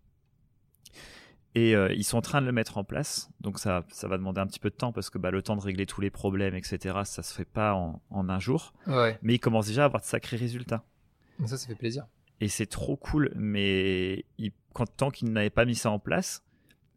et 1.54 1.76
euh, 1.76 1.94
ils 1.94 2.04
sont 2.04 2.18
en 2.18 2.22
train 2.22 2.42
de 2.42 2.46
le 2.46 2.52
mettre 2.52 2.78
en 2.78 2.84
place. 2.84 3.30
Donc 3.42 3.60
ça, 3.60 3.84
ça 3.90 4.08
va 4.08 4.18
demander 4.18 4.40
un 4.40 4.48
petit 4.48 4.60
peu 4.60 4.70
de 4.70 4.76
temps 4.76 4.94
parce 4.94 5.10
que 5.10 5.18
bah, 5.18 5.32
le 5.32 5.42
temps 5.42 5.56
de 5.56 5.62
régler 5.62 5.86
tous 5.86 6.02
les 6.02 6.10
problèmes, 6.10 6.56
etc., 6.56 7.00
ça 7.04 7.24
se 7.24 7.34
fait 7.34 7.46
pas 7.46 7.74
en, 7.74 8.02
en 8.10 8.30
un 8.30 8.40
jour. 8.40 8.74
Mais 8.88 9.36
ils 9.36 9.40
commencent 9.40 9.68
déjà 9.68 9.84
à 9.84 9.86
avoir 9.86 10.02
de 10.02 10.06
sacrés 10.06 10.38
résultats. 10.38 10.84
Ça, 11.46 11.58
ça 11.58 11.68
fait 11.68 11.76
plaisir. 11.76 12.06
Et 12.40 12.48
c'est 12.48 12.68
trop 12.68 12.96
cool. 12.96 13.32
Mais 13.36 14.26
quand, 14.74 14.86
tant 14.86 15.10
qu'ils 15.12 15.32
n'avaient 15.32 15.50
pas 15.50 15.66
mis 15.66 15.76
ça 15.76 15.92
en 15.92 16.00
place, 16.00 16.44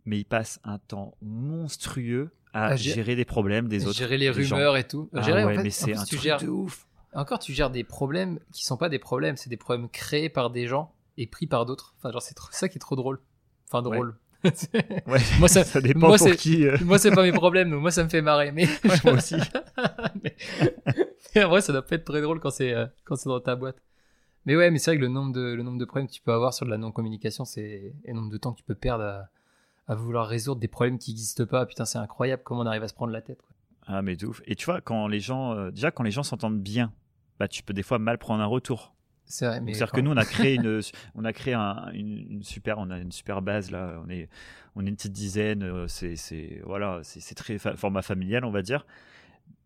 mais 0.05 0.19
ils 0.19 0.25
passent 0.25 0.61
un 0.65 0.79
temps 0.79 1.17
monstrueux 1.23 2.31
à, 2.53 2.77
gérer 2.77 3.17
des 3.17 3.25
problèmes 3.25 3.69
des 3.69 3.87
autres. 3.87 3.99
Gérer 3.99 4.17
les 4.17 4.31
rumeurs 4.31 4.77
et 4.77 4.85
tout. 4.85 5.11
Ah 5.13 5.23
gérer, 5.23 5.45
ouais, 5.45 5.63
mais 5.63 5.71
c'est 5.71 5.95
un 5.95 6.05
truc 6.05 6.23
de 6.23 6.49
ouf. 6.49 6.87
Encore, 7.13 7.39
tu 7.39 7.53
gères 7.53 7.71
des 7.71 7.85
problèmes 7.85 8.41
qui 8.53 8.65
sont 8.65 8.77
pas 8.77 8.89
des 8.89 8.99
problèmes, 8.99 9.37
c'est 9.37 9.51
des 9.51 9.57
problèmes 9.57 9.89
créés 9.89 10.29
par 10.29 10.51
des 10.51 10.67
gens 10.67 10.93
et 11.17 11.27
pris 11.27 11.47
par 11.47 11.65
d'autres. 11.65 11.95
Enfin, 11.99 12.11
genre, 12.11 12.23
c'est 12.23 12.37
ça 12.51 12.69
qui 12.69 12.77
est 12.77 12.81
trop 12.81 12.97
drôle. 12.97 13.21
Enfin, 13.69 13.83
drôle. 13.83 14.17
ouais, 14.45 15.21
moi 15.39 15.49
ça, 15.49 15.65
ça 15.65 15.81
dépend 15.81 16.09
moi, 16.09 16.19
pour 16.19 16.31
qui. 16.33 16.67
Euh. 16.67 16.77
Moi 16.85 16.99
c'est 16.99 17.11
pas 17.11 17.23
mes 17.23 17.33
problèmes, 17.33 17.71
donc 17.71 17.81
moi 17.81 17.91
ça 17.91 18.05
me 18.05 18.11
fait 18.11 18.21
marrer. 18.21 18.53
Mais 18.53 18.69
moi 19.03 19.15
aussi. 19.15 19.37
mais... 20.23 21.43
en 21.43 21.49
vrai 21.49 21.63
ça 21.63 21.73
doit 21.73 21.81
pas 21.81 21.95
être 21.95 22.05
très 22.05 22.21
drôle 22.21 22.41
quand 22.41 22.51
c'est 22.51 22.75
euh, 22.75 22.87
quand 23.05 23.17
c'est 23.17 23.31
dans 23.31 23.41
ta 23.41 23.57
boîte. 23.57 23.79
Mais 24.45 24.55
ouais, 24.55 24.71
mais 24.71 24.79
c'est 24.79 24.91
vrai 24.91 24.99
que 24.99 25.03
le 25.03 25.09
nombre 25.09 25.33
de 25.33 25.55
le 25.55 25.63
nombre 25.63 25.79
de 25.79 25.85
problèmes 25.87 26.09
que 26.09 26.13
tu 26.13 26.21
peux 26.21 26.33
avoir 26.33 26.53
sur 26.53 26.67
de 26.67 26.71
la 26.71 26.77
non 26.77 26.93
communication, 26.93 27.47
c'est 27.47 27.95
et 28.05 28.09
le 28.09 28.13
nombre 28.13 28.31
de 28.31 28.37
temps 28.37 28.53
que 28.53 28.59
tu 28.59 28.65
peux 28.65 28.75
perdre 28.75 29.05
à, 29.05 29.31
à 29.87 29.95
vouloir 29.95 30.27
résoudre 30.27 30.61
des 30.61 30.69
problèmes 30.69 30.99
qui 30.99 31.11
n'existent 31.11 31.47
pas. 31.47 31.67
Putain, 31.67 31.85
c'est 31.85 31.99
incroyable 31.99 32.43
comment 32.45 32.63
on 32.63 32.67
arrive 32.67 32.83
à 32.83 32.89
se 32.89 32.95
prendre 32.95 33.13
la 33.13 33.23
tête. 33.23 33.41
Quoi. 33.43 33.51
Ah 33.87 34.03
mais 34.03 34.17
de 34.17 34.27
ouf. 34.27 34.41
Et 34.47 34.55
tu 34.55 34.65
vois 34.65 34.81
quand 34.81 35.07
les 35.09 35.21
gens 35.21 35.53
euh, 35.53 35.71
déjà 35.71 35.91
quand 35.91 36.03
les 36.03 36.11
gens 36.11 36.23
s'entendent 36.23 36.61
bien, 36.61 36.93
bah 37.39 37.49
tu 37.49 37.63
peux 37.63 37.75
des 37.75 37.83
fois 37.83 37.99
mal 37.99 38.19
prendre 38.19 38.43
un 38.43 38.47
retour. 38.47 38.95
C'est 39.27 39.47
vrai, 39.47 39.63
C'est-à-dire 39.65 39.93
que 39.93 40.01
nous, 40.01 40.11
on 40.11 40.17
a 40.17 40.25
créé 40.27 40.57
une, 40.57 40.81
on 41.15 41.25
a 41.25 41.33
créé 41.33 41.55
une, 41.55 42.43
super, 42.43 42.79
on 42.79 42.91
a 42.91 42.99
une 42.99 43.13
super 43.13 43.41
base 43.41 43.71
là. 43.71 44.01
On 44.05 44.11
est, 44.11 44.29
on 44.77 44.85
est 44.85 44.89
une 44.89 44.97
petite 44.97 45.13
dizaine. 45.13 45.63
Euh, 45.63 45.89
c'est, 45.89 46.17
c'est, 46.17 46.61
voilà, 46.65 47.01
c'est 47.03 47.35
très 47.35 47.59
format 47.59 48.03
familial, 48.03 48.45
on 48.45 48.51
va 48.51 48.63
dire. 48.63 48.87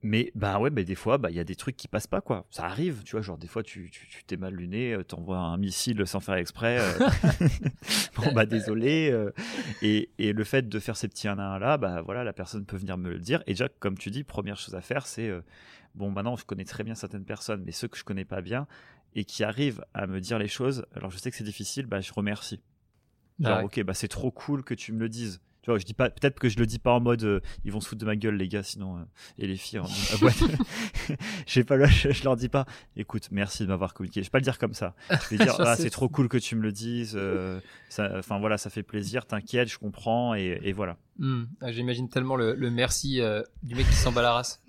Mais 0.03 0.31
bah 0.37 0.61
ouais, 0.61 0.71
des 0.71 0.95
fois, 0.95 1.19
bah 1.19 1.31
il 1.31 1.37
y 1.37 1.41
a 1.41 1.45
des 1.45 1.57
trucs 1.57 1.77
qui 1.77 1.89
passent 1.89 2.07
pas 2.07 2.21
quoi. 2.21 2.47
Ça 2.51 2.65
arrive, 2.65 3.03
tu 3.05 3.13
vois, 3.13 3.21
genre 3.21 3.37
des 3.37 3.49
fois 3.49 3.65
tu 3.65 3.91
tu 3.91 4.25
t'es 4.25 4.37
mal 4.37 4.55
luné, 4.55 4.93
euh, 4.93 5.03
t'envoies 5.03 5.39
un 5.39 5.57
missile 5.57 6.07
sans 6.07 6.21
faire 6.21 6.37
exprès. 6.37 6.79
Euh. 6.79 7.09
bon 8.17 8.33
bah 8.33 8.47
désolé. 8.47 9.13
Et, 9.83 10.11
et 10.19 10.33
le 10.33 10.45
fait 10.45 10.69
de 10.69 10.79
faire 10.79 10.97
ces 10.97 11.09
petits 11.09 11.27
1 11.27 11.39
à 11.39 11.43
1 11.43 11.59
là, 11.59 11.79
bah 11.79 12.03
voilà, 12.03 12.23
la 12.23 12.33
personne 12.33 12.65
peut 12.65 12.77
venir 12.77 12.97
me 12.97 13.11
le 13.11 13.19
dire. 13.19 13.43
Et 13.47 13.53
déjà, 13.53 13.69
comme 13.69 13.99
tu 13.99 14.11
dis, 14.11 14.23
première 14.23 14.57
chose 14.57 14.75
à 14.75 14.81
faire, 14.81 15.07
c'est 15.07 15.33
bon 15.95 16.11
maintenant 16.11 16.37
je 16.37 16.45
connais 16.45 16.65
très 16.65 16.85
bien 16.85 16.95
certaines 16.95 17.25
personnes, 17.25 17.63
mais 17.65 17.73
ceux 17.73 17.89
que 17.89 17.99
je 17.99 18.05
connais 18.05 18.25
pas 18.25 18.41
bien, 18.41 18.69
et 19.15 19.25
qui 19.25 19.45
arrive 19.45 19.85
à 19.95 20.07
me 20.07 20.21
dire 20.21 20.39
les 20.39 20.49
choses, 20.49 20.87
alors 20.95 21.11
je 21.11 21.19
sais 21.19 21.31
que 21.31 21.37
c'est 21.37 21.45
difficile, 21.45 21.87
bah, 21.87 22.01
je 22.01 22.13
remercie. 22.13 22.61
Genre, 23.41 23.65
ok, 23.65 23.83
bah, 23.83 23.95
c'est 23.95 24.09
trop 24.09 24.31
cool 24.31 24.65
que 24.65 24.75
tu 24.75 24.93
me 24.93 25.01
le 25.01 25.09
dises. 25.09 25.41
Tu 25.69 25.73
vois, 25.73 25.79
je 25.79 25.85
dis 25.85 25.93
pas, 25.93 26.09
peut-être 26.09 26.39
que 26.41 26.49
je 26.49 26.59
le 26.59 26.65
dis 26.65 26.79
pas 26.79 26.93
en 26.93 27.01
mode, 27.01 27.23
euh, 27.25 27.41
ils 27.67 27.71
vont 27.71 27.83
se 27.83 27.89
foutre 27.91 28.01
de 28.01 28.07
ma 28.07 28.17
gueule, 28.17 28.37
les 28.37 28.49
gars, 28.49 28.63
sinon, 28.63 28.97
euh, 28.97 29.03
et 29.39 29.47
les 29.47 29.57
filles, 29.57 29.83
je 29.87 31.61
pas, 31.63 31.87
je, 31.87 32.11
je, 32.11 32.25
leur 32.25 32.37
dis 32.37 32.49
pas, 32.49 32.65
écoute, 32.97 33.29
merci 33.33 33.65
de 33.65 33.69
m'avoir 33.69 33.93
communiqué. 33.93 34.23
Je 34.23 34.29
vais 34.29 34.31
pas 34.31 34.39
le 34.39 34.45
dire 34.45 34.57
comme 34.57 34.73
ça. 34.73 34.95
Je 35.11 35.37
vais 35.37 35.45
dire, 35.45 35.57
ah, 35.59 35.77
c'est 35.77 35.91
trop 35.91 36.09
cool 36.09 36.31
que 36.31 36.39
tu 36.39 36.57
me 36.57 36.63
le 36.63 36.73
dises, 36.73 37.13
euh, 37.21 37.61
enfin, 37.99 38.39
voilà, 38.39 38.57
ça 38.57 38.71
fait 38.71 38.83
plaisir, 38.83 39.27
t'inquiète, 39.27 39.69
je 39.69 39.77
comprends, 39.77 40.35
et, 40.35 40.59
et 40.63 40.73
voilà. 40.73 40.97
Hmm. 41.19 41.45
Ah, 41.61 41.71
j'imagine 41.71 42.09
tellement 42.09 42.37
le, 42.37 42.55
le 42.55 42.71
merci 42.71 43.21
du 43.63 43.75
mec 43.75 43.87
qui 43.91 43.95
s'en 43.95 44.11
bat 44.11 44.23
la 44.23 44.33
race. 44.33 44.63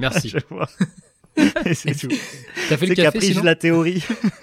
merci. 0.00 0.34
c'est 1.74 1.94
tout. 1.98 2.08
T'as 2.68 2.76
fait 2.76 2.86
le 2.86 2.94
café, 2.94 3.34
la 3.34 3.54
théorie. 3.54 4.02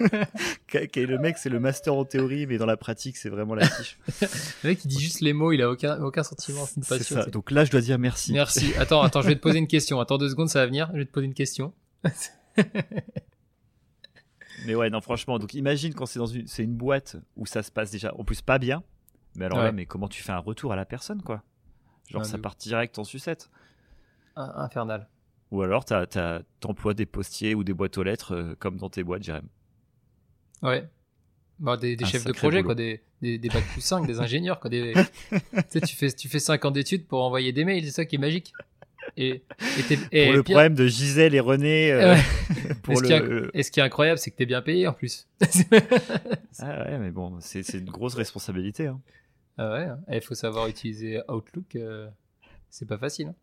le 0.72 1.16
mec, 1.18 1.38
c'est 1.38 1.48
le 1.48 1.60
master 1.60 1.94
en 1.94 2.04
théorie, 2.04 2.46
mais 2.46 2.58
dans 2.58 2.66
la 2.66 2.76
pratique, 2.76 3.16
c'est 3.16 3.28
vraiment 3.28 3.54
la 3.54 3.68
fiche. 3.68 3.98
le 4.62 4.70
mec, 4.70 4.84
il 4.84 4.88
dit 4.88 5.00
juste 5.00 5.20
les 5.20 5.32
mots, 5.32 5.52
il 5.52 5.62
a 5.62 5.70
aucun, 5.70 6.00
aucun 6.02 6.22
sentiment, 6.22 6.66
c'est 6.66 7.02
ça. 7.02 7.26
Donc 7.26 7.50
là, 7.50 7.64
je 7.64 7.70
dois 7.70 7.80
dire 7.80 7.98
merci. 7.98 8.32
Merci. 8.32 8.72
Attends, 8.78 9.02
attends, 9.02 9.22
je 9.22 9.28
vais 9.28 9.36
te 9.36 9.40
poser 9.40 9.58
une 9.58 9.66
question. 9.66 10.00
Attends 10.00 10.18
deux 10.18 10.30
secondes, 10.30 10.48
ça 10.48 10.60
va 10.60 10.66
venir. 10.66 10.90
Je 10.92 10.98
vais 10.98 11.04
te 11.04 11.12
poser 11.12 11.26
une 11.26 11.34
question. 11.34 11.72
mais 14.66 14.74
ouais, 14.74 14.90
non, 14.90 15.00
franchement. 15.00 15.38
Donc 15.38 15.54
imagine 15.54 15.94
quand 15.94 16.06
c'est 16.06 16.18
dans 16.18 16.26
une, 16.26 16.46
c'est 16.46 16.64
une 16.64 16.74
boîte 16.74 17.16
où 17.36 17.46
ça 17.46 17.62
se 17.62 17.70
passe 17.70 17.90
déjà, 17.90 18.14
en 18.16 18.24
plus 18.24 18.42
pas 18.42 18.58
bien. 18.58 18.82
Mais 19.36 19.44
alors 19.44 19.58
là, 19.58 19.72
mais 19.72 19.86
comment 19.86 20.08
tu 20.08 20.22
fais 20.22 20.32
un 20.32 20.38
retour 20.38 20.72
à 20.72 20.76
la 20.76 20.84
personne, 20.84 21.22
quoi? 21.22 21.42
Genre, 22.10 22.24
ça 22.24 22.38
part 22.38 22.56
direct 22.56 22.98
en 22.98 23.04
sucette. 23.04 23.50
Infernal. 24.36 25.08
Ou 25.50 25.62
alors, 25.62 25.84
tu 25.84 25.94
emploies 26.64 26.94
des 26.94 27.06
postiers 27.06 27.54
ou 27.54 27.64
des 27.64 27.72
boîtes 27.72 27.96
aux 27.98 28.02
lettres 28.02 28.34
euh, 28.34 28.54
comme 28.58 28.76
dans 28.76 28.90
tes 28.90 29.02
boîtes, 29.02 29.22
Jérém. 29.22 29.46
Ouais. 30.62 30.88
Bah, 31.58 31.76
des, 31.76 31.96
chefs 32.04 32.24
de 32.24 32.32
projet, 32.32 32.62
quoi, 32.62 32.74
des, 32.74 33.02
des, 33.20 33.38
des 33.38 33.48
bacs 33.48 33.66
plus 33.72 33.80
5, 33.80 34.06
des 34.06 34.20
ingénieurs. 34.20 34.60
Quoi, 34.60 34.70
des... 34.70 34.94
tu, 35.72 35.96
fais, 35.96 36.12
tu 36.12 36.28
fais 36.28 36.38
5 36.38 36.64
ans 36.66 36.70
d'études 36.70 37.06
pour 37.06 37.24
envoyer 37.24 37.52
des 37.52 37.64
mails, 37.64 37.84
c'est 37.84 37.90
ça 37.90 38.04
qui 38.04 38.16
est 38.16 38.20
magique. 38.20 38.52
Et, 39.16 39.42
et, 40.12 40.26
pour 40.26 40.34
le 40.34 40.42
problème 40.42 40.74
de 40.74 40.86
Gisèle 40.86 41.34
et 41.34 41.40
René. 41.40 41.90
Euh, 41.90 42.14
pour 42.82 43.02
et, 43.02 43.08
ce 43.08 43.50
et, 43.54 43.62
ce 43.62 43.70
qui 43.70 43.80
est 43.80 43.82
incroyable, 43.82 44.18
c'est 44.18 44.30
que 44.30 44.36
tu 44.36 44.42
es 44.42 44.46
bien 44.46 44.62
payé 44.62 44.86
en 44.86 44.92
plus. 44.92 45.26
ah 46.60 46.84
ouais, 46.84 46.98
mais 46.98 47.10
bon, 47.10 47.38
c'est 47.40 47.66
une 47.72 47.90
grosse 47.90 48.14
responsabilité. 48.14 48.86
Hein. 48.86 49.00
Ah 49.56 49.72
ouais, 49.72 49.84
hein. 49.86 49.98
il 50.12 50.20
faut 50.20 50.34
savoir 50.34 50.68
utiliser 50.68 51.20
Outlook, 51.28 51.74
euh, 51.74 52.08
c'est 52.70 52.86
pas 52.86 52.98
facile. 52.98 53.34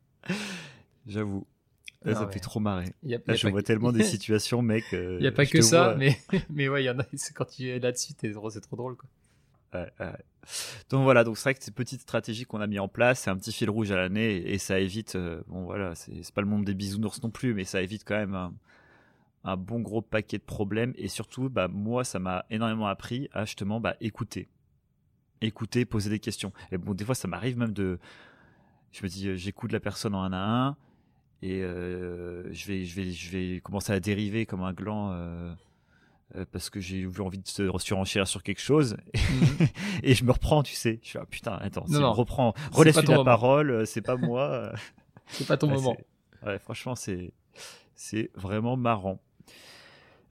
Ça 2.13 2.25
me 2.25 2.31
fait 2.31 2.39
trop 2.39 2.59
marrer. 2.59 2.93
là, 3.03 3.35
je 3.35 3.47
vois 3.47 3.63
tellement 3.63 3.91
des 3.91 4.03
situations, 4.03 4.61
mec. 4.61 4.83
Il 4.91 4.97
euh, 4.97 5.19
n'y 5.19 5.27
a 5.27 5.31
pas 5.31 5.45
que 5.45 5.61
ça, 5.61 5.95
mais, 5.97 6.17
mais 6.49 6.69
ouais, 6.69 6.83
il 6.83 6.85
y 6.85 6.89
en 6.89 6.99
a. 6.99 7.03
Quand 7.35 7.45
tu 7.45 7.69
es 7.69 7.79
là-dessus, 7.79 8.13
c'est 8.19 8.61
trop 8.61 8.75
drôle, 8.75 8.95
quoi. 8.95 9.09
Donc 10.89 11.03
voilà, 11.03 11.25
donc 11.25 11.37
c'est 11.37 11.43
vrai 11.43 11.53
que 11.55 11.63
ces 11.63 11.71
petites 11.71 12.01
stratégies 12.01 12.45
qu'on 12.45 12.61
a 12.61 12.67
mis 12.67 12.79
en 12.79 12.87
place, 12.87 13.21
c'est 13.21 13.29
un 13.29 13.35
petit 13.35 13.51
fil 13.51 13.69
rouge 13.69 13.91
à 13.91 13.97
l'année 13.97 14.37
et, 14.37 14.57
ça 14.57 14.79
évite, 14.79 15.15
euh, 15.15 15.41
bon 15.47 15.65
voilà, 15.65 15.95
c'est 15.95 16.33
pas 16.33 16.39
le 16.39 16.47
monde 16.47 16.63
des 16.63 16.73
bisounours 16.73 17.21
non 17.21 17.29
plus, 17.29 17.53
mais 17.53 17.65
ça 17.65 17.81
évite 17.81 18.05
quand 18.05 18.15
même 18.15 18.51
un, 19.43 19.57
bon 19.57 19.81
gros 19.81 20.01
paquet 20.01 20.37
de 20.37 20.43
problèmes 20.43 20.93
et 20.95 21.09
surtout, 21.09 21.49
bah 21.49 21.67
moi, 21.67 22.05
ça 22.05 22.19
m'a 22.19 22.45
énormément 22.49 22.87
appris 22.87 23.27
à 23.33 23.43
justement 23.43 23.81
bah, 23.81 23.97
écouter, 23.99 24.47
écouter, 25.41 25.83
poser 25.83 26.09
des 26.09 26.19
questions. 26.19 26.53
Et 26.71 26.77
bon, 26.77 26.93
des 26.93 27.03
fois, 27.03 27.15
ça 27.15 27.27
m'arrive 27.27 27.57
même 27.57 27.73
de 27.73 27.99
je 28.93 29.03
me 29.03 29.09
dis, 29.09 29.37
j'écoute 29.37 29.73
la 29.73 29.81
personne 29.81 30.15
en 30.15 30.23
un 30.23 30.31
à 30.31 30.37
un 30.37 30.77
et 31.41 31.61
je 31.61 32.67
vais, 32.67 32.85
je 32.85 32.95
vais, 32.95 33.11
je 33.11 33.31
vais 33.31 33.61
commencer 33.61 33.93
à 33.93 33.99
dériver 33.99 34.45
comme 34.45 34.63
un 34.63 34.73
gland. 34.73 35.15
parce 36.51 36.69
que 36.69 36.79
j'ai 36.79 36.97
eu 36.99 37.11
envie 37.19 37.37
de 37.37 37.47
se 37.47 37.69
surenchérir 37.79 38.27
sur 38.27 38.43
quelque 38.43 38.61
chose 38.61 38.97
mhm. 39.13 39.67
et 40.03 40.15
je 40.15 40.25
me 40.25 40.31
reprends 40.31 40.63
tu 40.63 40.75
sais 40.75 40.99
je 41.01 41.09
suis 41.09 41.19
ah, 41.19 41.25
putain 41.25 41.53
attends 41.61 41.85
non, 41.87 42.11
reprends 42.11 42.53
relève 42.71 42.99
la 43.09 43.23
parole 43.23 43.87
c'est 43.87 44.01
pas 44.01 44.17
moi 44.17 44.73
c'est 45.27 45.47
pas 45.47 45.55
ton 45.55 45.67
moment 45.67 45.95
ouais, 46.45 46.59
franchement 46.59 46.95
c'est 46.95 47.31
c'est 47.95 48.31
vraiment 48.35 48.75
marrant 48.75 49.21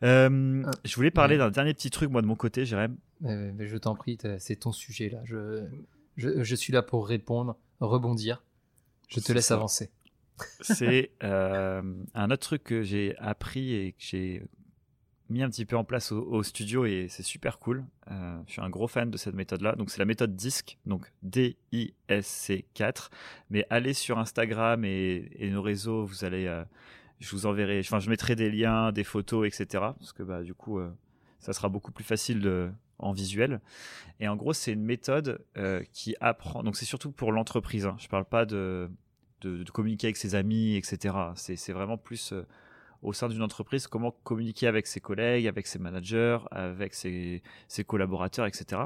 euh, 0.05 0.63
ah. 0.67 0.71
je 0.85 0.95
voulais 0.97 1.11
parler 1.11 1.39
d'un 1.39 1.51
dernier 1.51 1.75
petit 1.75 1.91
truc, 1.91 2.11
moi, 2.11 2.23
de 2.23 2.27
mon 2.27 2.37
côté, 2.37 2.65
Jérém. 2.65 2.97
Mais, 3.21 3.67
je 3.67 3.77
t'en 3.77 3.95
prie, 3.95 4.19
c'est 4.39 4.57
ton 4.57 4.73
sujet, 4.73 5.09
là. 5.09 5.21
Je, 5.25 5.65
je, 6.17 6.55
suis 6.55 6.73
là 6.73 6.83
pour 6.83 7.09
répondre, 7.09 7.57
rebondir. 7.81 8.43
Je 9.09 9.21
te 9.21 9.33
laisse 9.33 9.51
avancer. 9.51 9.91
C'est 10.61 11.11
euh, 11.23 11.83
un 12.15 12.31
autre 12.31 12.43
truc 12.43 12.65
que 12.65 12.83
j'ai 12.83 13.17
appris 13.19 13.75
et 13.75 13.93
que 13.93 13.99
j'ai 14.01 14.43
mis 15.31 15.43
un 15.43 15.49
petit 15.49 15.65
peu 15.65 15.77
en 15.77 15.85
place 15.85 16.13
au, 16.13 16.43
studio 16.43 16.85
et 16.85 17.07
c'est 17.09 17.23
super 17.23 17.59
cool. 17.59 17.85
Euh, 18.11 18.39
je 18.47 18.53
suis 18.53 18.61
un 18.61 18.69
gros 18.69 18.89
fan 18.89 19.11
de 19.11 19.17
cette 19.17 19.35
méthode-là. 19.35 19.75
Donc 19.77 19.91
c'est 19.91 19.99
la 19.99 20.05
méthode 20.05 20.37
DISC, 20.37 20.79
donc 20.87 21.11
D-I-S-C 21.23 22.67
4. 22.75 23.11
Mais 23.51 23.67
allez 23.71 23.95
sur 23.95 24.19
Instagram 24.19 24.85
et, 24.85 25.51
nos 25.51 25.63
réseaux, 25.63 26.05
vous 26.05 26.25
allez 26.25 26.65
je 27.21 27.31
vous 27.31 27.47
enverrai, 27.47 27.81
enfin, 27.81 28.01
je 28.01 28.11
mettrai 28.11 28.37
des 28.37 28.51
liens, 28.51 28.93
des 28.93 29.05
photos, 29.05 29.47
etc. 29.47 29.85
Parce 29.99 30.13
que 30.13 30.23
bah, 30.23 30.43
du 30.43 30.55
coup, 30.55 30.79
euh, 30.79 30.91
ça 31.39 31.53
sera 31.53 31.69
beaucoup 31.69 31.93
plus 31.93 32.05
facile 32.05 32.73
en 32.99 33.13
visuel. 33.13 33.61
Et 34.21 34.29
en 34.29 34.37
gros, 34.37 34.53
c'est 34.53 34.73
une 34.73 34.85
méthode 34.85 35.45
euh, 35.57 35.83
qui 35.93 36.15
apprend. 36.21 36.63
Donc, 36.63 36.77
c'est 36.77 36.85
surtout 36.85 37.11
pour 37.11 37.33
l'entreprise. 37.33 37.87
Hein. 37.87 37.97
Je 37.99 38.09
parle 38.09 38.25
pas 38.25 38.45
de, 38.45 38.91
de, 39.47 39.71
communiquer 39.71 40.09
avec 40.09 40.17
ses 40.17 40.35
amis, 40.35 40.77
etc. 40.77 41.15
C'est 41.35 41.73
vraiment 41.73 41.97
plus 41.97 42.33
euh, 42.33 42.47
au 43.03 43.13
sein 43.13 43.29
d'une 43.29 43.43
entreprise 43.43 43.87
comment 43.87 44.13
communiquer 44.25 44.67
avec 44.67 44.87
ses 44.87 45.01
collègues, 45.01 45.47
avec 45.47 45.67
ses 45.67 45.79
managers, 45.79 46.39
avec 46.51 46.95
ses, 46.95 47.43
collaborateurs, 47.87 48.47
etc. 48.47 48.83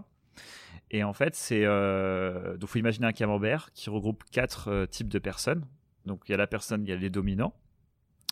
Et 0.90 1.04
en 1.04 1.12
fait, 1.12 1.34
c'est 1.34 1.64
donc 1.64 2.68
faut 2.68 2.78
imaginer 2.78 3.06
un 3.06 3.12
camembert 3.12 3.70
qui 3.74 3.90
regroupe 3.90 4.24
quatre 4.30 4.86
types 4.86 5.08
de 5.08 5.18
personnes. 5.18 5.64
Donc 6.06 6.22
il 6.26 6.32
y 6.32 6.34
a 6.34 6.38
la 6.38 6.46
personne, 6.46 6.84
il 6.84 6.88
y 6.88 6.92
a 6.92 6.96
les 6.96 7.10
dominants, 7.10 7.54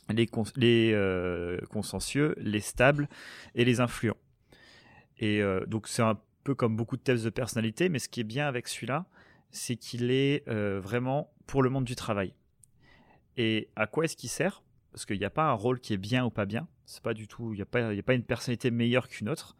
les, 0.09 0.29
les 0.57 0.93
euh, 0.95 1.59
les 2.39 2.61
stables 2.61 3.09
et 3.55 3.65
les 3.65 3.81
influents. 3.81 4.17
Et 5.19 5.43
euh, 5.43 5.65
donc 5.67 5.89
c'est 5.89 6.03
un 6.03 6.19
peu 6.45 6.55
comme 6.55 6.77
beaucoup 6.77 6.97
de 6.97 7.03
tests 7.03 7.25
de 7.25 7.31
personnalité, 7.31 7.89
mais 7.89 7.99
ce 7.99 8.09
qui 8.09 8.21
est 8.21 8.25
bien 8.25 8.47
avec 8.47 8.69
celui-là, 8.69 9.07
c'est 9.51 9.77
qu'il 9.77 10.11
est, 10.11 10.47
euh, 10.49 10.81
vraiment 10.81 11.33
pour 11.47 11.63
le 11.63 11.71
monde 11.71 11.85
du 11.85 11.97
travail. 11.97 12.35
Et 13.37 13.69
à 13.77 13.87
quoi 13.87 14.05
est-ce 14.05 14.17
qu'il 14.17 14.31
sert? 14.31 14.63
Parce 14.93 15.05
qu'il 15.05 15.19
n'y 15.19 15.25
a 15.25 15.31
pas 15.31 15.45
un 15.45 15.53
rôle 15.53 15.81
qui 15.81 15.93
est 15.93 15.99
bien 15.99 16.25
ou 16.25 16.31
pas 16.31 16.47
bien. 16.47 16.69
C'est 16.87 17.03
pas 17.03 17.15
du 17.15 17.29
tout. 17.29 17.53
Il 17.53 17.57
n'y 17.57 17.63
a 17.63 17.67
pas, 17.67 17.91
a 17.91 18.03
pas 18.03 18.15
une 18.15 18.23
personnalité 18.23 18.71
meilleure 18.71 19.09
qu'une 19.09 19.29
autre. 19.29 19.57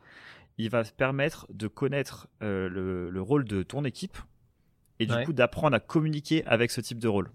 Il 0.59 0.71
va 0.71 0.85
permettre 0.85 1.47
de 1.53 1.69
connaître 1.69 2.29
le, 2.41 3.19
rôle 3.21 3.45
de 3.45 3.63
ton 3.63 3.85
équipe 3.85 4.17
et 4.99 5.07
du 5.07 5.15
coup 5.25 5.35
d'apprendre 5.35 5.77
à 5.77 5.81
communiquer 5.81 6.43
avec 6.47 6.71
ce 6.71 6.81
type 6.81 6.99
de 6.99 7.09
rôle, 7.09 7.31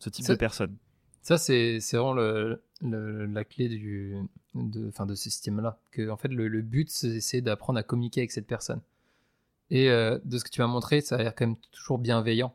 ce 0.00 0.10
type 0.10 0.26
de 0.26 0.34
personne. 0.34 0.76
Ça, 1.22 1.36
c'est 1.36 1.78
vraiment 1.92 2.14
le, 2.14 2.62
la 2.80 3.44
clé 3.44 3.68
du, 3.68 4.16
de, 4.54 4.90
fin, 4.90 5.06
de 5.06 5.14
ce 5.14 5.24
système-là. 5.24 5.78
Que, 5.90 6.08
en 6.10 6.16
fait, 6.16 6.28
le, 6.28 6.48
le 6.48 6.62
but, 6.62 6.90
c'est 6.90 7.40
d'apprendre 7.40 7.78
à 7.78 7.82
communiquer 7.82 8.22
avec 8.22 8.32
cette 8.32 8.46
personne. 8.46 8.80
Et 9.70 9.90
euh, 9.90 10.18
de 10.24 10.38
ce 10.38 10.44
que 10.44 10.50
tu 10.50 10.60
m'as 10.60 10.66
montré, 10.66 11.00
ça 11.00 11.16
a 11.16 11.22
l'air 11.22 11.34
quand 11.34 11.46
même 11.46 11.56
toujours 11.72 11.98
bienveillant 11.98 12.54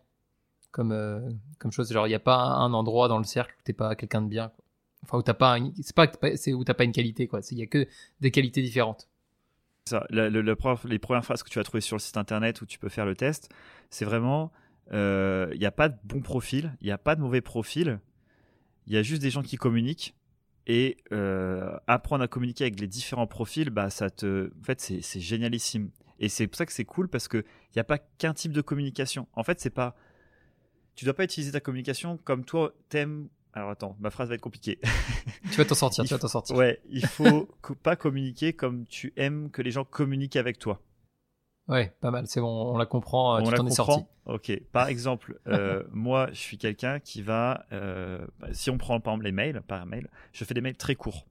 comme, 0.71 0.91
euh, 0.91 1.21
comme 1.59 1.71
chose. 1.71 1.91
Genre, 1.91 2.07
il 2.07 2.09
n'y 2.09 2.15
a 2.15 2.19
pas 2.19 2.37
un 2.37 2.73
endroit 2.73 3.07
dans 3.07 3.17
le 3.17 3.23
cercle 3.23 3.53
où 3.59 3.63
tu 3.63 3.71
n'es 3.71 3.75
pas 3.75 3.95
quelqu'un 3.95 4.21
de 4.21 4.27
bien. 4.27 4.51
Enfin, 5.03 5.17
où 5.17 5.23
tu 5.23 5.33
pas, 5.33 5.57
c'est 5.81 5.95
pas, 5.95 6.07
c'est 6.35 6.53
où 6.53 6.63
t'as 6.63 6.73
pas 6.73 6.85
une 6.85 6.91
qualité. 6.91 7.29
Il 7.51 7.57
n'y 7.57 7.63
a 7.63 7.67
que 7.67 7.87
des 8.21 8.31
qualités 8.31 8.61
différentes. 8.61 9.09
Ça, 9.85 10.05
le, 10.09 10.29
les 10.39 10.99
premières 10.99 11.25
phrases 11.25 11.43
que 11.43 11.49
tu 11.49 11.59
vas 11.59 11.63
trouver 11.63 11.81
sur 11.81 11.97
le 11.97 12.01
site 12.01 12.15
internet 12.17 12.61
où 12.61 12.65
tu 12.65 12.79
peux 12.79 12.89
faire 12.89 13.05
le 13.05 13.15
test, 13.15 13.49
c'est 13.89 14.05
vraiment, 14.05 14.51
euh, 14.93 15.49
il 15.53 15.59
n'y 15.59 15.65
a 15.65 15.71
pas 15.71 15.89
de 15.89 15.97
bon 16.05 16.21
profil, 16.21 16.73
il 16.79 16.85
n'y 16.85 16.91
a 16.91 16.97
pas 16.97 17.15
de 17.15 17.21
mauvais 17.21 17.41
profil 17.41 17.99
il 18.87 18.93
y 18.93 18.97
a 18.97 19.03
juste 19.03 19.21
des 19.21 19.29
gens 19.29 19.41
qui 19.41 19.55
communiquent 19.55 20.15
et 20.65 20.97
euh, 21.11 21.77
apprendre 21.87 22.23
à 22.23 22.27
communiquer 22.27 22.65
avec 22.65 22.79
les 22.79 22.87
différents 22.87 23.27
profils, 23.27 23.69
bah 23.69 23.89
ça 23.89 24.09
te, 24.09 24.51
en 24.59 24.63
fait, 24.63 24.79
c'est 24.79 25.19
génialissime. 25.19 25.89
Et 26.19 26.29
c'est 26.29 26.47
pour 26.47 26.57
ça 26.57 26.65
que 26.65 26.73
c'est 26.73 26.85
cool 26.85 27.07
parce 27.07 27.27
que 27.27 27.37
il 27.37 27.75
n'y 27.75 27.79
a 27.79 27.83
pas 27.83 27.97
qu'un 27.97 28.33
type 28.33 28.51
de 28.51 28.61
communication. 28.61 29.27
En 29.33 29.43
fait, 29.43 29.59
c'est 29.59 29.69
pas, 29.69 29.95
tu 30.95 31.05
dois 31.05 31.13
pas 31.13 31.23
utiliser 31.23 31.51
ta 31.51 31.59
communication 31.59 32.17
comme 32.23 32.45
toi 32.45 32.73
t'aimes. 32.89 33.29
Alors 33.53 33.69
attends, 33.69 33.95
ma 33.99 34.09
phrase 34.09 34.29
va 34.29 34.35
être 34.35 34.41
compliquée. 34.41 34.79
tu 35.51 35.57
vas 35.57 35.65
t'en 35.65 35.75
sortir, 35.75 36.03
tu 36.05 36.13
vas 36.13 36.19
t'en 36.19 36.27
sortir. 36.27 36.55
Ouais, 36.55 36.81
il 36.89 37.05
faut 37.05 37.49
pas 37.83 37.95
communiquer 37.95 38.53
comme 38.53 38.85
tu 38.85 39.13
aimes 39.15 39.51
que 39.51 39.61
les 39.61 39.71
gens 39.71 39.85
communiquent 39.85 40.37
avec 40.37 40.57
toi. 40.57 40.81
Ouais, 41.69 41.93
pas 42.01 42.11
mal, 42.11 42.27
c'est 42.27 42.41
bon, 42.41 42.73
on 42.73 42.77
la 42.77 42.85
comprend, 42.85 43.37
euh, 43.37 43.39
on 43.39 43.49
tu 43.49 43.55
t'en 43.55 43.65
es 43.65 43.71
sorti. 43.71 44.01
Ok, 44.25 44.51
par 44.73 44.89
exemple, 44.89 45.39
euh, 45.47 45.83
moi 45.91 46.27
je 46.31 46.39
suis 46.39 46.57
quelqu'un 46.57 46.99
qui 46.99 47.21
va, 47.21 47.65
euh, 47.71 48.25
bah, 48.39 48.47
si 48.51 48.69
on 48.69 48.77
prend 48.77 48.99
par 48.99 49.13
exemple 49.13 49.25
les 49.25 49.31
mails, 49.31 49.61
par 49.61 49.85
mail, 49.85 50.09
je 50.33 50.43
fais 50.43 50.53
des 50.53 50.61
mails 50.61 50.75
très 50.75 50.95
courts. 50.95 51.25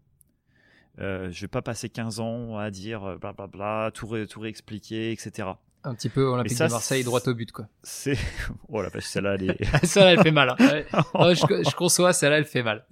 Euh, 0.99 1.31
je 1.31 1.41
vais 1.41 1.49
pas 1.49 1.63
passer 1.63 1.89
15 1.89 2.21
ans 2.21 2.59
à 2.59 2.71
dire 2.71 3.01
blablabla, 3.01 3.47
bla, 3.47 3.47
bla, 3.47 3.91
tout, 3.93 4.27
tout 4.27 4.41
réexpliquer, 4.41 5.13
etc. 5.13 5.49
Un 5.85 5.95
petit 5.95 6.09
peu 6.09 6.23
Olympique 6.23 6.57
de 6.57 6.69
Marseille, 6.69 7.03
droit 7.03 7.21
au 7.27 7.35
but, 7.35 7.51
quoi. 7.51 7.67
C'est. 7.83 8.17
Oh 8.69 8.81
la 8.81 8.89
vache, 8.89 9.05
celle-là, 9.05 9.35
elle 9.35 9.51
est. 9.51 9.65
celle-là, 9.85 10.13
elle 10.13 10.23
fait 10.23 10.31
mal. 10.31 10.51
Hein. 10.51 10.57
je, 11.35 11.65
je, 11.69 11.75
conçois, 11.75 12.13
celle-là, 12.13 12.39
elle 12.39 12.45
fait 12.45 12.63
mal. 12.63 12.85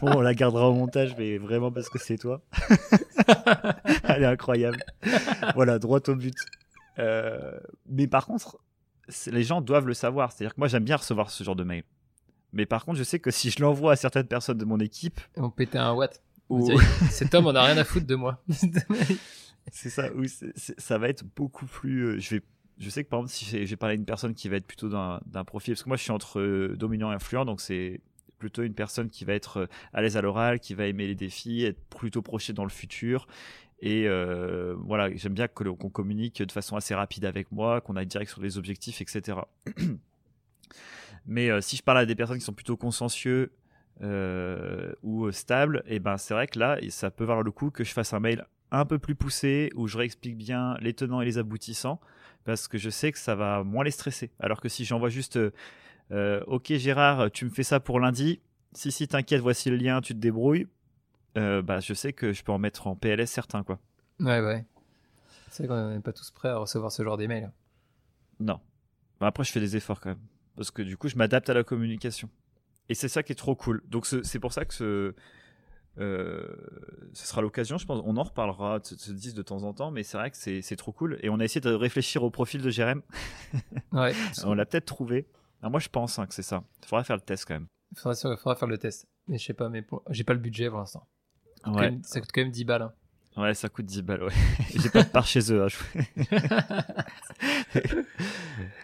bon, 0.00 0.12
on 0.16 0.20
la 0.20 0.34
gardera 0.34 0.68
au 0.68 0.74
montage, 0.74 1.16
mais 1.18 1.38
vraiment 1.38 1.72
parce 1.72 1.88
que 1.88 1.98
c'est 1.98 2.18
toi. 2.18 2.40
elle 4.04 4.22
est 4.22 4.26
incroyable. 4.26 4.78
voilà, 5.54 5.78
droit 5.78 6.00
au 6.06 6.14
but. 6.14 6.36
Euh... 6.98 7.58
Mais 7.86 8.06
par 8.06 8.26
contre, 8.26 8.58
les 9.26 9.42
gens 9.42 9.60
doivent 9.60 9.86
le 9.86 9.94
savoir. 9.94 10.30
C'est-à-dire 10.30 10.54
que 10.54 10.60
moi, 10.60 10.68
j'aime 10.68 10.84
bien 10.84 10.96
recevoir 10.96 11.30
ce 11.30 11.42
genre 11.42 11.56
de 11.56 11.64
mail. 11.64 11.82
Mais 12.52 12.66
par 12.66 12.84
contre, 12.84 12.98
je 12.98 13.04
sais 13.04 13.18
que 13.18 13.30
si 13.30 13.50
je 13.50 13.60
l'envoie 13.60 13.92
à 13.92 13.96
certaines 13.96 14.28
personnes 14.28 14.58
de 14.58 14.64
mon 14.64 14.78
équipe. 14.78 15.20
On 15.36 15.50
pétait 15.50 15.78
un 15.78 15.92
watt. 15.94 16.22
Ou... 16.52 16.80
Cet 17.10 17.34
homme, 17.34 17.46
on 17.46 17.54
a 17.54 17.64
rien 17.64 17.76
à 17.78 17.84
foutre 17.84 18.06
de 18.06 18.14
moi 18.14 18.42
c'est 19.70 19.90
ça, 19.90 20.10
oui, 20.14 20.30
ça 20.56 20.98
va 20.98 21.08
être 21.08 21.24
beaucoup 21.36 21.66
plus. 21.66 22.02
Euh, 22.02 22.18
je 22.18 22.36
vais 22.36 22.42
je 22.78 22.90
sais 22.90 23.04
que 23.04 23.08
par 23.08 23.20
exemple, 23.20 23.32
si 23.32 23.66
j'ai 23.66 23.76
parlé 23.76 23.92
à 23.92 23.96
une 23.96 24.04
personne 24.04 24.34
qui 24.34 24.48
va 24.48 24.56
être 24.56 24.66
plutôt 24.66 24.88
d'un 24.88 25.44
profil, 25.44 25.74
parce 25.74 25.84
que 25.84 25.88
moi 25.88 25.96
je 25.96 26.02
suis 26.02 26.10
entre 26.10 26.40
euh, 26.40 26.74
dominant 26.76 27.12
et 27.12 27.14
influent, 27.14 27.44
donc 27.44 27.60
c'est 27.60 28.00
plutôt 28.38 28.62
une 28.62 28.74
personne 28.74 29.08
qui 29.08 29.24
va 29.24 29.34
être 29.34 29.58
euh, 29.58 29.66
à 29.92 30.02
l'aise 30.02 30.16
à 30.16 30.22
l'oral, 30.22 30.58
qui 30.58 30.74
va 30.74 30.86
aimer 30.86 31.06
les 31.06 31.14
défis, 31.14 31.64
être 31.64 31.80
plutôt 31.90 32.22
projeté 32.22 32.52
dans 32.52 32.64
le 32.64 32.70
futur. 32.70 33.26
Et 33.84 34.06
voilà, 34.76 35.12
j'aime 35.16 35.34
bien 35.34 35.48
qu'on 35.48 35.90
communique 35.90 36.40
de 36.40 36.52
façon 36.52 36.76
assez 36.76 36.94
rapide 36.94 37.24
avec 37.24 37.50
moi, 37.50 37.80
qu'on 37.80 37.96
aille 37.96 38.06
direct 38.06 38.30
sur 38.30 38.40
les 38.40 38.56
objectifs, 38.56 39.00
etc. 39.00 39.38
Mais 41.26 41.60
si 41.60 41.76
je 41.76 41.82
parle 41.82 41.98
à 41.98 42.06
des 42.06 42.14
personnes 42.14 42.38
qui 42.38 42.44
sont 42.44 42.52
plutôt 42.52 42.76
consensueux 43.98 44.96
ou 45.02 45.30
stables, 45.32 45.82
et 45.86 45.96
eh 45.96 45.98
ben 45.98 46.16
c'est 46.16 46.34
vrai 46.34 46.46
que 46.46 46.58
là, 46.58 46.78
ça 46.88 47.10
peut 47.10 47.24
valoir 47.24 47.42
le 47.42 47.50
coup 47.50 47.70
que 47.70 47.84
je 47.84 47.92
fasse 47.92 48.12
un 48.12 48.20
mail 48.20 48.46
un 48.72 48.86
peu 48.86 48.98
plus 48.98 49.14
poussé 49.14 49.70
où 49.74 49.86
je 49.86 49.98
réexplique 49.98 50.36
bien 50.36 50.76
les 50.80 50.94
tenants 50.94 51.20
et 51.20 51.24
les 51.24 51.38
aboutissants 51.38 52.00
parce 52.44 52.66
que 52.66 52.78
je 52.78 52.90
sais 52.90 53.12
que 53.12 53.18
ça 53.18 53.34
va 53.34 53.62
moins 53.62 53.84
les 53.84 53.90
stresser. 53.90 54.30
Alors 54.40 54.60
que 54.60 54.68
si 54.68 54.84
j'envoie 54.84 55.10
juste 55.10 55.36
euh, 55.36 55.52
euh, 56.10 56.42
Ok 56.46 56.72
Gérard, 56.72 57.30
tu 57.30 57.44
me 57.44 57.50
fais 57.50 57.62
ça 57.62 57.78
pour 57.78 58.00
lundi, 58.00 58.40
si 58.72 58.90
si 58.90 59.06
t'inquiète, 59.06 59.40
voici 59.40 59.70
le 59.70 59.76
lien, 59.76 60.00
tu 60.00 60.14
te 60.14 60.18
débrouilles, 60.18 60.66
euh, 61.36 61.62
bah 61.62 61.80
je 61.80 61.94
sais 61.94 62.12
que 62.12 62.32
je 62.32 62.42
peux 62.42 62.50
en 62.50 62.58
mettre 62.58 62.86
en 62.86 62.96
PLS 62.96 63.30
certains 63.30 63.62
quoi. 63.62 63.78
Ouais 64.18 64.40
ouais. 64.40 64.64
C'est 65.50 65.66
vrai 65.66 65.76
qu'on 65.76 65.90
n'est 65.90 66.00
pas 66.00 66.12
tous 66.14 66.30
prêts 66.30 66.48
à 66.48 66.56
recevoir 66.56 66.90
ce 66.90 67.02
genre 67.04 67.18
d'email. 67.18 67.50
Non. 68.40 68.58
Bah, 69.20 69.26
après 69.26 69.44
je 69.44 69.52
fais 69.52 69.60
des 69.60 69.76
efforts 69.76 70.00
quand 70.00 70.10
même 70.10 70.18
parce 70.56 70.70
que 70.70 70.82
du 70.82 70.96
coup 70.96 71.08
je 71.08 71.16
m'adapte 71.16 71.50
à 71.50 71.54
la 71.54 71.62
communication. 71.62 72.30
Et 72.88 72.94
c'est 72.94 73.08
ça 73.08 73.22
qui 73.22 73.32
est 73.32 73.36
trop 73.36 73.54
cool. 73.54 73.82
Donc 73.88 74.06
c'est 74.06 74.38
pour 74.38 74.52
ça 74.52 74.64
que 74.64 74.74
ce, 74.74 75.14
euh, 75.98 76.46
ce 77.12 77.26
sera 77.26 77.42
l'occasion, 77.42 77.78
je 77.78 77.86
pense. 77.86 78.02
On 78.04 78.16
en 78.16 78.22
reparlera 78.22 78.78
de 78.78 78.86
ce 78.86 79.12
10 79.12 79.34
de 79.34 79.42
temps 79.42 79.62
en 79.62 79.72
temps, 79.72 79.90
mais 79.90 80.02
c'est 80.02 80.16
vrai 80.16 80.30
que 80.30 80.36
c'est 80.36 80.76
trop 80.76 80.92
cool. 80.92 81.18
Et 81.22 81.28
on 81.28 81.38
a 81.40 81.44
essayé 81.44 81.60
de 81.60 81.72
réfléchir 81.72 82.22
au 82.22 82.30
profil 82.30 82.62
de 82.62 82.70
Jérém. 82.70 83.02
Ouais. 83.92 84.14
on 84.44 84.54
l'a 84.54 84.64
peut-être 84.64 84.86
trouvé. 84.86 85.26
moi, 85.62 85.78
je 85.78 85.88
pense 85.88 86.18
hein, 86.18 86.26
que 86.26 86.32
c'est 86.32 86.42
ça. 86.42 86.64
Il 86.82 86.88
faudra 86.88 87.04
faire 87.04 87.16
le 87.16 87.22
test 87.22 87.44
quand 87.46 87.54
même. 87.54 87.66
Il 87.92 87.98
faudra, 87.98 88.56
faire 88.56 88.68
le 88.68 88.78
test. 88.78 89.06
Mais 89.28 89.36
je 89.36 89.44
sais 89.44 89.52
pas, 89.52 89.68
mais 89.68 89.84
j'ai 90.10 90.24
pas 90.24 90.32
le 90.32 90.38
budget 90.38 90.70
pour 90.70 90.78
l'instant. 90.78 91.06
Ouais. 91.66 91.98
Ça 92.02 92.20
coûte 92.20 92.30
quand 92.32 92.40
même 92.40 92.50
10 92.50 92.64
balles. 92.64 92.82
Hein. 92.82 92.92
Ouais, 93.36 93.54
ça 93.54 93.68
coûte 93.68 93.86
10 93.86 94.02
balles, 94.02 94.24
ouais. 94.24 94.32
J'ai 94.76 94.90
pas 94.90 95.02
de 95.02 95.08
part 95.08 95.26
chez 95.26 95.52
eux. 95.52 95.64
Hein, 95.64 95.68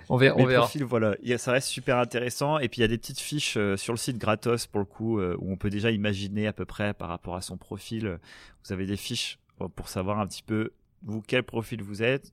on 0.08 0.16
verra. 0.16 0.36
on 0.36 0.46
verra. 0.46 0.68
Voilà, 0.86 1.16
ça 1.36 1.52
reste 1.52 1.68
super 1.68 1.98
intéressant. 1.98 2.58
Et 2.58 2.68
puis 2.68 2.78
il 2.78 2.82
y 2.82 2.84
a 2.84 2.88
des 2.88 2.98
petites 2.98 3.20
fiches 3.20 3.56
euh, 3.56 3.76
sur 3.76 3.92
le 3.92 3.98
site 3.98 4.18
gratos 4.18 4.66
pour 4.66 4.80
le 4.80 4.86
coup 4.86 5.18
euh, 5.18 5.36
où 5.40 5.52
on 5.52 5.56
peut 5.56 5.70
déjà 5.70 5.90
imaginer 5.90 6.46
à 6.46 6.52
peu 6.52 6.64
près 6.64 6.94
par 6.94 7.08
rapport 7.08 7.36
à 7.36 7.42
son 7.42 7.56
profil. 7.56 8.18
Vous 8.64 8.72
avez 8.72 8.86
des 8.86 8.96
fiches 8.96 9.38
euh, 9.60 9.68
pour 9.68 9.88
savoir 9.88 10.18
un 10.18 10.26
petit 10.26 10.42
peu 10.42 10.72
vous 11.02 11.22
quel 11.22 11.42
profil 11.42 11.82
vous 11.82 12.02
êtes, 12.02 12.32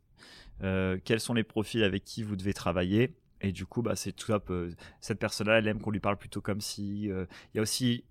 quels 0.59 1.19
sont 1.19 1.33
les 1.35 1.43
profils 1.43 1.83
avec 1.83 2.03
qui 2.03 2.23
vous 2.23 2.35
devez 2.35 2.53
travailler. 2.53 3.13
Et 3.41 3.51
du 3.51 3.65
coup, 3.65 3.83
bah, 3.83 3.95
c'est 3.95 4.13
tout 4.13 4.31
up. 4.31 4.51
cette 5.01 5.19
personne-là, 5.19 5.59
elle 5.59 5.67
aime 5.67 5.79
qu'on 5.79 5.91
lui 5.91 5.99
parle 5.99 6.17
plutôt 6.17 6.41
comme 6.41 6.61
si. 6.61 7.03
Il 7.03 7.27
y 7.53 7.59
a 7.59 7.61
aussi 7.61 8.03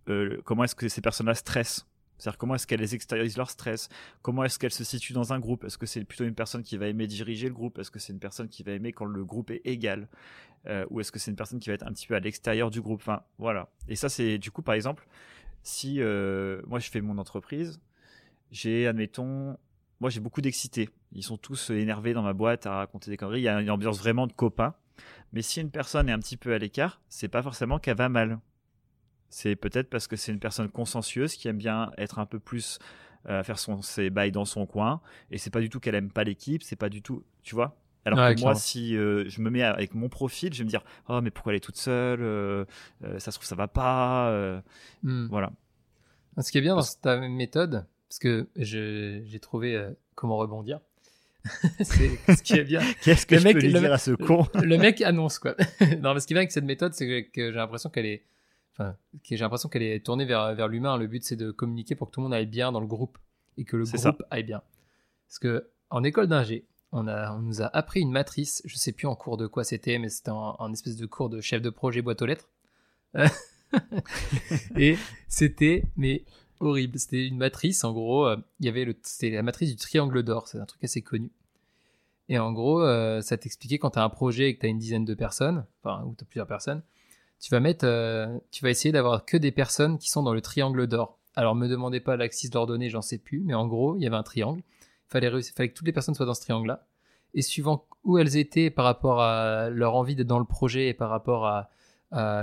comment 0.45 0.63
est-ce 0.63 0.77
que 0.77 0.89
ces 0.89 1.01
personnes-là 1.01 1.35
stressent 1.35 1.89
c'est-à-dire 2.19 2.39
comment 2.39 2.55
est-ce 2.55 2.67
qu'elles 2.67 2.95
extériorisent 2.95 3.37
leur 3.37 3.51
stress 3.51 3.89
Comment 4.23 4.45
est-ce 4.45 4.59
qu'elles 4.59 4.73
se 4.73 4.85
situent 4.85 5.13
dans 5.13 5.33
un 5.33 5.39
groupe? 5.39 5.65
Est-ce 5.65 5.79
que 5.79 5.87
c'est 5.87 6.05
plutôt 6.05 6.25
une 6.25 6.35
personne 6.35 6.63
qui 6.63 6.77
va 6.77 6.87
aimer 6.87 7.07
diriger 7.07 7.49
le 7.49 7.55
groupe? 7.55 7.79
Est-ce 7.79 7.91
que 7.91 7.99
c'est 7.99 8.13
une 8.13 8.21
personne 8.21 8.49
qui 8.49 8.63
va 8.63 8.73
aimer 8.73 8.93
quand 8.93 9.05
le 9.05 9.25
groupe 9.25 9.51
est 9.51 9.63
égal? 9.65 10.09
Euh, 10.67 10.87
Ou 10.91 11.01
est-ce 11.01 11.13
que 11.13 11.19
c'est 11.19 11.31
une 11.31 11.37
personne 11.37 11.59
qui 11.59 11.69
va 11.69 11.75
être 11.75 11.87
un 11.87 11.93
petit 11.93 12.07
peu 12.07 12.15
à 12.15 12.21
l'extérieur 12.21 12.71
du 12.71 12.81
groupe? 12.81 13.01
Enfin, 13.01 13.23
voilà. 13.39 13.69
Et 13.89 13.97
ça, 13.97 14.09
c'est 14.09 14.39
du 14.39 14.51
coup, 14.51 14.63
par 14.63 14.75
exemple, 14.75 15.07
si 15.63 16.01
euh, 16.01 16.63
moi 16.67 16.79
je 16.79 16.91
fais 16.91 17.01
mon 17.01 17.19
entreprise, 17.19 17.81
j'ai, 18.51 18.87
admettons, 18.87 19.59
moi 20.01 20.11
j'ai 20.11 20.21
beaucoup 20.21 20.41
d'excités. 20.41 20.89
Ils 21.13 21.23
sont 21.25 21.37
tous 21.37 21.71
énervés 21.71 22.13
dans 22.13 22.23
ma 22.23 22.33
boîte 22.33 22.67
à 22.67 22.77
raconter 22.77 23.11
des 23.11 23.17
conneries. 23.17 23.41
Il 23.41 23.45
y 23.45 23.49
a 23.49 23.61
une 23.61 23.71
ambiance 23.71 23.99
vraiment 23.99 24.27
de 24.27 24.33
copains. 24.33 24.75
Mais 25.33 25.43
si 25.43 25.61
une 25.61 25.71
personne 25.71 26.09
est 26.09 26.13
un 26.13 26.21
petit 26.21 26.37
peu 26.37 26.53
à 26.55 26.59
l'écart, 26.59 27.01
c'est 27.09 27.29
pas 27.29 27.43
forcément 27.43 27.79
qu'elle 27.79 27.97
va 27.97 28.09
mal 28.09 28.39
c'est 29.35 29.57
peut-être 29.57 29.91
parce 29.91 30.07
que 30.07 30.15
c'est 30.15 30.31
une 30.31 30.39
personne 30.39 30.69
consciencieuse 30.69 31.35
qui 31.35 31.49
aime 31.49 31.59
bien 31.59 31.91
être 31.99 32.21
un 32.21 32.25
peu 32.25 32.39
plus 32.39 32.79
euh, 33.29 33.43
faire 33.43 33.59
son 33.59 33.83
ses 33.83 34.09
bails 34.09 34.31
dans 34.31 34.45
son 34.45 34.65
coin. 34.65 35.01
Et 35.33 35.39
c'est 35.39 35.51
pas 35.51 35.61
du 35.61 35.69
tout 35.69 35.81
qu'elle 35.81 35.97
aime 35.97 36.13
pas 36.13 36.23
l'équipe 36.23 36.63
c'est 36.63 36.77
pas 36.77 36.89
du 36.89 37.03
tout 37.03 37.25
tu 37.43 37.57
vois. 37.57 37.77
Alors 38.05 38.33
que 38.33 38.41
moi 38.41 38.55
si 38.55 38.97
euh, 38.97 39.29
je 39.29 39.41
me 39.41 39.51
mets 39.51 39.65
avec 39.65 39.93
mon 39.97 40.09
profil 40.09 40.55
je 40.55 40.59
vais 40.59 40.65
me 40.65 40.71
dire 40.71 40.85
oh 41.09 41.21
mais 41.21 41.33
pourquoi 41.33 41.53
elle 41.53 41.57
est 41.57 41.61
toute 41.61 41.77
seule 41.77 42.23
euh, 42.23 42.65
ça 43.19 43.33
se 43.33 43.39
trouve 43.39 43.47
ça 43.47 43.57
va 43.57 43.67
pas 43.67 44.63
hmm. 45.03 45.27
voilà. 45.27 45.51
Ce 46.39 46.53
qui 46.53 46.59
est 46.59 46.63
bien 46.63 46.77
dans 46.77 46.85
ta 47.03 47.19
méthode 47.19 47.87
parce 48.09 48.21
que 48.21 48.49
j'ai 48.55 49.41
trouvé 49.41 49.85
comment 50.15 50.37
rebondir. 50.37 50.79
C'est 51.81 52.37
ce 52.37 52.43
qui 52.43 52.55
est 52.55 52.65
bien. 52.65 52.81
Qu'est-ce 53.03 53.27
que 53.27 53.35
le 53.35 53.41
je 53.41 53.45
mec, 53.45 53.57
peux 53.57 53.63
lui 53.63 53.73
dire 53.73 53.93
à 53.93 53.99
ce 53.99 54.13
con? 54.13 54.47
Le 54.55 54.79
mec 54.79 55.03
annonce 55.03 55.41
quoi. 55.41 55.57
non, 56.01 56.15
mais 56.15 56.21
ce 56.21 56.27
qui 56.27 56.33
est 56.33 56.37
bien 56.37 56.43
avec 56.43 56.53
cette 56.53 56.65
méthode, 56.65 56.95
c'est 56.95 57.25
que 57.25 57.51
j'ai 57.51 57.57
l'impression 57.57 57.91
qu'elle 57.91 58.07
est 58.07 58.25
enfin, 58.75 58.97
j'ai 59.23 59.37
l'impression 59.37 59.69
qu'elle 59.69 59.83
est 59.83 60.05
tournée 60.05 60.25
vers, 60.25 60.55
vers 60.55 60.69
l'humain. 60.69 60.97
Le 60.97 61.07
but, 61.07 61.25
c'est 61.25 61.37
de 61.37 61.51
communiquer 61.51 61.95
pour 61.95 62.09
que 62.09 62.15
tout 62.15 62.21
le 62.21 62.25
monde 62.25 62.35
aille 62.35 62.47
bien 62.47 62.73
dans 62.73 62.81
le 62.81 62.87
groupe 62.87 63.19
et 63.57 63.65
que 63.65 63.77
le 63.77 63.85
groupe 63.85 64.23
aille 64.31 64.45
bien. 64.45 64.63
Parce 65.29 65.39
que 65.39 65.71
en 65.91 66.05
école 66.05 66.27
d'ingé, 66.27 66.67
on, 66.93 67.09
a, 67.09 67.33
on 67.33 67.41
nous 67.41 67.63
a 67.63 67.67
appris 67.77 68.01
une 68.01 68.13
matrice, 68.13 68.63
je 68.65 68.77
sais 68.77 68.93
plus 68.93 69.07
en 69.07 69.17
cours 69.17 69.37
de 69.37 69.47
quoi 69.47 69.65
c'était, 69.65 69.99
mais 69.99 70.09
c'était 70.09 70.31
un, 70.31 70.73
espèce 70.73 70.97
de 70.97 71.07
cours 71.07 71.29
de 71.29 71.41
chef 71.41 71.61
de 71.61 71.71
projet 71.71 72.03
boîte 72.03 72.23
aux 72.23 72.27
lettres. 72.27 72.51
et 74.77 74.97
c'était, 75.29 75.85
mais 75.97 76.25
horrible. 76.61 76.99
C'était 76.99 77.27
une 77.27 77.37
matrice, 77.37 77.85
en 77.85 77.93
gros, 77.93 78.27
euh, 78.27 78.37
il 78.61 78.67
y 78.67 78.69
avait 78.69 78.85
le, 78.85 78.97
c'était 79.03 79.31
la 79.31 79.43
matrice 79.43 79.71
du 79.71 79.77
triangle 79.77 80.23
d'or, 80.23 80.49
c'est 80.49 80.59
un 80.59 80.67
truc 80.67 80.83
assez 80.85 81.03
connu. 81.03 81.31
Et 82.29 82.39
en 82.39 82.53
gros, 82.53 82.81
euh, 82.81 83.21
ça 83.21 83.37
t'expliquait 83.37 83.79
quand 83.79 83.91
tu 83.91 83.99
as 83.99 84.05
un 84.05 84.09
projet 84.09 84.49
et 84.49 84.55
que 84.55 84.61
tu 84.61 84.67
as 84.67 84.69
une 84.69 84.79
dizaine 84.79 85.05
de 85.05 85.15
personnes, 85.15 85.67
enfin, 85.83 86.05
ou 86.05 86.15
tu 86.17 86.25
as 86.25 86.27
plusieurs 86.27 86.47
personnes, 86.47 86.83
tu 87.45 87.51
vas 87.51 87.61
mettre, 87.61 87.85
euh, 87.87 88.39
tu 88.51 88.65
vas 88.65 88.71
essayer 88.71 88.91
d'avoir 88.91 89.27
que 89.27 89.37
des 89.37 89.53
personnes 89.53 89.99
qui 89.99 90.09
sont 90.09 90.23
dans 90.23 90.33
le 90.33 90.41
triangle 90.41 90.87
d'or. 90.87 91.19
Alors 91.37 91.55
me 91.55 91.69
demandez 91.69 92.01
pas 92.01 92.17
l'axis 92.17 92.49
d'ordonnée, 92.49 92.89
j'en 92.89 93.03
sais 93.03 93.19
plus, 93.19 93.41
mais 93.41 93.53
en 93.53 93.67
gros, 93.67 93.99
il 93.99 94.03
y 94.03 94.07
avait 94.07 94.17
un 94.17 94.23
triangle. 94.23 94.61
Il 94.61 95.11
fallait, 95.11 95.29
que 95.29 95.75
toutes 95.75 95.87
les 95.87 95.93
personnes 95.93 96.15
soient 96.15 96.25
dans 96.25 96.33
ce 96.33 96.41
triangle-là. 96.41 96.87
Et 97.35 97.43
suivant 97.43 97.85
où 98.03 98.17
elles 98.17 98.39
étaient 98.39 98.71
par 98.71 98.87
rapport 98.87 99.21
à 99.21 99.69
leur 99.69 99.95
envie 99.95 100.17
d'être 100.17 100.27
dans 100.27 100.39
le 100.39 100.47
projet 100.47 100.89
et 100.89 100.95
par 100.95 101.11
rapport 101.11 101.47
à, 101.47 101.69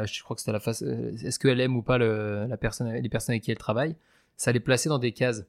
je 0.05 0.21
crois 0.21 0.35
que 0.35 0.41
c'était 0.41 0.51
la 0.51 0.59
face, 0.59 0.83
euh, 0.83 1.11
est-ce 1.23 1.39
qu'elle 1.39 1.59
aime 1.61 1.75
ou 1.77 1.81
pas 1.81 1.97
la 1.97 2.57
personne, 2.57 2.93
les 2.93 3.09
personnes 3.09 3.33
avec 3.33 3.41
qui 3.41 3.49
elle 3.49 3.57
travaille, 3.57 3.95
ça 4.37 4.51
les 4.51 4.59
plaçait 4.59 4.89
dans 4.89 4.99
des 4.99 5.13
cases. 5.13 5.45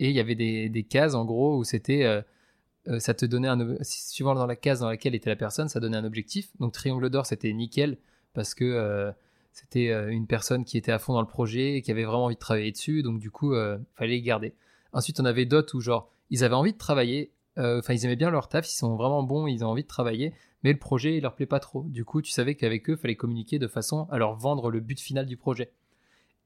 Et 0.00 0.08
il 0.08 0.16
y 0.16 0.20
avait 0.20 0.34
des, 0.34 0.68
des 0.70 0.82
cases 0.82 1.14
en 1.14 1.24
gros 1.24 1.56
où 1.56 1.62
c'était, 1.62 2.02
euh, 2.02 2.98
ça 2.98 3.14
te 3.14 3.26
donnait 3.26 3.46
un, 3.46 3.76
suivant 3.82 4.34
dans 4.34 4.46
la 4.46 4.56
case 4.56 4.80
dans 4.80 4.88
laquelle 4.88 5.14
était 5.14 5.30
la 5.30 5.36
personne, 5.36 5.68
ça 5.68 5.78
donnait 5.78 5.98
un 5.98 6.04
objectif. 6.04 6.50
Donc 6.58 6.72
triangle 6.72 7.10
d'or, 7.10 7.26
c'était 7.26 7.52
nickel 7.52 7.96
parce 8.34 8.54
que 8.54 8.64
euh, 8.64 9.12
c'était 9.52 9.90
euh, 9.90 10.10
une 10.10 10.26
personne 10.26 10.64
qui 10.64 10.78
était 10.78 10.92
à 10.92 10.98
fond 10.98 11.12
dans 11.12 11.20
le 11.20 11.26
projet 11.26 11.74
et 11.74 11.82
qui 11.82 11.90
avait 11.90 12.04
vraiment 12.04 12.26
envie 12.26 12.34
de 12.34 12.40
travailler 12.40 12.72
dessus, 12.72 13.02
donc 13.02 13.18
du 13.18 13.30
coup, 13.30 13.54
il 13.54 13.58
euh, 13.58 13.78
fallait 13.96 14.12
les 14.12 14.22
garder. 14.22 14.54
Ensuite, 14.92 15.20
on 15.20 15.24
avait 15.24 15.44
d'autres 15.44 15.76
où 15.76 15.80
genre, 15.80 16.10
ils 16.30 16.44
avaient 16.44 16.54
envie 16.54 16.72
de 16.72 16.78
travailler, 16.78 17.32
enfin, 17.56 17.92
ils 17.92 18.04
aimaient 18.04 18.16
bien 18.16 18.30
leur 18.30 18.48
taf, 18.48 18.68
ils 18.68 18.76
sont 18.76 18.96
vraiment 18.96 19.22
bons, 19.22 19.46
ils 19.46 19.64
ont 19.64 19.68
envie 19.68 19.82
de 19.82 19.88
travailler, 19.88 20.32
mais 20.62 20.72
le 20.72 20.78
projet, 20.78 21.16
il 21.16 21.22
leur 21.22 21.34
plaît 21.34 21.46
pas 21.46 21.60
trop. 21.60 21.84
Du 21.88 22.04
coup, 22.04 22.22
tu 22.22 22.30
savais 22.30 22.54
qu'avec 22.54 22.88
eux, 22.88 22.94
il 22.94 22.98
fallait 22.98 23.16
communiquer 23.16 23.58
de 23.58 23.66
façon 23.66 24.06
à 24.10 24.18
leur 24.18 24.34
vendre 24.34 24.70
le 24.70 24.80
but 24.80 25.00
final 25.00 25.26
du 25.26 25.36
projet. 25.36 25.72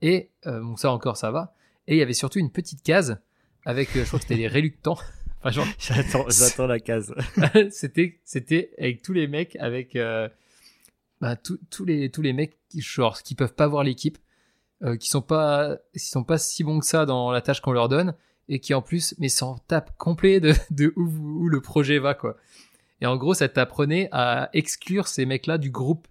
Et, 0.01 0.31
bon, 0.45 0.77
ça 0.77 0.91
encore, 0.91 1.17
ça 1.17 1.31
va. 1.31 1.55
Et 1.87 1.95
il 1.95 1.99
y 1.99 2.03
avait 2.03 2.15
surtout 2.15 2.39
une 2.39 2.51
petite 2.51 2.83
case 2.83 3.21
avec, 3.65 3.91
je 3.95 4.05
crois 4.05 4.19
que 4.19 4.25
c'était 4.25 4.37
les 4.37 4.49
réluctants. 4.49 4.99
Enfin, 5.45 5.65
j'attends, 6.29 6.67
la 6.69 6.79
case. 6.79 7.13
c'était, 7.71 8.21
c'était 8.25 8.71
avec 8.79 9.03
tous 9.03 9.13
les 9.13 9.27
mecs 9.27 9.57
avec, 9.57 9.99
bah, 11.23 11.37
tous 11.37 11.85
les 11.87 12.11
tous 12.11 12.21
les 12.21 12.35
mecs 12.35 12.59
qui 12.69 12.83
genre, 12.83 13.23
qui 13.23 13.35
peuvent 13.35 13.55
pas 13.55 13.69
voir 13.69 13.85
l'équipe, 13.85 14.19
euh, 14.83 14.97
qui 14.97 15.09
sont 15.09 15.23
pas 15.23 15.79
sont 15.97 16.25
pas 16.25 16.37
si 16.37 16.65
bons 16.65 16.81
que 16.81 16.87
ça 16.87 17.07
dans 17.07 17.31
la 17.31 17.41
tâche 17.41 17.61
qu'on 17.61 17.73
leur 17.73 17.89
donne 17.89 18.15
et 18.49 18.59
qui 18.59 18.75
en 18.75 18.83
plus 18.83 19.15
mais 19.19 19.29
s'en 19.29 19.57
tapent 19.57 19.97
complet 19.97 20.41
de, 20.41 20.53
de 20.71 20.93
où, 20.97 21.05
où 21.05 21.49
le 21.49 21.61
projet 21.61 21.99
va 21.99 22.13
quoi. 22.15 22.37
Et 23.01 23.07
en 23.07 23.17
gros, 23.17 23.35
ça 23.35 23.49
t'apprenait 23.49 24.09
à 24.13 24.49
exclure 24.53 25.09
ces 25.09 25.27
mecs-là 25.27 25.59
du 25.59 25.71
groupe. 25.71 26.07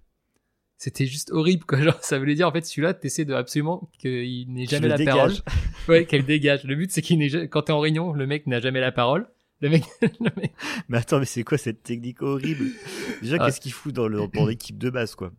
C'était 0.77 1.05
juste 1.05 1.31
horrible, 1.31 1.63
quoi. 1.63 1.79
Genre, 1.81 1.97
ça 2.01 2.19
voulait 2.19 2.35
dire, 2.35 2.49
en 2.49 2.51
fait, 2.51 2.65
celui-là, 2.65 2.93
t'essaies 2.93 3.23
de 3.23 3.33
absolument 3.33 3.89
qu'il 3.97 4.51
n'ait 4.51 4.65
jamais 4.65 4.89
la 4.89 4.97
parole. 4.97 5.33
Ouais, 5.87 6.05
qu'elle 6.05 6.25
dégage. 6.25 6.63
Le 6.65 6.75
but, 6.75 6.91
c'est 6.91 7.01
qu'il 7.01 7.17
n'ait 7.17 7.47
quand 7.47 7.63
t'es 7.63 7.71
en 7.71 7.79
réunion, 7.79 8.11
le 8.13 8.27
mec 8.27 8.45
n'a 8.45 8.59
jamais 8.59 8.81
la 8.81 8.91
parole. 8.91 9.27
Le 9.61 9.69
mec, 9.69 9.83
Mais 10.89 10.97
attends, 10.97 11.19
mais 11.19 11.25
c'est 11.25 11.43
quoi 11.43 11.57
cette 11.57 11.83
technique 11.83 12.23
horrible? 12.23 12.65
Déjà, 13.21 13.37
ah. 13.39 13.45
qu'est-ce 13.45 13.61
qu'il 13.61 13.71
fout 13.71 13.93
dans 13.93 14.07
le 14.07 14.27
l'équipe 14.47 14.79
de 14.79 14.89
base, 14.89 15.13
quoi? 15.13 15.31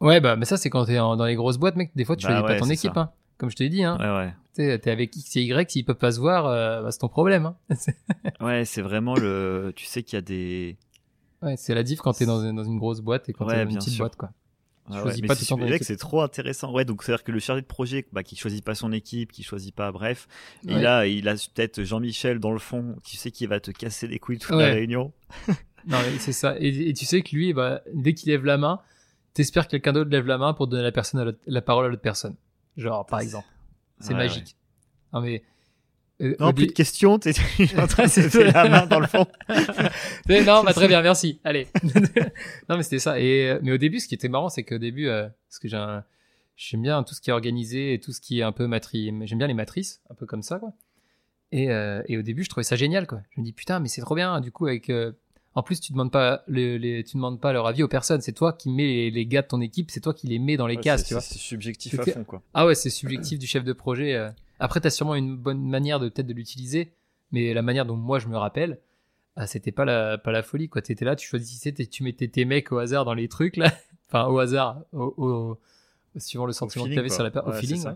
Ouais, 0.00 0.20
bah, 0.20 0.36
mais 0.36 0.46
ça, 0.46 0.56
c'est 0.56 0.70
quand 0.70 0.86
t'es 0.86 0.96
dans 0.96 1.24
les 1.26 1.34
grosses 1.34 1.58
boîtes, 1.58 1.76
mec. 1.76 1.90
Des 1.94 2.06
fois, 2.06 2.16
tu 2.16 2.26
bah 2.26 2.38
choisis 2.40 2.56
pas 2.56 2.58
ton 2.58 2.70
équipe, 2.70 2.96
hein. 2.96 3.10
Comme 3.36 3.50
je 3.50 3.56
te 3.56 3.62
l'ai 3.62 3.68
dit, 3.68 3.84
hein. 3.84 3.98
Ouais, 3.98 4.32
ouais. 4.56 4.78
T'es 4.78 4.90
avec 4.90 5.14
X 5.14 5.36
et 5.36 5.42
Y, 5.42 5.70
s'ils 5.70 5.84
peuvent 5.84 5.96
pas 5.96 6.12
se 6.12 6.20
voir, 6.20 6.46
euh, 6.46 6.82
bah, 6.82 6.90
c'est 6.90 6.98
ton 6.98 7.08
problème, 7.08 7.46
hein. 7.46 7.56
ouais, 8.40 8.64
c'est 8.64 8.82
vraiment 8.82 9.14
le. 9.14 9.72
Tu 9.76 9.84
sais 9.84 10.02
qu'il 10.02 10.16
y 10.16 10.18
a 10.18 10.22
des. 10.22 10.78
Ouais, 11.42 11.56
c'est 11.56 11.74
la 11.74 11.82
diff 11.82 12.00
quand 12.00 12.12
t'es 12.12 12.26
dans, 12.26 12.52
dans 12.52 12.64
une 12.64 12.78
grosse 12.78 13.00
boîte 13.00 13.28
et 13.28 13.32
quand 13.32 13.46
t'es 13.46 13.64
dans 13.64 13.70
une 13.70 13.78
petite 13.78 13.98
boîte, 13.98 14.16
quoi. 14.16 14.30
Ah 14.88 15.04
ouais, 15.04 15.20
pas 15.22 15.34
c'est 15.34 15.96
trop 15.96 16.22
intéressant. 16.22 16.72
Ouais, 16.72 16.84
donc 16.84 17.02
c'est 17.02 17.12
à 17.12 17.16
dire 17.16 17.24
que 17.24 17.32
le 17.32 17.38
chargé 17.38 17.62
de 17.62 17.66
projet, 17.66 18.06
bah, 18.12 18.22
qui 18.22 18.36
choisit 18.36 18.64
pas 18.64 18.74
son 18.74 18.92
équipe, 18.92 19.30
qui 19.30 19.42
choisit 19.42 19.74
pas, 19.74 19.92
bref, 19.92 20.26
et 20.66 20.74
là, 20.74 21.06
il 21.06 21.28
a 21.28 21.34
peut-être 21.34 21.82
Jean-Michel 21.82 22.40
dans 22.40 22.52
le 22.52 22.58
fond, 22.58 22.96
qui 23.04 23.16
sait 23.16 23.30
qu'il 23.30 23.48
va 23.48 23.60
te 23.60 23.70
casser 23.70 24.08
les 24.08 24.18
couilles 24.18 24.38
toute 24.38 24.56
la 24.56 24.66
réunion. 24.66 25.12
non, 25.86 25.98
c'est 26.18 26.32
ça. 26.32 26.56
Et, 26.58 26.92
tu 26.92 27.04
sais 27.04 27.22
que 27.22 27.34
lui, 27.34 27.52
bah, 27.52 27.82
dès 27.94 28.14
qu'il 28.14 28.30
lève 28.30 28.44
la 28.44 28.58
main, 28.58 28.80
t'espères 29.34 29.66
que 29.66 29.72
quelqu'un 29.72 29.92
d'autre 29.92 30.10
lève 30.10 30.26
la 30.26 30.38
main 30.38 30.54
pour 30.54 30.66
donner 30.66 30.82
la, 30.82 30.92
personne 30.92 31.36
la 31.46 31.62
parole 31.62 31.86
à 31.86 31.88
l'autre 31.88 32.02
personne. 32.02 32.36
Genre, 32.76 33.06
par 33.06 33.20
exemple. 33.20 33.46
C'est 34.00 34.14
magique. 34.14 34.56
Non, 35.12 35.20
mais 35.20 35.42
non, 36.38 36.52
plus 36.52 36.66
de 36.66 36.72
questions, 36.72 37.18
t'es 37.18 37.30
en 37.78 37.86
train 37.86 38.04
de 38.04 38.42
la 38.52 38.68
main 38.68 38.86
dans 38.86 39.00
le 39.00 39.06
fond. 39.06 39.26
non, 40.28 40.62
bah, 40.64 40.72
très 40.74 40.86
bien, 40.86 41.00
merci. 41.00 41.40
Allez. 41.44 41.66
non, 42.68 42.76
mais 42.76 42.82
c'était 42.82 42.98
ça. 42.98 43.18
Et, 43.18 43.48
euh, 43.48 43.58
mais 43.62 43.72
au 43.72 43.78
début, 43.78 44.00
ce 44.00 44.08
qui 44.08 44.14
était 44.14 44.28
marrant, 44.28 44.50
c'est 44.50 44.62
qu'au 44.62 44.78
début, 44.78 45.08
euh, 45.08 45.28
parce 45.48 45.58
que 45.58 45.68
j'ai 45.68 46.00
j'aime 46.56 46.82
bien 46.82 47.02
tout 47.04 47.14
ce 47.14 47.22
qui 47.22 47.30
est 47.30 47.32
organisé 47.32 47.94
et 47.94 48.00
tout 48.00 48.12
ce 48.12 48.20
qui 48.20 48.40
est 48.40 48.42
un 48.42 48.52
peu 48.52 48.66
matri, 48.66 49.10
j'aime 49.24 49.38
bien 49.38 49.46
les 49.46 49.54
matrices, 49.54 50.02
un 50.10 50.14
peu 50.14 50.26
comme 50.26 50.42
ça, 50.42 50.58
quoi. 50.58 50.74
Et, 51.52 51.70
euh, 51.70 52.02
et 52.06 52.18
au 52.18 52.22
début, 52.22 52.44
je 52.44 52.50
trouvais 52.50 52.64
ça 52.64 52.76
génial, 52.76 53.06
quoi. 53.06 53.22
Je 53.30 53.40
me 53.40 53.44
dis, 53.44 53.52
putain, 53.52 53.80
mais 53.80 53.88
c'est 53.88 54.02
trop 54.02 54.14
bien. 54.14 54.40
Du 54.42 54.52
coup, 54.52 54.66
avec, 54.66 54.92
en 55.54 55.62
plus, 55.62 55.80
tu 55.80 55.92
demandes 55.92 56.12
pas 56.12 56.44
les, 56.48 56.78
les, 56.78 57.02
tu 57.02 57.16
demandes 57.16 57.40
pas 57.40 57.54
leur 57.54 57.66
avis 57.66 57.82
aux 57.82 57.88
personnes. 57.88 58.20
C'est 58.20 58.34
toi 58.34 58.52
qui 58.52 58.68
mets 58.68 59.08
les, 59.08 59.26
gars 59.26 59.40
de 59.40 59.46
ton 59.46 59.62
équipe, 59.62 59.90
c'est 59.90 60.00
toi 60.00 60.12
qui 60.12 60.26
les 60.26 60.38
mets 60.38 60.58
dans 60.58 60.66
les 60.66 60.76
cases, 60.76 61.06
tu 61.06 61.14
vois. 61.14 61.22
C'est 61.22 61.38
subjectif 61.38 61.98
à 61.98 62.04
fond, 62.04 62.24
quoi. 62.24 62.42
Ah 62.52 62.66
ouais, 62.66 62.74
c'est 62.74 62.90
subjectif 62.90 63.38
du 63.38 63.46
chef 63.46 63.64
de 63.64 63.72
projet. 63.72 64.30
Après, 64.60 64.80
tu 64.80 64.86
as 64.86 64.90
sûrement 64.90 65.14
une 65.14 65.36
bonne 65.36 65.66
manière 65.66 65.98
de 65.98 66.08
peut-être 66.08 66.26
de 66.26 66.34
l'utiliser, 66.34 66.92
mais 67.32 67.54
la 67.54 67.62
manière 67.62 67.86
dont 67.86 67.96
moi 67.96 68.18
je 68.18 68.28
me 68.28 68.36
rappelle, 68.36 68.78
ah, 69.36 69.46
c'était 69.46 69.72
pas 69.72 69.84
la, 69.84 70.18
pas 70.18 70.32
la 70.32 70.42
folie. 70.42 70.68
Tu 70.68 70.92
étais 70.92 71.04
là, 71.04 71.16
tu 71.16 71.26
choisissais, 71.26 71.72
tu 71.72 72.02
mettais 72.02 72.28
tes 72.28 72.44
mecs 72.44 72.70
au 72.72 72.78
hasard 72.78 73.04
dans 73.04 73.14
les 73.14 73.28
trucs, 73.28 73.56
là. 73.56 73.72
enfin, 74.08 74.26
au 74.26 74.38
hasard, 74.38 74.82
au, 74.92 75.58
suivant 76.16 76.46
le 76.46 76.52
sentiment 76.52 76.84
que 76.84 76.92
tu 76.92 76.98
avais 76.98 77.08
sur 77.08 77.22
la 77.22 77.46
au 77.46 77.52
feeling. 77.52 77.86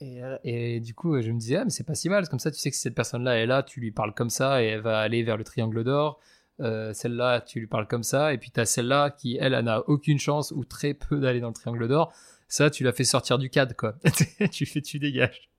Et, 0.00 0.22
euh, 0.22 0.38
et, 0.44 0.80
du 0.80 0.94
coup, 0.94 1.20
je 1.20 1.30
me 1.30 1.38
disais, 1.38 1.56
ah, 1.56 1.64
mais 1.64 1.70
c'est 1.70 1.84
pas 1.84 1.94
si 1.94 2.08
mal. 2.08 2.28
Comme 2.28 2.38
ça, 2.38 2.50
tu 2.50 2.58
sais 2.58 2.70
que 2.70 2.76
cette 2.76 2.94
personne-là 2.94 3.36
est 3.36 3.46
là, 3.46 3.62
tu 3.62 3.80
lui 3.80 3.90
parles 3.90 4.14
comme 4.14 4.30
ça 4.30 4.62
et 4.62 4.66
elle 4.66 4.80
va 4.80 4.98
aller 4.98 5.22
vers 5.22 5.36
le 5.36 5.44
triangle 5.44 5.84
d'or. 5.84 6.20
Euh, 6.60 6.92
celle-là, 6.92 7.40
tu 7.40 7.60
lui 7.60 7.66
parles 7.66 7.86
comme 7.86 8.02
ça. 8.02 8.32
Et 8.32 8.38
puis, 8.38 8.50
tu 8.50 8.60
as 8.60 8.66
celle-là 8.66 9.10
qui, 9.10 9.36
elle, 9.40 9.54
elle 9.54 9.64
n'a 9.64 9.88
aucune 9.88 10.18
chance 10.18 10.52
ou 10.52 10.64
très 10.64 10.94
peu 10.94 11.18
d'aller 11.20 11.40
dans 11.40 11.48
le 11.48 11.54
triangle 11.54 11.86
d'or 11.88 12.12
ça, 12.48 12.70
tu 12.70 12.82
l'as 12.82 12.92
fait 12.92 13.04
sortir 13.04 13.38
du 13.38 13.50
cadre, 13.50 13.76
quoi. 13.76 13.94
tu 14.50 14.66
fais, 14.66 14.80
tu 14.80 14.98
dégages. 14.98 15.50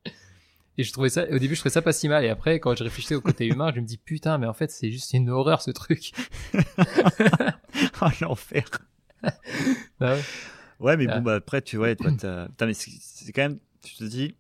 Et 0.78 0.84
je 0.84 0.92
trouvais 0.94 1.10
ça, 1.10 1.26
au 1.30 1.38
début, 1.40 1.56
je 1.56 1.60
trouvais 1.60 1.74
ça 1.74 1.82
pas 1.82 1.94
si 1.94 2.08
mal. 2.08 2.24
Et 2.26 2.30
après, 2.30 2.60
quand 2.60 2.76
je 2.76 2.84
réfléchissais 2.84 3.16
au 3.16 3.22
côté 3.22 3.46
humain, 3.46 3.72
je 3.76 3.82
me 3.82 3.86
dis, 3.86 3.98
putain, 3.98 4.38
mais 4.38 4.48
en 4.48 4.54
fait, 4.54 4.72
c'est 4.72 4.92
juste 4.92 5.14
une 5.14 5.30
horreur, 5.30 5.62
ce 5.62 5.72
truc. 5.72 6.12
oh, 8.02 8.08
l'enfer. 8.22 8.66
bah 9.22 10.16
ouais. 10.16 10.22
ouais. 10.80 10.98
mais 10.98 11.06
bon, 11.06 11.14
ah. 11.16 11.20
bah, 11.20 11.36
après, 11.36 11.62
tu 11.62 11.78
vois, 11.78 11.94
toi, 11.96 12.12
mais 12.62 12.74
c'est 12.74 13.32
quand 13.34 13.42
même, 13.42 13.60
tu 13.84 13.96
te 13.96 14.04
dis, 14.06 14.36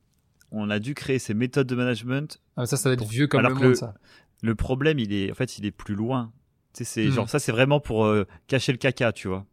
on 0.52 0.70
a 0.70 0.80
dû 0.80 0.96
créer 0.96 1.20
ces 1.20 1.34
méthodes 1.34 1.68
de 1.68 1.76
management. 1.76 2.42
Ah, 2.58 2.66
ça, 2.66 2.78
ça 2.78 2.90
va 2.90 2.94
être 2.94 3.06
vieux 3.06 3.28
comme 3.28 3.42
le 3.42 3.54
monde, 3.54 3.64
le, 3.64 3.76
ça. 3.76 3.94
Le 4.42 4.56
problème, 4.56 4.98
il 4.98 5.14
est, 5.14 5.32
en 5.32 5.36
fait, 5.36 5.58
il 5.58 5.66
est 5.66 5.72
plus 5.72 5.96
loin. 5.96 6.32
c'est 6.74 7.06
hmm. 7.06 7.12
genre 7.12 7.30
ça, 7.30 7.40
c'est 7.40 7.52
vraiment 7.52 7.80
pour 7.80 8.06
euh, 8.06 8.26
cacher 8.48 8.72
le 8.72 8.78
caca, 8.78 9.12
tu 9.12 9.28
vois. 9.28 9.46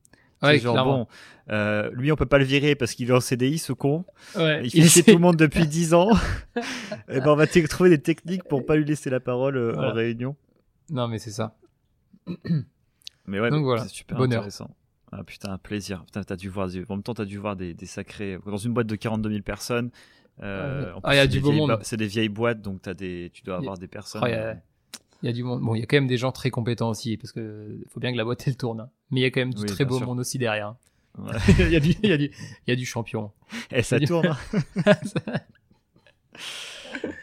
Ouais, 0.43 0.59
genre 0.59 0.85
bon, 0.85 1.07
euh, 1.51 1.91
lui 1.95 2.13
on 2.13 2.17
peut 2.17 2.27
pas 2.27 2.39
le 2.39 2.45
virer 2.45 2.75
parce 2.75 2.93
qu'il 2.93 3.09
est 3.09 3.13
en 3.13 3.21
CDI, 3.21 3.59
ce 3.59 3.73
con. 3.73 4.05
il 4.37 4.71
fait 4.71 4.83
chier 4.83 5.03
tout 5.03 5.13
le 5.13 5.19
monde 5.19 5.37
depuis 5.37 5.67
10 5.67 5.95
ans. 5.95 6.11
et 6.57 6.61
eh 7.09 7.21
ben 7.21 7.29
on 7.29 7.37
va 7.37 7.47
trouver 7.47 7.91
des 7.91 8.01
techniques 8.01 8.45
pour 8.45 8.67
pas 8.67 8.77
lui 8.77 8.85
laisser 8.85 9.09
la 9.09 9.21
parole 9.21 9.57
euh, 9.57 9.75
en 9.77 9.93
réunion. 9.93 10.37
Non 10.91 11.09
mais 11.09 11.19
c'est 11.19 11.31
ça. 11.31 11.57
mais 13.27 13.41
ouais, 13.41 13.51
c'est 13.79 13.89
super 13.89 14.21
intéressant. 14.21 14.71
Ah 15.13 15.23
putain, 15.25 15.53
un 15.53 15.59
plaisir. 15.59 16.05
Putain, 16.05 16.25
t'as 16.25 16.37
dû 16.37 16.49
voir, 16.49 16.69
en 16.89 16.95
même 16.97 17.03
temps, 17.03 17.15
t'as 17.15 17.25
dû 17.25 17.39
voir 17.39 17.55
des, 17.55 17.75
des, 17.75 17.87
sacrés. 17.87 18.39
Dans 18.45 18.57
une 18.57 18.75
boîte 18.75 18.89
de 18.89 18.97
42 18.97 19.31
000 19.31 19.43
personnes. 19.43 19.91
Euh, 20.43 20.93
ah, 21.03 21.15
il 21.15 21.17
y 21.17 21.21
a 21.21 21.27
du 21.27 21.41
beau 21.41 21.53
monde. 21.53 21.79
C'est 21.83 21.97
des 21.97 22.07
vieilles 22.07 22.29
boîtes, 22.29 22.61
donc 22.61 22.87
as 22.87 22.95
des, 22.95 23.31
tu 23.33 23.43
dois 23.43 23.57
avoir 23.57 23.79
des 23.79 23.89
personnes. 23.89 24.23
Euh, 24.25 24.55
il 25.23 25.27
y, 25.27 25.31
a 25.31 25.33
du 25.33 25.43
monde. 25.43 25.63
Bon, 25.63 25.75
il 25.75 25.81
y 25.81 25.83
a 25.83 25.87
quand 25.87 25.97
même 25.97 26.07
des 26.07 26.19
gens 26.19 26.33
très 26.33 26.51
compétents 26.51 26.91
aussi, 26.91 27.17
parce 27.17 27.33
que 27.33 27.79
faut 27.89 28.01
bien 28.01 28.13
que 28.13 28.17
la 28.17 28.25
boîte 28.25 28.47
elle 28.47 28.57
tourne. 28.57 28.81
Hein. 28.81 28.91
Mais 29.11 29.21
il 29.21 29.23
y 29.23 29.27
a 29.27 29.31
quand 29.31 29.41
même 29.41 29.55
du 29.55 29.67
très 29.67 29.85
beau 29.85 30.01
monde 30.01 30.21
aussi 30.21 30.39
derrière. 30.39 30.75
il, 31.59 31.71
y 31.71 31.77
a 31.77 31.81
du, 31.81 31.95
il, 32.03 32.11
y 32.11 32.13
a 32.13 32.19
du, 32.19 32.25
il 32.67 32.71
y 32.71 32.73
a 32.73 32.77
du 32.77 32.85
champion. 32.85 33.33
Et 33.71 33.83
ça 33.83 33.99
tourne. 34.01 34.37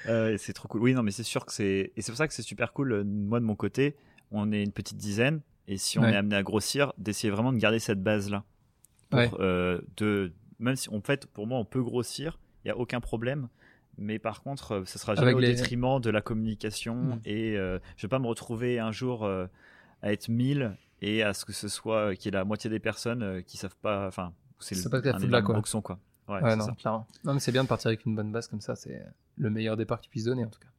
euh, 0.07 0.36
c'est 0.39 0.53
trop 0.53 0.67
cool. 0.67 0.81
Oui, 0.81 0.93
non, 0.93 1.03
mais 1.03 1.11
c'est 1.11 1.23
sûr 1.23 1.45
que 1.45 1.53
c'est. 1.53 1.91
Et 1.95 2.01
c'est 2.01 2.11
pour 2.11 2.17
ça 2.17 2.27
que 2.27 2.34
c'est 2.34 2.41
super 2.41 2.73
cool. 2.73 2.91
Euh, 2.91 3.03
moi, 3.03 3.39
de 3.39 3.45
mon 3.45 3.55
côté, 3.55 3.95
on 4.31 4.51
est 4.51 4.63
une 4.63 4.71
petite 4.71 4.97
dizaine. 4.97 5.41
Et 5.67 5.77
si 5.77 5.99
on 5.99 6.03
est 6.03 6.15
amené 6.15 6.36
à 6.36 6.43
grossir, 6.43 6.91
d'essayer 6.97 7.29
vraiment 7.31 7.53
de 7.53 7.57
garder 7.57 7.79
cette 7.79 8.01
base-là. 8.01 8.43
Euh, 9.13 9.79
de, 9.97 10.34
même 10.59 10.75
si, 10.75 10.89
en 10.89 11.01
fait, 11.01 11.25
pour 11.27 11.47
moi, 11.47 11.57
on 11.59 11.65
peut 11.65 11.84
grossir, 11.84 12.39
il 12.63 12.67
n'y 12.67 12.71
a 12.71 12.77
aucun 12.77 12.99
problème. 12.99 13.47
Mais 13.97 14.17
par 14.17 14.41
contre, 14.41 14.71
euh, 14.71 14.84
ce 14.86 14.97
sera 14.97 15.15
jamais 15.15 15.34
au 15.34 15.39
détriment 15.39 15.99
de 16.01 16.09
la 16.09 16.21
communication. 16.21 16.95
Hmm. 16.95 17.19
Et 17.25 17.57
euh, 17.57 17.79
je 17.95 18.05
ne 18.05 18.07
vais 18.07 18.09
pas 18.09 18.19
me 18.19 18.27
retrouver 18.27 18.79
un 18.79 18.91
jour 18.91 19.25
à 19.25 20.11
être 20.11 20.29
1000 20.29 20.75
et 21.04 21.24
à 21.24 21.34
ce 21.34 21.45
que 21.45 21.54
ce 21.54 21.68
soit 21.68 22.16
qu'il 22.16 22.26
y 22.26 22.28
ait 22.30 22.38
la 22.38 22.45
moitié 22.45 22.70
des 22.70 22.80
personnes 22.80 23.43
qui 23.43 23.58
savent 23.58 23.78
pas. 23.82 24.08
Enfin, 24.08 24.34
c'est 24.60 24.76
le 24.76 24.89
pas 24.89 24.97
un 24.97 25.28
là, 25.28 25.41
quoi. 25.41 25.56
Boxon, 25.56 25.82
quoi. 25.82 25.99
Ouais, 26.28 26.56
non, 26.56 26.68
clairement. 26.74 27.06
Non, 27.26 27.34
mais 27.34 27.39
c'est 27.39 27.51
bien 27.51 27.64
de 27.64 27.68
partir 27.68 27.88
avec 27.88 28.06
une 28.06 28.16
bonne 28.16 28.32
base 28.32 28.47
comme 28.47 28.62
ça. 28.62 28.76
C'est 28.76 29.06
le 29.38 29.49
meilleur 29.49 29.76
départ 29.76 29.99
que 29.99 30.06
tu 30.06 30.10
puisses 30.10 30.24
donner, 30.24 30.45
en 30.45 30.49
tout 30.49 30.60
cas. 30.60 30.70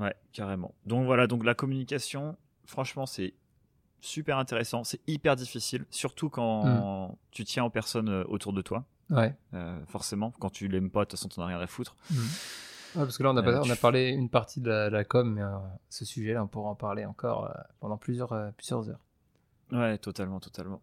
Ouais, 0.00 0.14
carrément. 0.32 0.74
Donc 0.86 1.04
voilà, 1.06 1.26
donc 1.26 1.44
la 1.44 1.54
communication, 1.54 2.36
franchement, 2.64 3.06
c'est 3.06 3.34
super 4.00 4.38
intéressant. 4.38 4.84
C'est 4.84 5.00
hyper 5.06 5.36
difficile, 5.36 5.84
surtout 5.90 6.28
quand 6.28 7.08
mm. 7.08 7.16
tu 7.30 7.44
tiens 7.44 7.64
aux 7.64 7.70
personnes 7.70 8.08
euh, 8.08 8.24
autour 8.28 8.52
de 8.52 8.62
toi. 8.62 8.84
Ouais. 9.10 9.36
Euh, 9.54 9.78
forcément, 9.86 10.32
quand 10.38 10.50
tu 10.50 10.68
l'aimes 10.68 10.90
pas, 10.90 11.00
de 11.00 11.04
toute 11.04 11.18
façon, 11.18 11.28
t'en 11.28 11.42
as 11.42 11.46
rien 11.46 11.60
à 11.60 11.66
foutre. 11.66 11.96
Mm. 12.10 12.14
parce 12.94 13.18
que 13.18 13.22
là, 13.22 13.30
on 13.32 13.36
a, 13.36 13.46
euh, 13.46 13.62
on 13.64 13.70
a 13.70 13.76
parlé 13.76 14.08
une 14.08 14.28
partie 14.28 14.60
de 14.60 14.70
la, 14.70 15.04
com, 15.04 15.34
mais 15.34 15.42
ce 15.88 16.04
sujet-là, 16.04 16.42
on 16.44 16.48
pourra 16.48 16.70
en 16.70 16.76
parler 16.76 17.04
encore 17.04 17.52
pendant 17.80 17.96
plusieurs, 17.96 18.52
plusieurs 18.56 18.88
heures. 18.88 19.00
Ouais, 19.72 19.98
totalement, 19.98 20.40
totalement. 20.40 20.82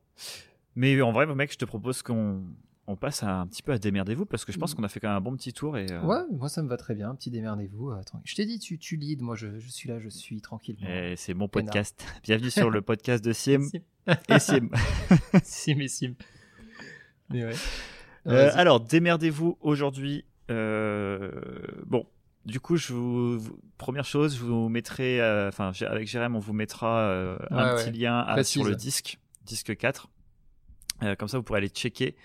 Mais 0.76 1.02
en 1.02 1.12
vrai, 1.12 1.26
mec, 1.26 1.52
je 1.52 1.58
te 1.58 1.66
propose 1.66 2.02
qu'on 2.02 2.44
on 2.88 2.96
passe 2.96 3.22
un 3.24 3.46
petit 3.48 3.62
peu 3.62 3.74
à 3.74 3.78
démerdez-vous 3.78 4.26
parce 4.26 4.46
que 4.46 4.54
je 4.54 4.58
pense 4.58 4.72
mm. 4.72 4.76
qu'on 4.78 4.84
a 4.84 4.88
fait 4.88 5.02
quand 5.02 5.10
même 5.10 5.18
un 5.18 5.22
bon 5.22 5.36
petit 5.36 5.52
tour. 5.52 5.78
Et, 5.78 5.92
euh, 5.92 6.02
Ouais, 6.04 6.22
moi 6.32 6.48
ça 6.48 6.64
me 6.64 6.70
va 6.70 6.78
très 6.78 6.96
bien, 6.96 7.10
un 7.10 7.16
petit 7.16 7.30
démerdez-vous. 7.30 7.92
Euh, 7.92 8.02
je 8.24 8.36
t'ai 8.36 8.46
dit, 8.46 8.60
tu, 8.60 8.80
tu 8.80 8.96
lead, 8.96 9.22
moi 9.22 9.36
je, 9.36 9.60
je, 9.60 9.70
suis 9.70 9.90
là, 9.90 10.00
je 10.00 10.08
suis 10.08 10.42
tranquille. 10.42 10.78
C'est 11.18 11.34
mon 11.34 11.50
podcast. 11.50 12.04
Bienvenue 12.24 12.50
sur 12.50 12.70
le 12.70 12.82
podcast 12.82 13.24
de 13.24 13.34
Sim, 13.34 13.70
et 14.08 14.40
Sim. 14.40 14.70
Sim 15.44 15.80
et 15.80 15.88
Sim. 15.90 16.16
Mais 17.30 17.44
ouais. 17.44 17.56
Euh, 18.28 18.52
alors, 18.56 18.80
démerdez-vous 18.80 19.58
aujourd'hui. 19.62 20.26
bon, 20.48 22.06
du 22.48 22.60
coup, 22.60 22.78
je 22.78 22.94
vous, 22.94 23.60
première 23.78 24.06
chose, 24.06 24.36
je 24.36 24.44
vous 24.44 24.70
mettrai, 24.70 25.22
enfin, 25.48 25.72
avec 25.82 26.08
Jérém, 26.08 26.36
on 26.36 26.40
vous 26.40 26.54
mettra 26.54 27.12
un 27.52 27.76
petit 27.76 27.92
lien 27.92 28.26
sur 28.44 28.64
le 28.64 28.76
disque, 28.76 29.20
disque 29.46 29.78
4. 29.78 30.10
comme 31.20 31.28
ça, 31.28 31.38
vous 31.38 31.44
pourrez 31.44 31.60
aller 31.60 31.70
checker. 31.70 32.16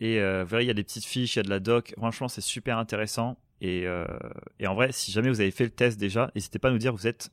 Et 0.00 0.18
euh, 0.18 0.44
il 0.52 0.66
y 0.66 0.70
a 0.70 0.74
des 0.74 0.82
petites 0.82 1.04
fiches, 1.04 1.36
il 1.36 1.38
y 1.38 1.40
a 1.40 1.42
de 1.42 1.50
la 1.50 1.60
doc. 1.60 1.94
Franchement, 1.98 2.28
c'est 2.28 2.40
super 2.40 2.78
intéressant. 2.78 3.36
Et, 3.60 3.86
euh, 3.86 4.06
et, 4.58 4.66
en 4.66 4.74
vrai, 4.74 4.92
si 4.92 5.12
jamais 5.12 5.28
vous 5.28 5.40
avez 5.40 5.50
fait 5.50 5.64
le 5.64 5.70
test 5.70 6.00
déjà, 6.00 6.30
n'hésitez 6.34 6.58
pas 6.58 6.68
à 6.68 6.70
nous 6.70 6.78
dire 6.78 6.94
vous 6.94 7.06
êtes 7.06 7.30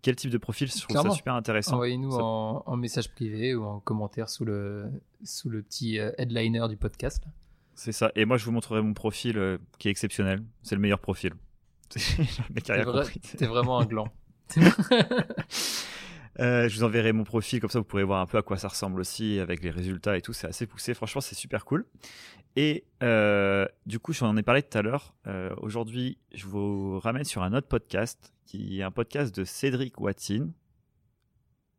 quel 0.00 0.16
type 0.16 0.30
de 0.30 0.38
profil. 0.38 0.70
Je 0.70 0.80
trouve 0.80 1.02
ça 1.02 1.10
super 1.10 1.34
intéressant. 1.34 1.74
Envoyez-nous 1.74 2.14
en, 2.14 2.76
message 2.76 3.10
privé 3.10 3.54
ou 3.54 3.64
en 3.64 3.80
commentaire 3.80 4.30
sous 4.30 4.46
le, 4.46 4.86
sous 5.24 5.50
le 5.50 5.62
petit 5.62 5.98
euh, 5.98 6.10
headliner 6.16 6.66
du 6.68 6.76
podcast. 6.78 7.22
C'est 7.74 7.92
ça. 7.92 8.10
Et 8.14 8.24
moi, 8.24 8.38
je 8.38 8.46
vous 8.46 8.52
montrerai 8.52 8.80
mon 8.80 8.94
profil 8.94 9.36
euh, 9.36 9.58
qui 9.78 9.88
est 9.88 9.90
exceptionnel. 9.90 10.42
C'est 10.62 10.74
le 10.74 10.80
meilleur 10.80 11.00
profil. 11.00 11.34
T'es 11.88 13.46
vraiment 13.46 13.80
un 13.80 13.84
gland. 13.86 14.08
Euh, 16.38 16.68
je 16.68 16.76
vous 16.76 16.84
enverrai 16.84 17.12
mon 17.12 17.24
profil, 17.24 17.60
comme 17.60 17.70
ça 17.70 17.78
vous 17.78 17.84
pourrez 17.84 18.04
voir 18.04 18.20
un 18.20 18.26
peu 18.26 18.36
à 18.36 18.42
quoi 18.42 18.58
ça 18.58 18.68
ressemble 18.68 19.00
aussi, 19.00 19.38
avec 19.38 19.62
les 19.62 19.70
résultats 19.70 20.16
et 20.16 20.20
tout. 20.20 20.32
C'est 20.32 20.46
assez 20.46 20.66
poussé. 20.66 20.92
Franchement, 20.92 21.20
c'est 21.20 21.34
super 21.34 21.64
cool. 21.64 21.86
Et 22.56 22.84
euh, 23.02 23.66
du 23.86 23.98
coup, 23.98 24.12
j'en 24.12 24.36
ai 24.36 24.42
parlé 24.42 24.62
tout 24.62 24.76
à 24.76 24.82
l'heure. 24.82 25.14
Euh, 25.26 25.54
aujourd'hui, 25.58 26.18
je 26.34 26.46
vous 26.46 26.98
ramène 27.00 27.24
sur 27.24 27.42
un 27.42 27.52
autre 27.52 27.68
podcast, 27.68 28.34
qui 28.44 28.80
est 28.80 28.82
un 28.82 28.90
podcast 28.90 29.34
de 29.34 29.44
Cédric 29.44 30.00
Watine. 30.00 30.52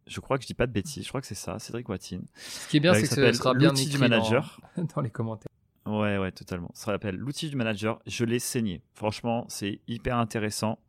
Je 0.07 0.19
crois 0.21 0.37
que 0.37 0.43
je 0.43 0.47
dis 0.47 0.53
pas 0.53 0.67
de 0.67 0.71
bêtises. 0.71 1.03
Je 1.03 1.09
crois 1.09 1.21
que 1.21 1.27
c'est 1.27 1.35
ça, 1.35 1.59
Cédric 1.59 1.89
Watine. 1.89 2.25
Ce 2.35 2.67
qui 2.67 2.77
est 2.77 2.79
bien, 2.79 2.93
c'est 2.93 3.01
que 3.01 3.07
ça 3.07 3.33
sera 3.33 3.53
bien 3.53 3.71
écrit 3.71 3.87
du 3.87 3.97
manager. 3.97 4.59
Dans, 4.95 5.01
les 5.01 5.09
commentaires. 5.09 5.46
Ouais, 5.87 6.17
ouais, 6.17 6.31
totalement. 6.31 6.69
Ça 6.73 6.91
s'appelle 6.91 7.15
l'outil 7.15 7.49
du 7.49 7.55
manager. 7.55 7.99
Je 8.05 8.25
l'ai 8.25 8.39
saigné. 8.39 8.81
Franchement, 8.93 9.45
c'est 9.47 9.79
hyper 9.87 10.17
intéressant. 10.17 10.79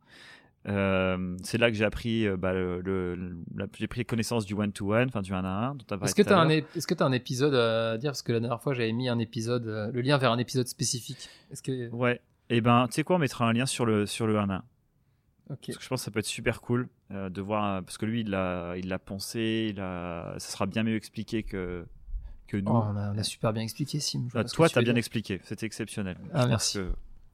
Euh, 0.67 1.37
c'est 1.41 1.57
là 1.57 1.71
que 1.71 1.77
j'ai 1.77 1.85
appris, 1.85 2.27
euh, 2.27 2.35
bah, 2.35 2.51
le, 2.53 3.37
j'ai 3.77 3.87
pris 3.87 4.05
connaissance 4.05 4.45
du 4.45 4.53
one-to-one, 4.53 5.07
enfin 5.07 5.21
du 5.21 5.33
1 5.33 5.45
à 5.45 5.47
1. 5.47 5.77
Est-ce 6.03 6.13
que 6.13 6.21
tu 6.21 6.33
as, 6.33 6.39
un, 6.39 6.49
est-ce 6.49 6.85
que 6.85 7.01
as 7.01 7.05
un 7.05 7.13
épisode 7.13 7.55
à 7.55 7.97
dire? 7.97 8.11
Parce 8.11 8.21
que 8.21 8.33
la 8.33 8.41
dernière 8.41 8.61
fois, 8.61 8.73
j'avais 8.73 8.91
mis 8.91 9.07
un 9.07 9.19
épisode, 9.19 9.67
euh, 9.67 9.89
le 9.91 10.01
lien 10.01 10.17
vers 10.17 10.31
un 10.31 10.37
épisode 10.37 10.67
spécifique. 10.67 11.29
Est-ce 11.51 11.63
que... 11.63 11.89
Ouais, 11.91 12.15
et 12.49 12.57
eh 12.57 12.61
ben, 12.61 12.87
tu 12.87 12.95
sais 12.95 13.03
quoi, 13.03 13.15
on 13.15 13.19
mettra 13.19 13.47
un 13.47 13.53
lien 13.53 13.65
sur 13.65 13.85
le, 13.85 14.05
sur 14.05 14.27
le 14.27 14.37
1 14.37 14.49
à 14.49 14.55
1. 14.55 14.63
Parce 15.47 15.77
que 15.77 15.83
je 15.83 15.87
pense 15.87 16.01
que 16.01 16.05
ça 16.05 16.11
peut 16.11 16.19
être 16.19 16.25
super 16.25 16.61
cool 16.61 16.89
de 17.09 17.41
voir, 17.41 17.81
parce 17.83 17.97
que 17.97 18.05
lui, 18.05 18.21
il 18.21 18.29
l'a, 18.29 18.75
il 18.77 18.87
l'a 18.87 18.99
pensé, 18.99 19.69
il 19.71 19.79
a, 19.79 20.35
ça 20.37 20.51
sera 20.51 20.67
bien 20.67 20.83
mieux 20.83 20.95
expliqué 20.95 21.41
que, 21.41 21.87
que 22.49 22.57
nous. 22.57 22.71
Oh, 22.71 22.83
on, 22.85 23.17
a, 23.17 23.23
super 23.23 23.53
bien 23.53 23.63
expliqué, 23.63 23.99
Sim. 23.99 24.27
Bah, 24.33 24.43
toi, 24.43 24.67
tu 24.67 24.77
as 24.77 24.81
bien 24.81 24.95
expliqué, 24.95 25.39
c'était 25.43 25.65
exceptionnel. 25.65 26.17
Ah, 26.33 26.47
merci. 26.47 26.79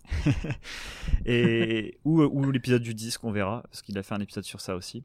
et 1.25 1.97
ou, 2.03 2.21
ou 2.21 2.51
l'épisode 2.51 2.81
du 2.81 2.93
disque, 2.93 3.23
on 3.23 3.31
verra, 3.31 3.63
parce 3.63 3.81
qu'il 3.81 3.97
a 3.97 4.03
fait 4.03 4.13
un 4.13 4.21
épisode 4.21 4.43
sur 4.43 4.61
ça 4.61 4.75
aussi. 4.75 5.03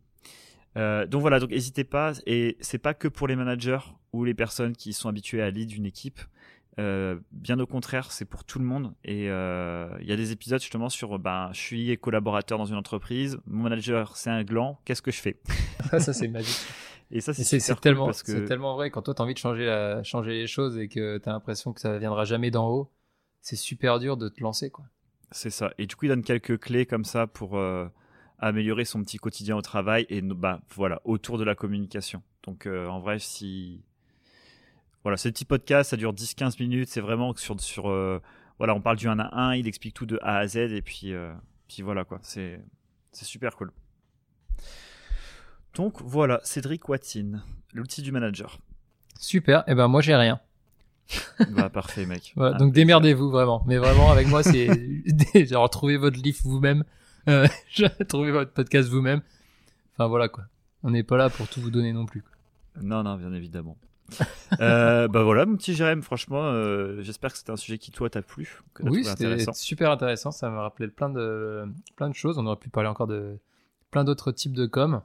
Euh, 0.77 1.07
donc 1.07 1.21
voilà, 1.21 1.41
donc 1.41 1.51
n'hésitez 1.51 1.85
pas, 1.85 2.13
et 2.27 2.57
c'est 2.61 2.79
pas 2.79 2.95
que 2.95 3.09
pour 3.09 3.27
les 3.29 3.37
managers 3.37 3.81
ou 4.13 4.25
les 4.25 4.35
personnes 4.35 4.77
qui 4.77 4.93
sont 4.93 5.09
habituées 5.09 5.43
à 5.43 5.51
lead 5.51 5.73
une 5.73 5.87
équipe. 5.87 6.21
Euh, 6.79 7.19
bien 7.33 7.59
au 7.59 7.67
contraire, 7.67 8.13
c'est 8.13 8.25
pour 8.25 8.45
tout 8.45 8.59
le 8.59 8.65
monde. 8.65 8.95
Et 9.05 9.29
euh, 9.29 9.89
il 10.01 10.07
y 10.07 10.13
a 10.13 10.17
des 10.17 10.33
épisodes 10.33 10.61
justement 10.61 10.89
sur, 10.89 11.19
ben, 11.19 11.51
je 11.53 11.61
suis 11.61 11.99
collaborateur 11.99 12.59
dans 12.59 12.67
une 12.67 12.77
entreprise, 12.77 13.39
mon 13.47 13.65
manager 13.65 14.17
c'est 14.17 14.31
un 14.31 14.45
gland, 14.45 14.81
qu'est-ce 14.85 15.03
que 15.03 15.11
je 15.11 15.21
fais? 15.21 15.41
Ça 15.99 16.13
c'est 16.13 16.29
magique. 16.29 16.61
Et 17.13 17.21
ça 17.21 17.35
c'est 17.35 17.81
tellement, 17.81 18.07
parce 18.07 18.23
que... 18.23 18.47
tellement 18.47 18.75
vrai 18.77 18.91
quand 18.91 19.03
toi 19.03 19.15
tu 19.15 19.21
as 19.21 19.25
envie 19.25 19.35
de 19.35 19.39
changer, 19.39 19.67
la, 19.67 20.03
changer 20.05 20.33
les 20.33 20.47
choses 20.47 20.79
et 20.79 20.89
que 20.89 21.19
tu 21.19 21.29
as 21.29 21.33
l'impression 21.33 21.73
que 21.73 21.81
ça 21.81 21.99
viendra 21.99 22.25
jamais 22.25 22.51
d'en 22.51 22.69
haut 22.69 22.91
c'est 23.41 23.57
super 23.57 23.99
dur 23.99 24.17
de 24.17 24.29
te 24.29 24.43
lancer, 24.43 24.71
quoi. 24.71 24.85
C'est 25.33 25.51
ça. 25.51 25.73
Et 25.79 25.87
du 25.87 25.97
coup, 25.97 26.07
il 26.07 26.09
donne 26.09 26.23
quelques 26.23 26.59
clés 26.59 26.87
comme 26.87 27.05
ça 27.05 27.27
pour 27.27 27.57
euh, 27.57 27.87
améliorer 28.39 28.85
son 28.85 29.03
petit 29.03 29.19
quotidien 29.19 29.57
au 29.57 29.63
travail 29.63 30.07
et 30.09 30.21
bah 30.23 30.61
voilà 30.75 31.01
autour 31.05 31.39
de 31.39 31.45
la 31.45 31.55
communication. 31.55 32.23
Donc 32.43 32.67
euh, 32.67 32.89
en 32.89 33.01
vrai, 33.01 33.19
si 33.19 33.85
voilà, 35.03 35.17
ce 35.17 35.29
petit 35.29 35.45
podcast, 35.45 35.91
ça 35.91 35.97
dure 35.97 36.13
10-15 36.13 36.61
minutes. 36.61 36.89
C'est 36.89 37.01
vraiment 37.01 37.35
sur 37.37 37.61
sur 37.61 37.89
euh, 37.89 38.21
voilà, 38.59 38.75
on 38.75 38.81
parle 38.81 38.97
du 38.97 39.09
1 39.09 39.19
à 39.21 39.35
1, 39.41 39.55
il 39.55 39.69
explique 39.69 39.95
tout 39.95 40.07
de 40.07 40.19
A 40.23 40.39
à 40.39 40.47
Z 40.49 40.57
et 40.57 40.83
puis 40.83 41.15
puis 41.69 41.83
voilà 41.83 42.05
quoi. 42.05 42.19
C'est 42.23 42.61
c'est 43.13 43.25
super 43.25 43.57
cool. 43.57 43.73
Donc 45.75 46.03
voilà, 46.03 46.41
Cédric 46.43 46.89
Watine, 46.89 47.43
l'outil 47.73 48.03
du 48.03 48.13
manager. 48.13 48.59
Super. 49.19 49.61
Et 49.61 49.73
eh 49.73 49.75
ben 49.75 49.89
moi 49.89 50.01
j'ai 50.01 50.17
rien. 50.17 50.41
bah 51.51 51.69
parfait 51.71 52.07
mec. 52.07 52.35
donc 52.37 52.73
démerdez-vous 52.73 53.31
vraiment. 53.31 53.63
Mais 53.67 53.79
vraiment 53.79 54.11
avec 54.11 54.29
moi 54.29 54.43
c'est 54.43 54.69
genre 55.47 55.69
trouvez 55.71 55.97
votre 55.97 56.19
livre 56.19 56.39
vous-même, 56.45 56.85
euh, 57.29 57.47
trouvez 58.09 58.33
votre 58.33 58.53
podcast 58.53 58.89
vous-même. 58.89 59.21
Enfin 59.95 60.09
voilà 60.09 60.29
quoi. 60.29 60.45
On 60.83 60.91
n'est 60.91 61.03
pas 61.03 61.17
là 61.17 61.29
pour 61.29 61.49
tout 61.49 61.61
vous 61.61 61.71
donner 61.71 61.93
non 61.93 62.07
plus. 62.07 62.25
Non 62.81 63.03
non 63.03 63.17
bien 63.17 63.33
évidemment. 63.33 63.77
euh, 64.61 65.07
bah 65.07 65.23
voilà 65.23 65.47
mon 65.47 65.57
petit 65.57 65.75
Jérém, 65.75 66.03
franchement 66.03 66.43
euh, 66.43 67.01
j'espère 67.01 67.31
que 67.31 67.39
c'était 67.39 67.53
un 67.53 67.57
sujet 67.57 67.79
qui 67.79 67.93
toi 67.93 68.11
t'a 68.11 68.23
plu. 68.23 68.59
oui 68.83 69.05
c'était 69.05 69.45
super 69.53 69.93
intéressant, 69.93 70.33
ça 70.33 70.51
m'a 70.51 70.63
rappelé 70.63 70.89
plein 70.89 71.11
de 71.11 71.65
plein 71.97 72.09
de 72.09 72.15
choses. 72.15 72.39
On 72.39 72.47
aurait 72.47 72.57
pu 72.57 72.71
parler 72.71 72.89
encore 72.89 73.07
de 73.07 73.39
plein 73.91 74.05
d'autres 74.05 74.33
types 74.33 74.55
de 74.55 74.67
com. 74.67 75.03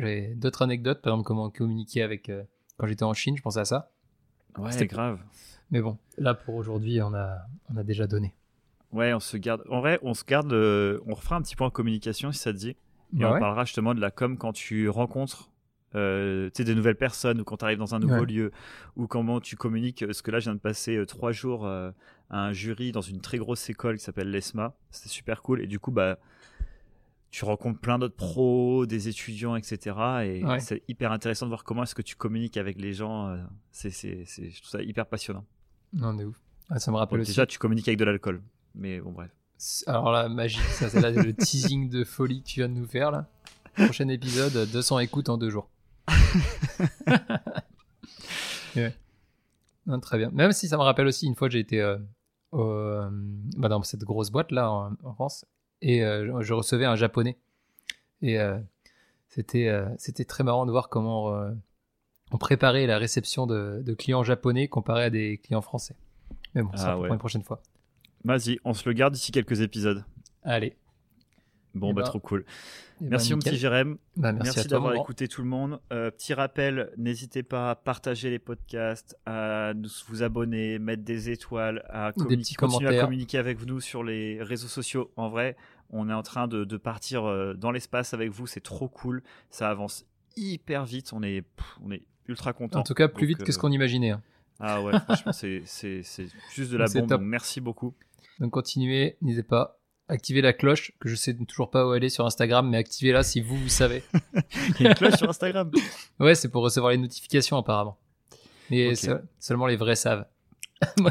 J'ai 0.00 0.34
d'autres 0.34 0.62
anecdotes, 0.62 1.02
par 1.02 1.12
exemple 1.12 1.26
comment 1.26 1.50
communiquer 1.50 2.02
avec 2.02 2.28
euh, 2.28 2.42
quand 2.76 2.86
j'étais 2.86 3.02
en 3.02 3.14
Chine, 3.14 3.36
je 3.36 3.42
pensais 3.42 3.60
à 3.60 3.64
ça. 3.64 3.90
Ouais, 4.58 4.72
c'est 4.72 4.86
grave. 4.86 5.20
Mais 5.70 5.80
bon, 5.80 5.98
là 6.18 6.34
pour 6.34 6.54
aujourd'hui, 6.56 7.00
on 7.02 7.14
a, 7.14 7.38
on 7.72 7.76
a 7.76 7.84
déjà 7.84 8.06
donné. 8.06 8.34
Ouais, 8.92 9.14
on 9.14 9.20
se 9.20 9.36
garde. 9.36 9.62
En 9.70 9.80
vrai, 9.80 10.00
on 10.02 10.14
se 10.14 10.24
garde. 10.24 10.52
On 10.52 11.14
refera 11.14 11.36
un 11.36 11.42
petit 11.42 11.54
point 11.54 11.68
en 11.68 11.70
communication 11.70 12.32
si 12.32 12.40
ça 12.40 12.52
te 12.52 12.58
dit. 12.58 12.70
Et 12.70 12.76
bah 13.12 13.32
on 13.34 13.38
parlera 13.38 13.64
justement 13.64 13.94
de 13.94 14.00
la 14.00 14.10
com 14.10 14.36
quand 14.36 14.52
tu 14.52 14.88
rencontres 14.88 15.50
euh, 15.94 16.50
des 16.56 16.74
nouvelles 16.74 16.96
personnes 16.96 17.40
ou 17.40 17.44
quand 17.44 17.58
tu 17.58 17.64
arrives 17.64 17.78
dans 17.78 17.94
un 17.94 17.98
nouveau 17.98 18.24
lieu 18.24 18.52
ou 18.96 19.06
comment 19.06 19.40
tu 19.40 19.56
communiques. 19.56 20.04
Parce 20.04 20.22
que 20.22 20.30
là, 20.30 20.40
je 20.40 20.44
viens 20.44 20.54
de 20.54 20.60
passer 20.60 20.96
euh, 20.96 21.06
trois 21.06 21.32
jours 21.32 21.66
à 21.68 21.92
un 22.30 22.52
jury 22.52 22.90
dans 22.90 23.00
une 23.00 23.20
très 23.20 23.38
grosse 23.38 23.68
école 23.70 23.98
qui 23.98 24.04
s'appelle 24.04 24.30
l'ESMA. 24.30 24.74
C'était 24.90 25.08
super 25.08 25.42
cool. 25.42 25.60
Et 25.60 25.66
du 25.66 25.78
coup, 25.78 25.92
bah, 25.92 26.18
tu 27.30 27.44
rencontres 27.44 27.80
plein 27.80 27.98
d'autres 27.98 28.16
pros, 28.16 28.86
des 28.86 29.08
étudiants, 29.08 29.56
etc. 29.56 29.96
Et 30.24 30.42
c'est 30.60 30.82
hyper 30.88 31.12
intéressant 31.12 31.46
de 31.46 31.50
voir 31.50 31.64
comment 31.64 31.84
est-ce 31.84 31.94
que 31.94 32.02
tu 32.02 32.16
communiques 32.16 32.56
avec 32.56 32.80
les 32.80 32.92
gens. 32.92 33.36
C'est, 33.70 33.90
c'est, 33.90 34.24
c'est, 34.26 34.50
je 34.50 34.60
trouve 34.60 34.70
ça 34.70 34.82
hyper 34.82 35.06
passionnant. 35.06 35.44
Non, 35.92 36.12
mais 36.12 36.24
ouf. 36.24 36.36
Ah, 36.68 36.78
ça 36.78 36.90
me 36.90 36.96
rappelle 36.96 37.20
aussi. 37.20 37.30
Déjà, 37.30 37.46
tu 37.46 37.58
communiques 37.58 37.88
avec 37.88 37.98
de 37.98 38.04
l'alcool. 38.04 38.42
Mais 38.74 39.00
bon, 39.00 39.12
bref. 39.12 39.30
Alors 39.86 40.10
là, 40.10 40.28
magie, 40.28 40.58
ça 40.70 40.88
c'est 40.88 41.00
là 41.00 41.10
le 41.10 41.34
teasing 41.34 41.90
de 41.90 42.04
folie 42.04 42.42
que 42.42 42.48
tu 42.48 42.60
viens 42.60 42.68
de 42.68 42.74
nous 42.74 42.86
faire 42.86 43.10
là. 43.10 43.28
Prochain 43.74 44.08
épisode, 44.08 44.70
200 44.70 45.00
écoutes 45.00 45.28
en 45.28 45.36
deux 45.36 45.50
jours. 45.50 45.68
non, 49.86 50.00
très 50.00 50.16
bien. 50.16 50.30
Même 50.30 50.52
si 50.52 50.66
ça 50.66 50.78
me 50.78 50.82
rappelle 50.82 51.06
aussi 51.06 51.26
une 51.26 51.34
fois 51.34 51.50
j'ai 51.50 51.58
été 51.58 51.80
euh, 51.80 51.98
euh, 52.54 53.10
bah, 53.56 53.68
dans 53.68 53.82
cette 53.82 54.04
grosse 54.04 54.30
boîte 54.30 54.50
là 54.50 54.70
en, 54.70 55.14
France 55.14 55.44
et 55.82 56.04
euh, 56.04 56.42
je 56.42 56.54
recevais 56.54 56.84
un 56.84 56.96
japonais 56.96 57.36
et 58.22 58.38
c'était 59.28 59.72
c'était 59.96 60.24
très 60.24 60.44
marrant 60.44 60.66
de 60.66 60.70
voir 60.70 60.88
comment 60.88 61.32
on 62.32 62.38
préparait 62.38 62.86
la 62.86 62.98
réception 62.98 63.46
de, 63.46 63.94
clients 63.98 64.22
japonais 64.22 64.68
comparé 64.68 65.04
à 65.04 65.10
des 65.10 65.38
clients 65.38 65.62
français. 65.62 65.96
Mais 66.54 66.62
bon, 66.62 66.76
ça 66.76 66.92
ah 66.92 66.96
pour 66.96 67.06
une 67.06 67.18
prochaine 67.18 67.42
fois. 67.42 67.62
Vas-y, 68.24 68.58
on 68.64 68.74
se 68.74 68.86
le 68.88 68.92
garde 68.92 69.14
d'ici 69.14 69.32
quelques 69.32 69.60
épisodes. 69.60 70.04
Allez. 70.42 70.76
Bon, 71.74 71.90
eh 71.90 71.94
bah, 71.94 72.02
ben, 72.02 72.08
trop 72.08 72.20
cool. 72.20 72.44
Eh 73.00 73.04
ben, 73.04 73.10
merci 73.10 73.32
mon 73.32 73.38
petit 73.38 73.56
Jérém. 73.56 73.96
Bah, 74.16 74.32
merci, 74.32 74.66
d'avoir 74.68 74.94
écouté 74.94 75.28
tout 75.28 75.42
le 75.42 75.48
monde. 75.48 75.80
Euh, 75.92 76.10
petit 76.10 76.34
rappel, 76.34 76.90
n'hésitez 76.96 77.42
pas 77.42 77.70
à 77.70 77.74
partager 77.74 78.30
les 78.30 78.38
podcasts, 78.38 79.16
à 79.26 79.72
vous 80.08 80.22
abonner, 80.22 80.78
mettre 80.78 81.04
des 81.04 81.30
étoiles, 81.30 81.84
à 81.88 82.12
continuer 82.12 82.86
à 82.86 83.00
communiquer 83.00 83.38
avec 83.38 83.64
nous 83.66 83.80
sur 83.80 84.02
les 84.02 84.42
réseaux 84.42 84.68
sociaux. 84.68 85.12
En 85.16 85.28
vrai, 85.28 85.56
on 85.90 86.08
est 86.08 86.14
en 86.14 86.22
train 86.22 86.48
de, 86.48 86.64
partir 86.76 87.24
euh, 87.24 87.54
dans 87.54 87.70
l'espace 87.70 88.14
avec 88.14 88.30
vous. 88.30 88.46
C'est 88.46 88.62
trop 88.62 88.88
cool. 88.88 89.22
Ça 89.50 89.70
avance 89.70 90.04
hyper 90.36 90.84
vite. 90.84 91.12
On 91.12 91.22
est, 91.22 91.44
on 91.82 91.90
est 91.90 92.02
ultra 92.26 92.52
content. 92.52 92.80
En 92.80 92.84
tout 92.84 92.94
cas, 92.94 93.08
plus 93.08 93.26
vite 93.26 93.42
que 93.42 93.52
ce 93.52 93.58
euh, 93.58 93.60
qu'on 93.60 93.72
imaginait. 93.72 94.10
Hein. 94.10 94.22
Ah 94.58 94.82
ouais, 94.82 94.98
franchement, 95.00 95.32
c'est 95.32 95.62
juste 96.54 96.70
de 96.70 96.76
la 96.76 96.86
bombe. 96.86 97.22
merci 97.22 97.60
beaucoup. 97.60 97.94
Donc 98.38 98.52
continuez, 98.52 99.16
n'hésitez 99.22 99.42
pas. 99.42 99.79
Activez 100.10 100.42
la 100.42 100.52
cloche, 100.52 100.90
que 100.98 101.08
je 101.08 101.14
sais 101.14 101.34
toujours 101.34 101.70
pas 101.70 101.86
où 101.86 101.94
elle 101.94 102.02
est 102.02 102.08
sur 102.08 102.26
Instagram, 102.26 102.68
mais 102.68 102.78
activez-la 102.78 103.22
si 103.22 103.40
vous, 103.40 103.56
vous 103.56 103.68
savez. 103.68 104.02
Il 104.80 104.82
y 104.82 104.86
a 104.86 104.90
une 104.90 104.96
cloche 104.96 105.14
sur 105.14 105.30
Instagram 105.30 105.70
Ouais, 106.18 106.34
c'est 106.34 106.48
pour 106.48 106.64
recevoir 106.64 106.90
les 106.90 106.98
notifications 106.98 107.56
apparemment. 107.56 107.96
Mais 108.70 108.94
seulement 109.38 109.66
les 109.66 109.76
vrais 109.76 109.96
savent. 109.96 110.26
Bon, 110.96 111.10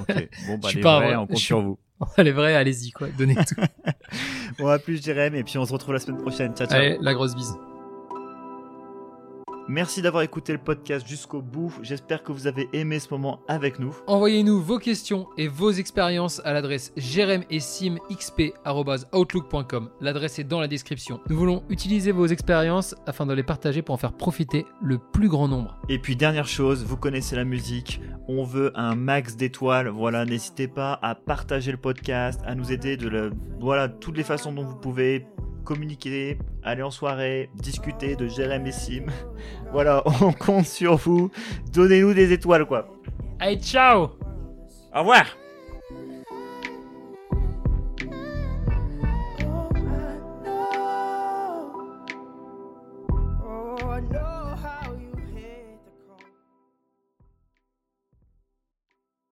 bah, 0.58 0.70
les 0.74 0.82
vrais, 0.82 1.16
on 1.16 1.28
compte 1.28 1.38
sur 1.38 1.62
vous. 1.62 1.80
les 2.18 2.32
vrais, 2.32 2.56
allez-y, 2.56 2.92
quoi, 2.92 3.08
donnez 3.10 3.36
tout. 3.36 3.62
bon, 4.58 4.68
à 4.68 4.80
plus, 4.80 5.04
Jérém, 5.04 5.36
et 5.36 5.44
puis 5.44 5.58
on 5.58 5.66
se 5.66 5.74
retrouve 5.74 5.94
la 5.94 6.00
semaine 6.00 6.22
prochaine. 6.22 6.56
Ciao, 6.56 6.68
ciao. 6.68 6.78
Allez, 6.78 6.98
la 7.00 7.14
grosse 7.14 7.36
bise. 7.36 7.56
Merci 9.70 10.02
d'avoir 10.02 10.24
écouté 10.24 10.52
le 10.52 10.58
podcast 10.58 11.08
jusqu'au 11.08 11.44
bout. 11.44 11.72
J'espère 11.84 12.24
que 12.24 12.32
vous 12.32 12.48
avez 12.48 12.68
aimé 12.74 12.98
ce 12.98 13.08
moment 13.12 13.42
avec 13.48 13.78
nous. 13.78 13.96
Envoyez-nous 14.08 14.64
vos 14.64 14.80
questions 14.80 15.28
et 15.38 15.48
vos 15.48 15.70
expériences 15.70 16.42
à 16.44 16.54
l'adresse 16.54 16.92
jeremessimxp.outlook.com. 16.98 19.90
L'adresse 20.02 20.40
est 20.40 20.44
dans 20.44 20.60
la 20.60 20.68
description. 20.68 21.20
Nous 21.30 21.38
voulons 21.38 21.62
utiliser 21.70 22.12
vos 22.12 22.26
expériences 22.26 22.96
afin 23.06 23.28
de 23.28 23.34
les 23.34 23.44
partager 23.44 23.84
pour 23.84 23.94
en 23.94 24.00
faire 24.00 24.14
profiter 24.14 24.66
le 24.82 24.98
plus 24.98 25.30
grand 25.30 25.48
nombre. 25.48 25.78
Et 25.88 26.00
puis 26.00 26.16
dernière 26.16 26.48
chose, 26.48 26.84
vous 26.84 26.98
connaissez 26.98 27.36
la 27.36 27.46
musique, 27.46 28.02
on 28.28 28.44
veut 28.44 28.72
un 28.74 28.96
max 28.96 29.36
d'étoiles. 29.36 29.90
Voilà, 29.90 30.26
n'hésitez 30.26 30.68
pas 30.68 30.98
à 31.04 31.14
partager 31.14 31.72
le 31.72 31.78
podcast, 31.78 32.42
à 32.44 32.56
nous 32.56 32.72
aider 32.72 32.98
de 32.98 33.08
le, 33.08 33.34
voilà, 33.60 33.88
toutes 33.88 34.18
les 34.18 34.24
façons 34.24 34.52
dont 34.52 34.66
vous 34.66 34.78
pouvez 34.78 35.28
communiquer, 35.64 36.38
aller 36.64 36.84
en 36.84 36.92
soirée, 36.92 37.50
discuter 37.56 38.16
de 38.16 38.28
Jérémy 38.28 38.72
Sim. 38.74 39.06
Voilà, 39.72 40.04
on 40.22 40.32
compte 40.32 40.66
sur 40.66 40.96
vous. 40.96 41.32
Donnez-nous 41.74 42.14
des 42.14 42.32
étoiles, 42.34 42.66
quoi. 42.66 42.88
Allez, 43.40 43.58
ciao 43.58 44.10
Au 44.94 45.00
revoir 45.00 45.26